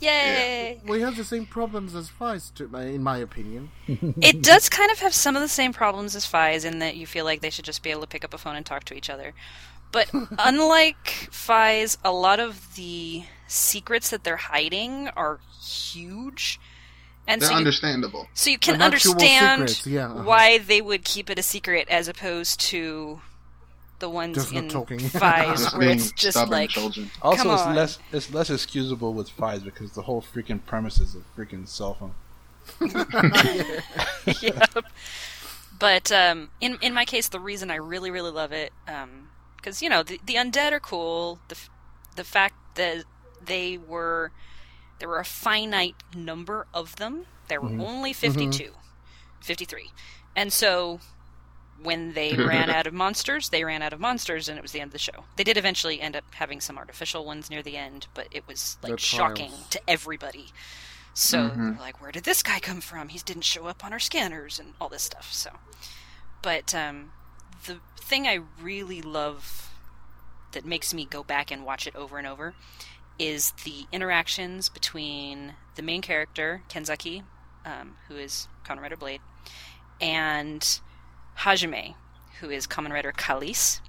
[0.03, 0.81] Yay!
[0.85, 3.71] We have the same problems as Faiz, to, in my opinion.
[4.21, 7.07] It does kind of have some of the same problems as Faiz in that you
[7.07, 8.93] feel like they should just be able to pick up a phone and talk to
[8.93, 9.33] each other.
[9.91, 16.59] But unlike Faiz, a lot of the secrets that they're hiding are huge.
[17.25, 18.27] And They're so you, understandable.
[18.33, 20.23] so you can understand secrets, yeah, uh-huh.
[20.23, 23.21] why they would keep it a secret as opposed to
[24.03, 24.99] the ones Just in talking.
[25.21, 27.09] Faiz Just where it's just like children.
[27.21, 27.75] Also, Come it's on.
[27.75, 31.93] less it's less excusable with Faiz because the whole freaking premise is a freaking cell
[31.93, 32.13] phone.
[34.41, 34.85] yep.
[35.79, 39.81] But um, in in my case, the reason I really really love it, um, because
[39.81, 41.39] you know the the undead are cool.
[41.47, 41.57] The
[42.17, 43.05] the fact that
[43.45, 44.31] they were
[44.99, 47.25] there were a finite number of them.
[47.47, 47.81] There were mm-hmm.
[47.81, 48.33] only mm-hmm.
[48.51, 48.71] 52,
[49.39, 49.91] 53.
[50.35, 50.99] and so
[51.83, 54.79] when they ran out of monsters, they ran out of monsters, and it was the
[54.79, 55.25] end of the show.
[55.35, 58.77] They did eventually end up having some artificial ones near the end, but it was
[58.81, 60.47] like shocking to everybody.
[61.13, 61.55] So Mhm.
[61.75, 63.09] they're like, where did this guy come from?
[63.09, 65.31] He didn't show up on our scanners and all this stuff.
[65.31, 65.51] So,
[66.41, 67.11] but um,
[67.65, 69.69] the thing I really love
[70.53, 72.55] that makes me go back and watch it over and over
[73.19, 77.23] is the interactions between the main character Kenzaki,
[77.65, 79.21] um, who is Kamen Rider Blade,
[80.01, 80.79] and
[81.39, 81.95] Hajime,
[82.39, 83.79] who is Kamen Rider Kalis,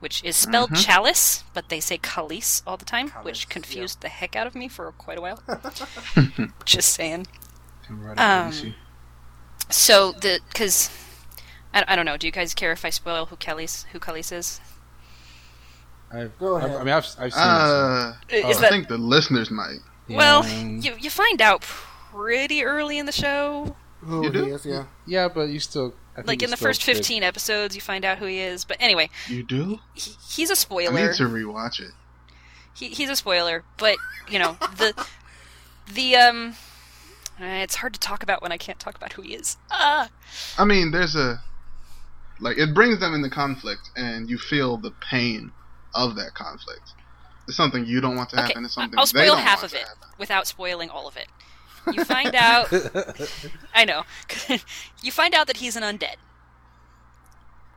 [0.00, 0.84] which is spelled Mhm.
[0.84, 3.52] Chalice, but they say Kalis all the time, Kalis, which yeah.
[3.52, 5.42] confused the heck out of me for quite a while.
[6.64, 7.26] Just saying.
[8.16, 8.74] Um,
[9.70, 10.90] So the because
[11.72, 12.16] I, I don't know.
[12.16, 14.60] Do you guys care if I spoil who Kalis who Kalis is?
[16.12, 19.50] I've, Go I've- I mean, I've, I've seen Uh, Is I that think the listeners
[19.50, 19.78] might.
[20.08, 20.14] it.
[20.16, 20.46] well?
[20.46, 20.62] Yeah.
[20.92, 23.74] You you find out pretty early in the show.
[24.00, 24.44] Who You do?
[24.44, 24.84] he is, yeah.
[25.06, 28.04] yeah, but you still I think Like in the first could- 15 episodes, you find
[28.04, 28.64] out who he is.
[28.64, 29.80] But anyway, You do?
[29.94, 30.92] he, he's a spoiler.
[31.08, 31.90] need to rewatch it.
[32.74, 33.96] He, he's a spoiler, but
[34.28, 35.06] you know the
[35.92, 36.54] the um.
[37.40, 39.56] uh, It's hard to talk about when I can't talk about who he is.
[39.70, 40.08] Ah,
[40.58, 41.42] I mean, there's a
[42.40, 45.52] like it brings them into conflict, and you feel the pain
[45.94, 46.92] of that conflict.
[47.46, 48.46] It's something you don't want to okay.
[48.48, 48.64] happen.
[48.64, 50.08] It's something I'll they spoil don't half want of it happen.
[50.18, 51.26] without spoiling all of it.
[51.92, 52.72] You find out.
[53.74, 54.02] I know.
[55.02, 56.16] you find out that he's an undead.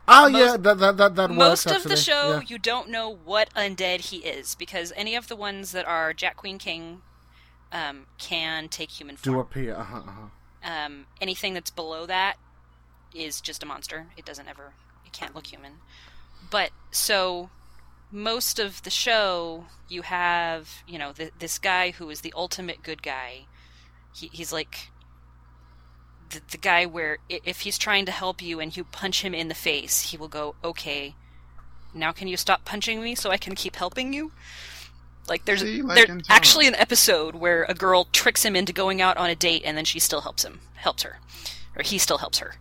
[0.08, 2.42] Oh, Most- yeah, that, that, that, that Most works, of the show, Yeah.
[2.48, 6.38] you don't know what undead he is because any of the ones that are Jack
[6.38, 7.02] Queen King
[7.74, 9.76] um, can take human Do appear.
[9.76, 10.28] Uh-huh, uh-huh.
[10.64, 12.38] Um, anything that's below that
[13.14, 14.08] is just a monster.
[14.16, 14.74] It doesn't ever.
[15.06, 15.74] It can't look human.
[16.50, 17.50] But so
[18.12, 22.84] most of the show, you have you know th- this guy who is the ultimate
[22.84, 23.46] good guy.
[24.18, 24.90] He, he's like
[26.32, 29.48] the, the guy where if he's trying to help you and you punch him in
[29.48, 31.16] the face, he will go, "Okay,
[31.94, 34.32] now can you stop punching me so I can keep helping you?"
[35.28, 39.02] Like there's See, like there's actually an episode where a girl tricks him into going
[39.02, 41.20] out on a date and then she still helps him, helps her,
[41.76, 42.56] or he still helps her.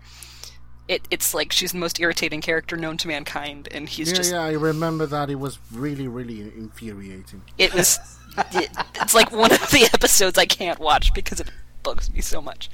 [0.88, 4.32] It, it's like she's the most irritating character known to mankind, and he's Yeah, just
[4.32, 5.30] yeah, I remember that.
[5.30, 7.42] It was really, really infuriating.
[7.58, 7.98] it was
[8.52, 11.50] it's like one of the episodes I can't watch because it
[11.82, 12.70] bugs me so much.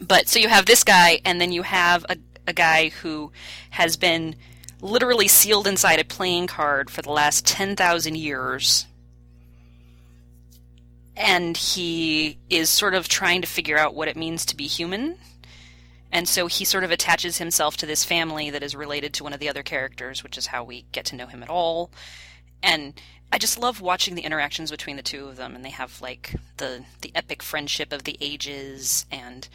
[0.00, 2.16] But so you have this guy, and then you have a,
[2.46, 3.32] a guy who
[3.70, 4.36] has been
[4.80, 8.86] literally sealed inside a playing card for the last 10,000 years.
[11.16, 15.16] And he is sort of trying to figure out what it means to be human.
[16.12, 19.32] And so he sort of attaches himself to this family that is related to one
[19.32, 21.90] of the other characters, which is how we get to know him at all
[22.62, 23.00] and
[23.32, 26.34] I just love watching the interactions between the two of them, and they have like
[26.56, 29.48] the the epic friendship of the ages, and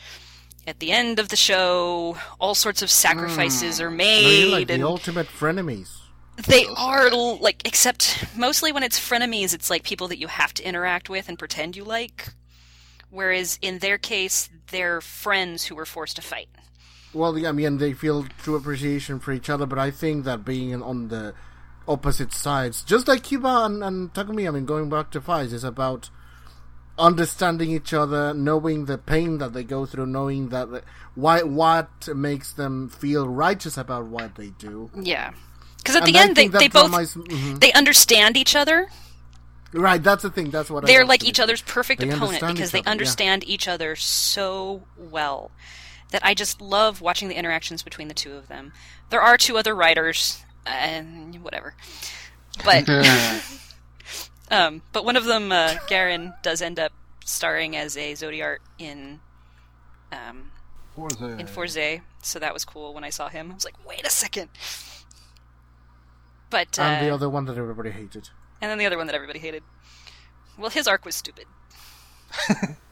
[0.68, 3.84] at the end of the show, all sorts of sacrifices mm.
[3.84, 5.90] are No, made, you're like and the ultimate frenemies.
[6.48, 10.64] they are like except mostly when it's frenemies, it's like people that you have to
[10.68, 12.30] interact with and pretend you like.
[13.10, 16.48] Whereas in their case, they're friends who were forced to fight.
[17.14, 20.46] Well, yeah, I mean, they feel true appreciation for each other, but I think that
[20.46, 21.34] being on the
[21.88, 25.64] opposite sides, just like Kiba and, and Takumi, I mean, going back to Faiz, is
[25.64, 26.10] about
[26.98, 30.84] understanding each other, knowing the pain that they go through, knowing that
[31.16, 34.92] why what makes them feel righteous about what they do.
[34.96, 35.32] Yeah,
[35.78, 37.60] because at And the I end they, they both is- mhm.
[37.60, 38.88] they understand each other.
[39.74, 40.50] Right, that's the thing.
[40.52, 42.92] That's what They're like each other's perfect They opponent because they other, yeah.
[42.92, 45.50] understand each other so well
[46.12, 48.74] that I just love watching the interactions between the two of them.
[49.12, 51.76] There are two other writers, and whatever,
[52.64, 52.88] but
[54.52, 56.92] um, but one of them, uh, Garen, does end up
[57.26, 59.20] starring as a Zodiart in
[60.12, 60.52] um,
[60.96, 61.22] Fourze.
[61.22, 63.52] in Fourze, so that was cool when I saw him.
[63.52, 64.50] I was like, wait a second.
[66.50, 68.30] But uh, And the other one that everybody hated.
[68.62, 69.64] and then the other one that everybody hated.
[70.58, 71.46] Well, his arc was stupid.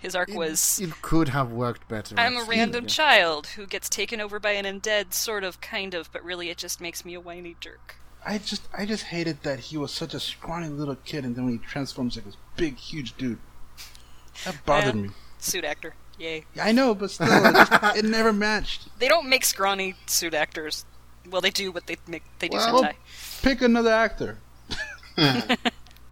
[0.00, 2.14] his arc was It could have worked better.
[2.18, 2.88] I'm a random yeah.
[2.88, 6.56] child who gets taken over by an undead, sort of, kind of, but really it
[6.58, 7.96] just makes me a whiny jerk.
[8.24, 11.44] I just I just hated that he was such a scrawny little kid, and then
[11.44, 13.38] when he transforms like this big, huge dude,
[14.44, 15.02] that bothered Yeah.
[15.02, 15.08] me.
[15.38, 16.44] Suit actor, yay!
[16.54, 18.88] Yeah, I know, but still, it, just, it never matched.
[18.98, 20.84] They don't make scrawny suit actors.
[21.30, 22.94] Well, they do, but they make they do Well- Sentai.
[23.42, 24.38] Pick another actor.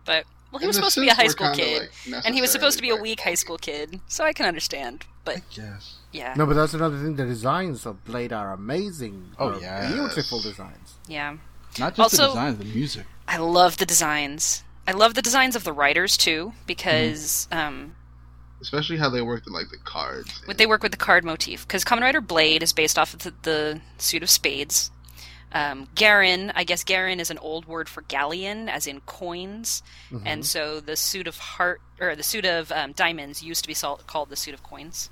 [0.05, 2.41] But well, he And was supposed to be a high school kid, like, and he
[2.41, 5.05] was supposed to be a weak high school kid, so I can understand.
[5.25, 5.97] But Yes.
[6.13, 7.17] yeah, No, but that's another thing.
[7.17, 9.33] The designs of Blade are amazing.
[9.39, 10.95] Oh, They're beautiful designs.
[11.07, 11.37] yeah.
[11.79, 13.07] Not just the Also- design, the music.
[13.29, 14.63] I love the designs.
[14.87, 17.59] I love the designs of the writers too, because Mm-hmm.
[17.59, 17.95] um,
[18.61, 20.43] Especially how they worked in like the cards.
[20.47, 23.21] But they work with the card motif because Kamen Rider Blade is based off of
[23.23, 24.91] the, the suit of spades.
[25.51, 29.83] Um, Garen, I guess Garen is an old word for galleon, as in coins,
[30.27, 33.75] and so the suit of heart or the suit of um, diamonds used to be
[33.75, 35.09] sol- called the suit of coins,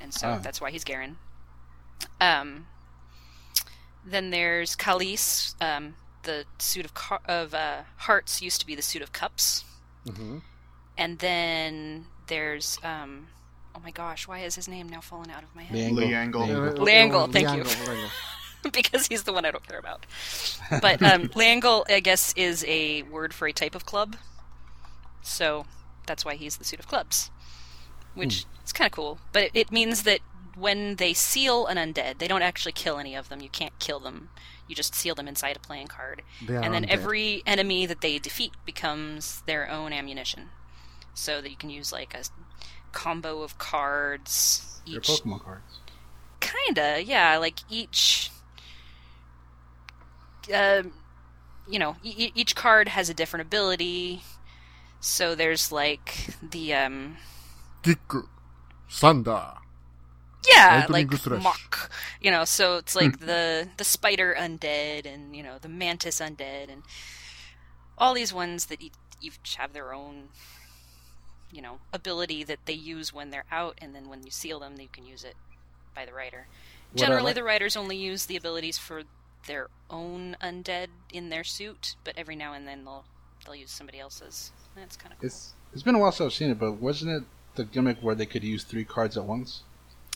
[0.00, 0.38] and so Ah.
[0.38, 1.16] that's why he's Garen.
[2.20, 2.66] Um,
[4.04, 5.54] then there's Kalis.
[5.60, 9.64] Um, the suit of car- of uh, hearts used to be the suit of cups,
[10.08, 10.38] hmm
[10.98, 13.26] and then there's um,
[13.74, 15.76] oh my gosh, why is his name now fallen out of my head?
[15.92, 16.32] Leangle.
[16.32, 16.76] Leangle.
[16.78, 17.64] Leangle, thank you.
[18.72, 20.06] Because he's the one I don't care about.
[20.80, 24.16] But um, Langle, I guess, is a word for a type of club,
[25.20, 25.66] so
[26.06, 27.30] that's why he's the suit of clubs,
[28.14, 29.18] which is kind of cool.
[29.32, 30.20] But it, it means that
[30.56, 33.40] when they seal an undead, they don't actually kill any of them.
[33.40, 34.28] You can't kill them.
[34.68, 36.90] You just seal them inside a playing card, and then undead.
[36.90, 40.50] every enemy that they defeat becomes their own ammunition,
[41.14, 42.22] so that you can use like a
[42.92, 44.80] combo of cards.
[44.86, 45.78] Your Each Pokemon cards.
[46.40, 47.36] Kinda, yeah.
[47.38, 48.30] Like each,
[50.52, 50.92] um,
[51.68, 54.22] you know, e- each card has a different ability.
[55.00, 57.16] So there's like the um,
[57.82, 58.22] Kiku.
[58.90, 59.56] Sanda.
[60.48, 61.08] yeah, like
[61.42, 61.90] mock.
[62.20, 66.70] You know, so it's like the the spider undead and you know the mantis undead
[66.70, 66.82] and
[67.96, 68.82] all these ones that
[69.20, 70.28] each have their own
[71.50, 74.74] you know ability that they use when they're out, and then when you seal them,
[74.78, 75.34] you can use it
[75.94, 76.48] by the writer.
[76.94, 79.02] Generally, like- the writers only use the abilities for
[79.46, 83.04] their own undead in their suit, but every now and then they'll
[83.44, 84.52] they'll use somebody else's.
[84.76, 85.26] That's kind of cool.
[85.26, 87.24] It's it's been a while since I've seen it, but wasn't it
[87.54, 89.62] the gimmick where they could use three cards at once?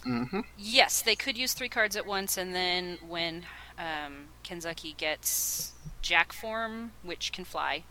[0.06, 0.40] Mm-hmm.
[0.56, 3.44] Yes, they could use three cards at once, and then when
[3.78, 7.82] um, Kenzaki gets Jack form, which can fly,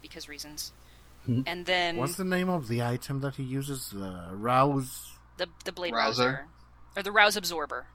[0.00, 0.72] because reasons,
[1.28, 1.44] Mhm.
[1.46, 3.92] and then What's the name of the item that he uses?
[3.92, 5.12] Uh, rouse.
[5.36, 6.22] the the blade Rouser?
[6.24, 6.46] rouser
[6.96, 7.86] or the rouse absorber.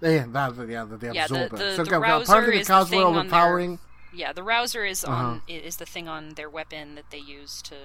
[0.00, 1.56] Yeah, that, yeah, the, the Yeah, the- absorber.
[1.56, 3.78] the- so the okay, rouser the is the thing on their-
[4.12, 5.40] Yeah, the rouser is on Uh-huh.
[5.48, 7.76] i is the thing on their weapon that they use to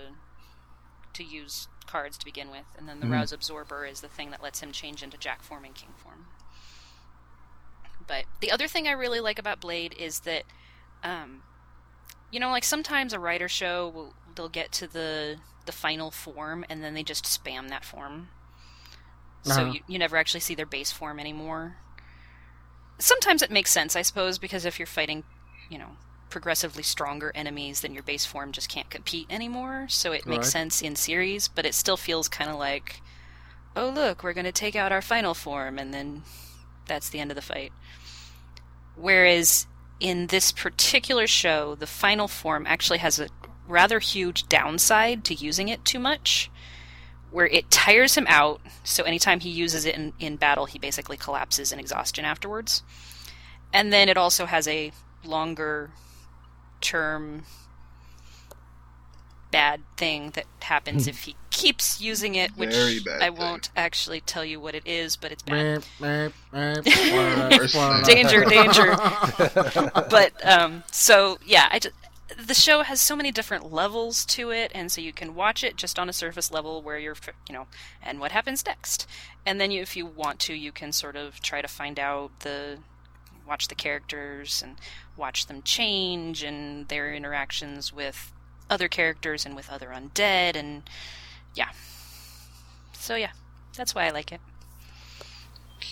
[1.14, 3.12] to use cards to begin with, and then the Mhm.
[3.14, 6.26] rouse absorber is the thing that lets him change into Jack form and King form.
[8.08, 10.44] But the other thing I really like about Blade is that,
[11.04, 11.44] um,
[12.32, 16.66] you know, like sometimes a writer show will they'll get to the the final form
[16.68, 18.30] and then they just spam that form,
[19.44, 19.72] so Uh-huh.
[19.74, 21.78] you you never actually see their base form anymore.
[23.04, 25.26] Sometimes it makes sense, I suppose, because if you're fighting,
[25.70, 25.98] you know,
[26.30, 29.88] progressively stronger enemies, then your base form just can't compete anymore.
[29.90, 30.52] So it makes Right.
[30.54, 33.02] sense in series, but it still feels kind of like,
[33.76, 36.24] oh look, we're going to take out our final form, and then
[36.88, 37.74] that's the end of the fight.
[38.96, 39.68] Whereas
[40.00, 43.28] in this particular show, the final form actually has a
[43.68, 46.50] rather huge downside to using it too much,
[47.34, 48.62] where it tires him out.
[48.84, 52.84] So anytime he uses it in, in battle, he basically collapses in exhaustion afterwards.
[53.74, 54.92] And then it also has a
[55.26, 55.90] longer
[56.80, 57.44] term
[59.52, 63.36] bad thing that happens if he keeps using it, which I thing.
[63.36, 65.84] won't actually tell you what it is, but it's bad.
[68.06, 68.96] Danger, danger.
[70.10, 71.96] but um, so yeah, I just,
[72.38, 75.76] the show has so many different levels to it, and so you can watch it
[75.76, 77.16] just on a surface level where you're,
[77.48, 77.68] you know,
[78.02, 79.08] and what happens next,
[79.46, 82.32] and then you, if you want to, you can sort of try to find out
[82.40, 82.80] the,
[83.48, 84.78] watch the characters and
[85.18, 88.32] watch them change and their interactions with
[88.70, 90.84] other characters and with other undead, and
[91.56, 91.70] yeah.
[92.94, 93.32] So yeah,
[93.76, 94.40] that's why I like it.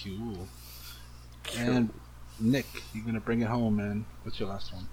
[0.03, 0.48] Cool.
[1.58, 1.90] And
[2.40, 4.06] Nick, you're gonna bring it home, man.
[4.24, 4.88] What's your last one?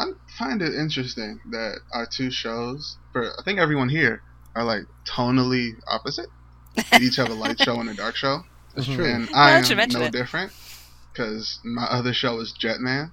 [0.00, 4.22] I find it interesting that our two shows, for I think everyone here,
[4.54, 6.26] are like tonally opposite.
[6.98, 8.42] We each have a light show and a dark show,
[8.74, 9.04] That's true.
[9.04, 10.12] and Now I am no it.
[10.12, 10.52] different
[11.12, 13.12] because my other show is Jetman.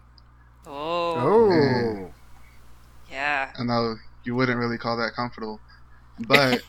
[0.66, 2.14] Oh, Oh.
[3.12, 3.52] yeah.
[3.58, 5.60] I know you wouldn't really call that comfortable,
[6.28, 6.62] but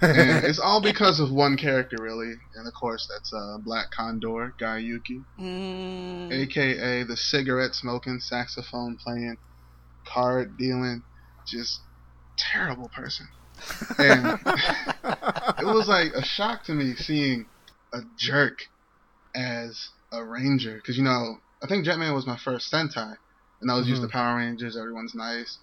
[0.00, 4.54] and it's all because of one character, really, and of course that's uh, Black Condor
[4.58, 6.32] Guy Yuki, Mm.
[6.32, 9.38] aka the cigarette smoking, saxophone playing,
[10.12, 11.02] card dealing,
[11.46, 11.80] just
[12.38, 13.28] terrible person.
[13.98, 14.38] And
[15.58, 17.46] it was like a shock to me seeing
[17.92, 18.58] a jerk
[19.34, 23.16] as a ranger because you know I think Jetman was my first Sentai,
[23.60, 24.12] and I was used to Mhm.
[24.12, 24.76] Power Rangers.
[24.76, 25.58] Everyone's nice,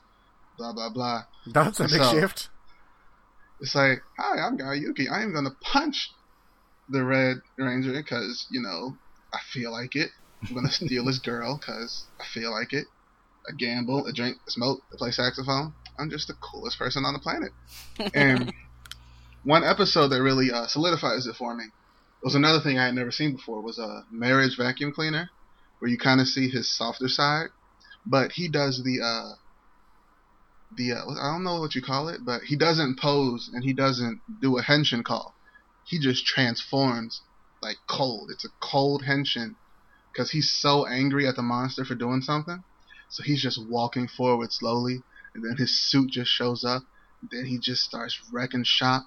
[0.58, 1.26] blah blah blah.
[1.46, 2.50] That's a big So- shift.
[3.62, 5.08] It's like, hi, I'm Guy Yuki.
[5.08, 6.12] I am gonna punch
[6.90, 8.98] the Red Ranger because you know
[9.34, 10.12] I feel like it.
[10.48, 12.88] I'm gonna steal his girl because I feel like it.
[13.48, 15.74] I gamble, I drink, I smoke, I play saxophone.
[15.98, 17.52] I'm just the coolest person on the planet.
[18.14, 18.54] And
[19.44, 21.66] one episode that really uh, solidifies it for me
[22.24, 25.30] was another thing I had never seen before was a marriage vacuum cleaner,
[25.80, 27.48] where you kind of see his softer side,
[28.06, 29.36] but he does the uh,
[30.76, 33.74] the uh, I don't know what you call it, but he doesn't pose and he
[33.74, 35.36] doesn't do a henshin call.
[35.86, 37.22] He just transforms
[37.62, 38.30] like cold.
[38.32, 39.56] It's a cold henshin
[40.12, 42.64] because he's so angry at the monster for doing something.
[43.14, 45.04] So he's just walking forward slowly,
[45.36, 46.82] and then his suit just shows up.
[47.22, 49.04] And then he just starts wrecking shop,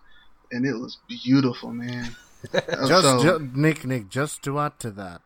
[0.53, 2.15] and it was beautiful, man.
[2.87, 5.23] Just, so- ju- Nick, Nick, just to add to that,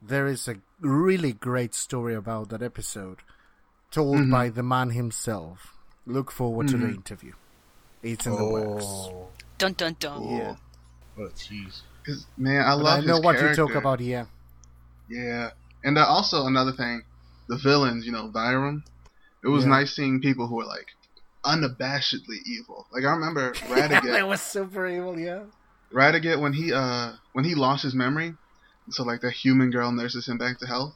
[0.00, 3.18] there is a really great story about that episode,
[3.90, 4.30] told Mhm.
[4.30, 5.74] by the man himself.
[6.06, 6.94] Look forward to the Mhm.
[6.94, 7.32] interview.
[8.02, 8.84] It's in the works.
[8.86, 9.28] Oh,
[9.58, 10.18] Dun dun dun.
[10.18, 10.38] Cool.
[10.38, 10.56] Yeah.
[11.16, 11.82] what a tease.
[12.06, 13.62] 'Cause, man, I But love I know his what character.
[13.62, 14.26] you talk about here.
[15.08, 15.50] Yeah,
[15.82, 17.02] and uh, also another thing,
[17.48, 18.82] the villains, you know, Vyram.
[19.42, 19.70] It was Yeah.
[19.70, 20.86] nice seeing people who were like
[21.44, 22.86] unabashedly evil.
[22.92, 25.44] Like I remember Radiguet, that was super evil, yeah.
[25.92, 28.34] Radiguet when he uh when he lost his memory,
[28.90, 30.94] so like that human girl nurses him back to health,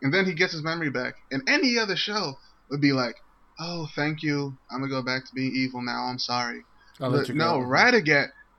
[0.00, 1.14] and then he gets his memory back.
[1.30, 2.38] And any other show
[2.70, 3.16] would be like,
[3.58, 6.04] "Oh, thank you, I'm gonna go back to being evil now.
[6.04, 6.62] I'm sorry."
[7.00, 7.60] I'll But let you no,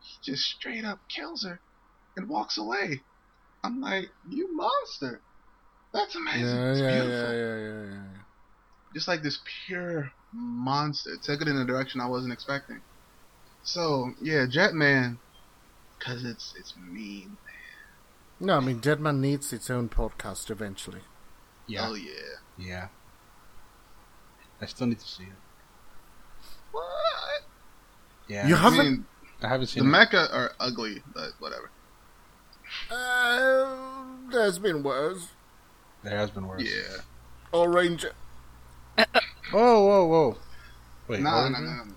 [0.01, 1.59] he just straight up kills her
[2.17, 3.01] and walks away.
[3.63, 5.21] I'm like, you monster.
[5.93, 6.47] That's amazing.
[6.47, 7.33] Yeah, it's yeah, beautiful.
[7.33, 8.03] yeah, yeah, yeah, yeah.
[8.93, 11.11] Just like this pure monster.
[11.21, 12.81] Took it in a direction I wasn't expecting.
[13.63, 15.17] So, yeah, Jetman,
[15.97, 17.37] because it's, it's mean.
[18.39, 21.01] No, I mean, Jetman needs its own podcast eventually.
[21.67, 22.11] Yeah, Oh, yeah.
[22.57, 22.87] yeah.
[24.61, 25.29] I still need to see it.
[26.71, 26.83] What?
[28.27, 28.79] Yeah, You haven't?
[28.79, 29.05] mean,
[29.41, 29.87] I haven't the seen it.
[29.87, 31.69] mecha are ugly, but whatever.
[32.89, 35.27] Uh, there's been worse.
[36.03, 36.63] There has been worse.
[36.63, 37.01] Yeah.
[37.53, 38.11] Ohranger.
[38.97, 39.05] oh,
[39.53, 40.37] whoa, whoa.
[41.07, 41.21] Wait.
[41.21, 41.93] no, what no, no, no, no.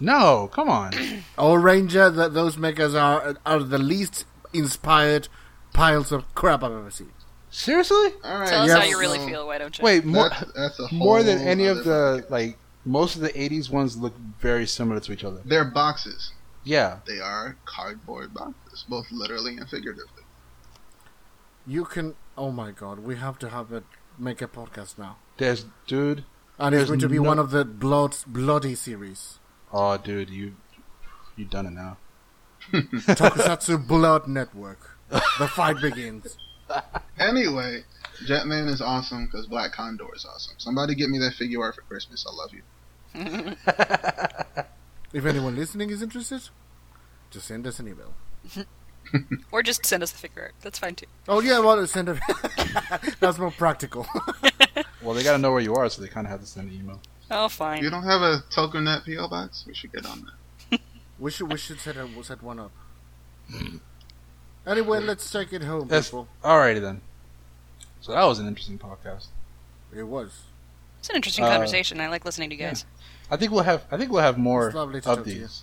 [0.00, 0.94] No, come on.
[0.94, 5.28] Or oh, Ranger, that those mechas are are the least inspired
[5.72, 7.12] piles of crap I've ever seen.
[7.50, 8.14] Seriously?
[8.24, 8.48] All right.
[8.48, 9.84] Tell us how you really so feel, why don't you?
[9.84, 13.30] Wait, more That's, that's a more than any of other the like most of the
[13.30, 15.40] '80s ones look very similar to each other.
[15.44, 16.32] They're boxes.
[16.64, 16.98] Yeah.
[17.06, 20.19] They are cardboard boxes, both literally and figuratively.
[21.66, 22.14] You can.
[22.36, 23.82] Oh my god, we have to have a
[24.18, 26.24] make a podcast now, There's dude.
[26.58, 29.38] and it's going to be no- one of the blood bloody series.
[29.72, 30.56] Oh, dude, you
[31.36, 31.96] you done it now.
[32.72, 34.96] Tokusatsu Blood Network.
[35.10, 36.36] The fight begins.
[37.18, 37.82] Anyway,
[38.26, 40.54] Jetman is awesome because Black Condor is awesome.
[40.58, 42.24] Somebody get me that figure art for Christmas.
[42.24, 43.54] I love you.
[45.12, 46.42] If anyone listening is interested,
[47.32, 48.14] just send us an email.
[49.52, 50.54] Or just send us the figure art.
[50.60, 51.06] That's fine too.
[51.28, 52.18] Oh yeah, well, send it.
[53.20, 54.06] That's more practical.
[55.02, 56.70] Well, they got to know where you are, so they kind of have to send
[56.70, 57.00] an email.
[57.30, 57.82] Oh, fine.
[57.82, 59.64] You don't have a TokuNet PO box?
[59.66, 60.28] We should get on
[60.70, 60.80] that.
[61.18, 62.70] we should we should set a, set one up.
[64.66, 66.08] Anyway, let's take it home, Yes.
[66.08, 66.28] people.
[66.44, 67.00] Alrighty then.
[68.02, 69.28] So that was an interesting podcast.
[69.96, 70.42] It was.
[70.98, 71.98] It's an interesting Uh, conversation.
[72.00, 72.84] I like listening to you guys.
[73.30, 73.84] I think we'll have.
[73.90, 75.40] I think we'll have more lovely to of talk to you.
[75.40, 75.62] these.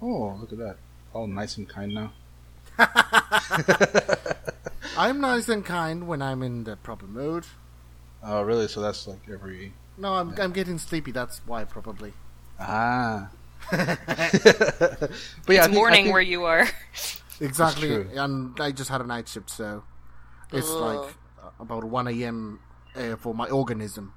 [0.00, 0.76] Oh, look at that!
[1.14, 2.12] All nice and kind now.
[4.96, 7.44] I'm nice and kind when I'm in the proper mood.
[8.22, 8.68] Oh, really?
[8.68, 11.12] So that's like every No, I'm I'm getting sleepy.
[11.12, 12.12] That's why probably.
[12.60, 13.28] ah.
[13.70, 15.06] but yeah,
[15.48, 16.66] it's think- morning think- where you are.
[17.40, 19.82] Exactly, and I just had a night shift, so
[20.52, 20.80] it's Ugh.
[20.80, 22.60] like uh, about one a.m.
[22.94, 24.12] Uh, for my organism.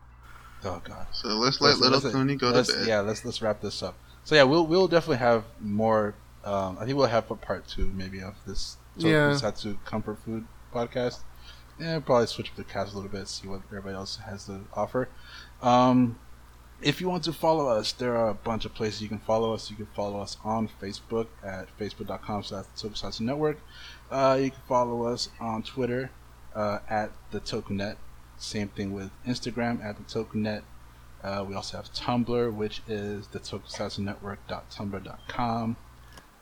[0.63, 1.07] Oh god.
[1.13, 2.87] So let's let Let's- little let's- Cooney go let's- to bed.
[2.87, 3.95] Yeah, let's let's wrap this up.
[4.25, 6.13] So yeah, we'll we'll definitely have more.
[6.45, 9.31] Um, I think we'll have a part two maybe of this Yeah.
[9.31, 11.19] Tokusatsu comfort food podcast.
[11.79, 14.61] Yeah, probably switch up the cast a little bit, see what everybody else has to
[14.73, 15.09] offer.
[15.61, 16.17] Um,
[16.81, 19.53] if you want to follow us, there are a bunch of places you can follow
[19.53, 19.69] us.
[19.69, 23.59] You can follow us on Facebook at facebook.com slash Tokusatsu Network.
[24.11, 26.11] Uh, you can follow us on Twitter
[26.53, 27.95] uh, at the Tokunet.
[28.37, 30.61] Same thing with Instagram at the Tokunet.
[31.23, 35.75] Uh, we also have Tumblr, which is the Tokusatsu Network.tumblr.com.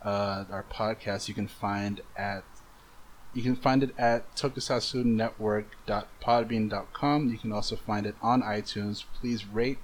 [0.03, 2.43] Uh, our podcast you can find at
[3.33, 7.29] you can find it at Tokusatsu Network.podbean.com.
[7.29, 9.03] You can also find it on iTunes.
[9.19, 9.79] Please rate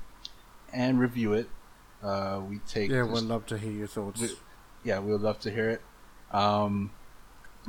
[0.71, 1.49] and review it.
[2.03, 4.21] Uh, we take Yeah, we'd love to hear your thoughts.
[4.21, 4.37] we-
[4.83, 5.81] yeah, we would love to hear it.
[6.31, 6.91] Um,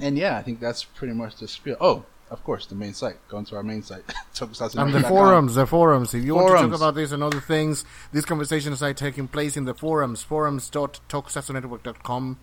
[0.01, 1.77] and yeah, I think that's pretty much the spiel.
[1.81, 3.17] Oh, of course, the main site.
[3.29, 6.15] Go into our main site, tokusatsu and the forums, the forums.
[6.15, 9.57] If you want to talk about this and other things, these conversations are taking place
[9.57, 10.23] in the forums.
[10.23, 12.39] Forums.tokusatsunetwork.com.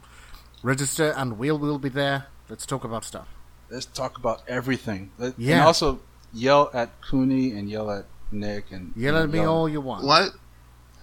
[0.63, 2.25] Register and we'll will be there.
[2.49, 3.27] Let's talk about stuff.
[3.69, 5.11] Let's talk about everything.
[5.17, 5.65] Let, And Yeah.
[5.65, 5.99] also
[6.33, 10.03] yell at Cooney and yell at Nick and Yell at me all you want.
[10.05, 10.31] What?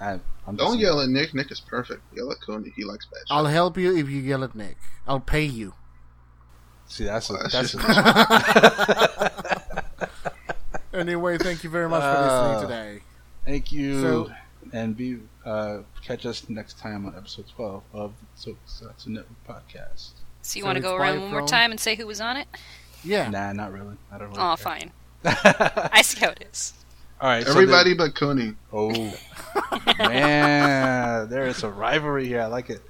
[0.00, 1.32] I, I'm Don't yell at Nick.
[1.34, 2.02] Nick is perfect.
[2.14, 2.72] Yell at Cooney.
[2.76, 3.26] He likes bad shit.
[3.30, 4.76] I'll help you if you yell at Nick.
[5.06, 5.72] I'll pay you.
[6.86, 9.32] See, that's a, that's that's a,
[10.92, 13.00] Anyway, thank you very much for Uh, listening today.
[13.44, 14.00] thank you.
[14.00, 14.30] So-
[14.72, 20.12] and be uh, catch us next time on episode 12 of the Tokusatsu Network podcast.
[20.42, 21.48] So you So want to go around one more phone?
[21.48, 22.48] time and say who was on it?
[23.04, 23.28] Yeah.
[23.28, 23.96] Nah, not really.
[24.10, 24.40] I don't really.
[24.40, 24.56] Oh, care.
[24.56, 24.92] fine.
[25.24, 26.72] I see how it is.
[27.20, 28.54] All right, so Everybody but Cooney.
[28.72, 28.90] Oh
[29.98, 32.40] man, there is a rivalry here.
[32.40, 32.80] I like it.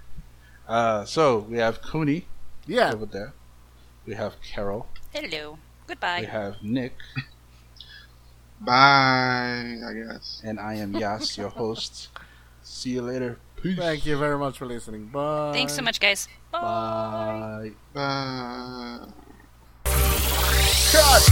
[0.68, 2.26] Uh, so we have Cooney
[2.66, 2.92] Yeah.
[2.92, 3.34] over there.
[4.06, 4.86] We have Carol.
[5.12, 5.58] Hello.
[5.86, 6.20] Goodbye.
[6.20, 6.94] We have Nick,
[8.60, 10.40] Bye, I guess.
[10.44, 12.08] and I am Yas, your host.
[12.62, 13.38] See you later.
[13.62, 13.78] Peace.
[13.78, 15.06] Thank you very much for listening.
[15.06, 15.52] Bye.
[15.52, 16.28] Thanks so much, guys.
[16.52, 17.72] Bye.
[17.92, 19.00] Bye.
[19.84, 20.00] Bye.
[20.92, 21.30] Cut.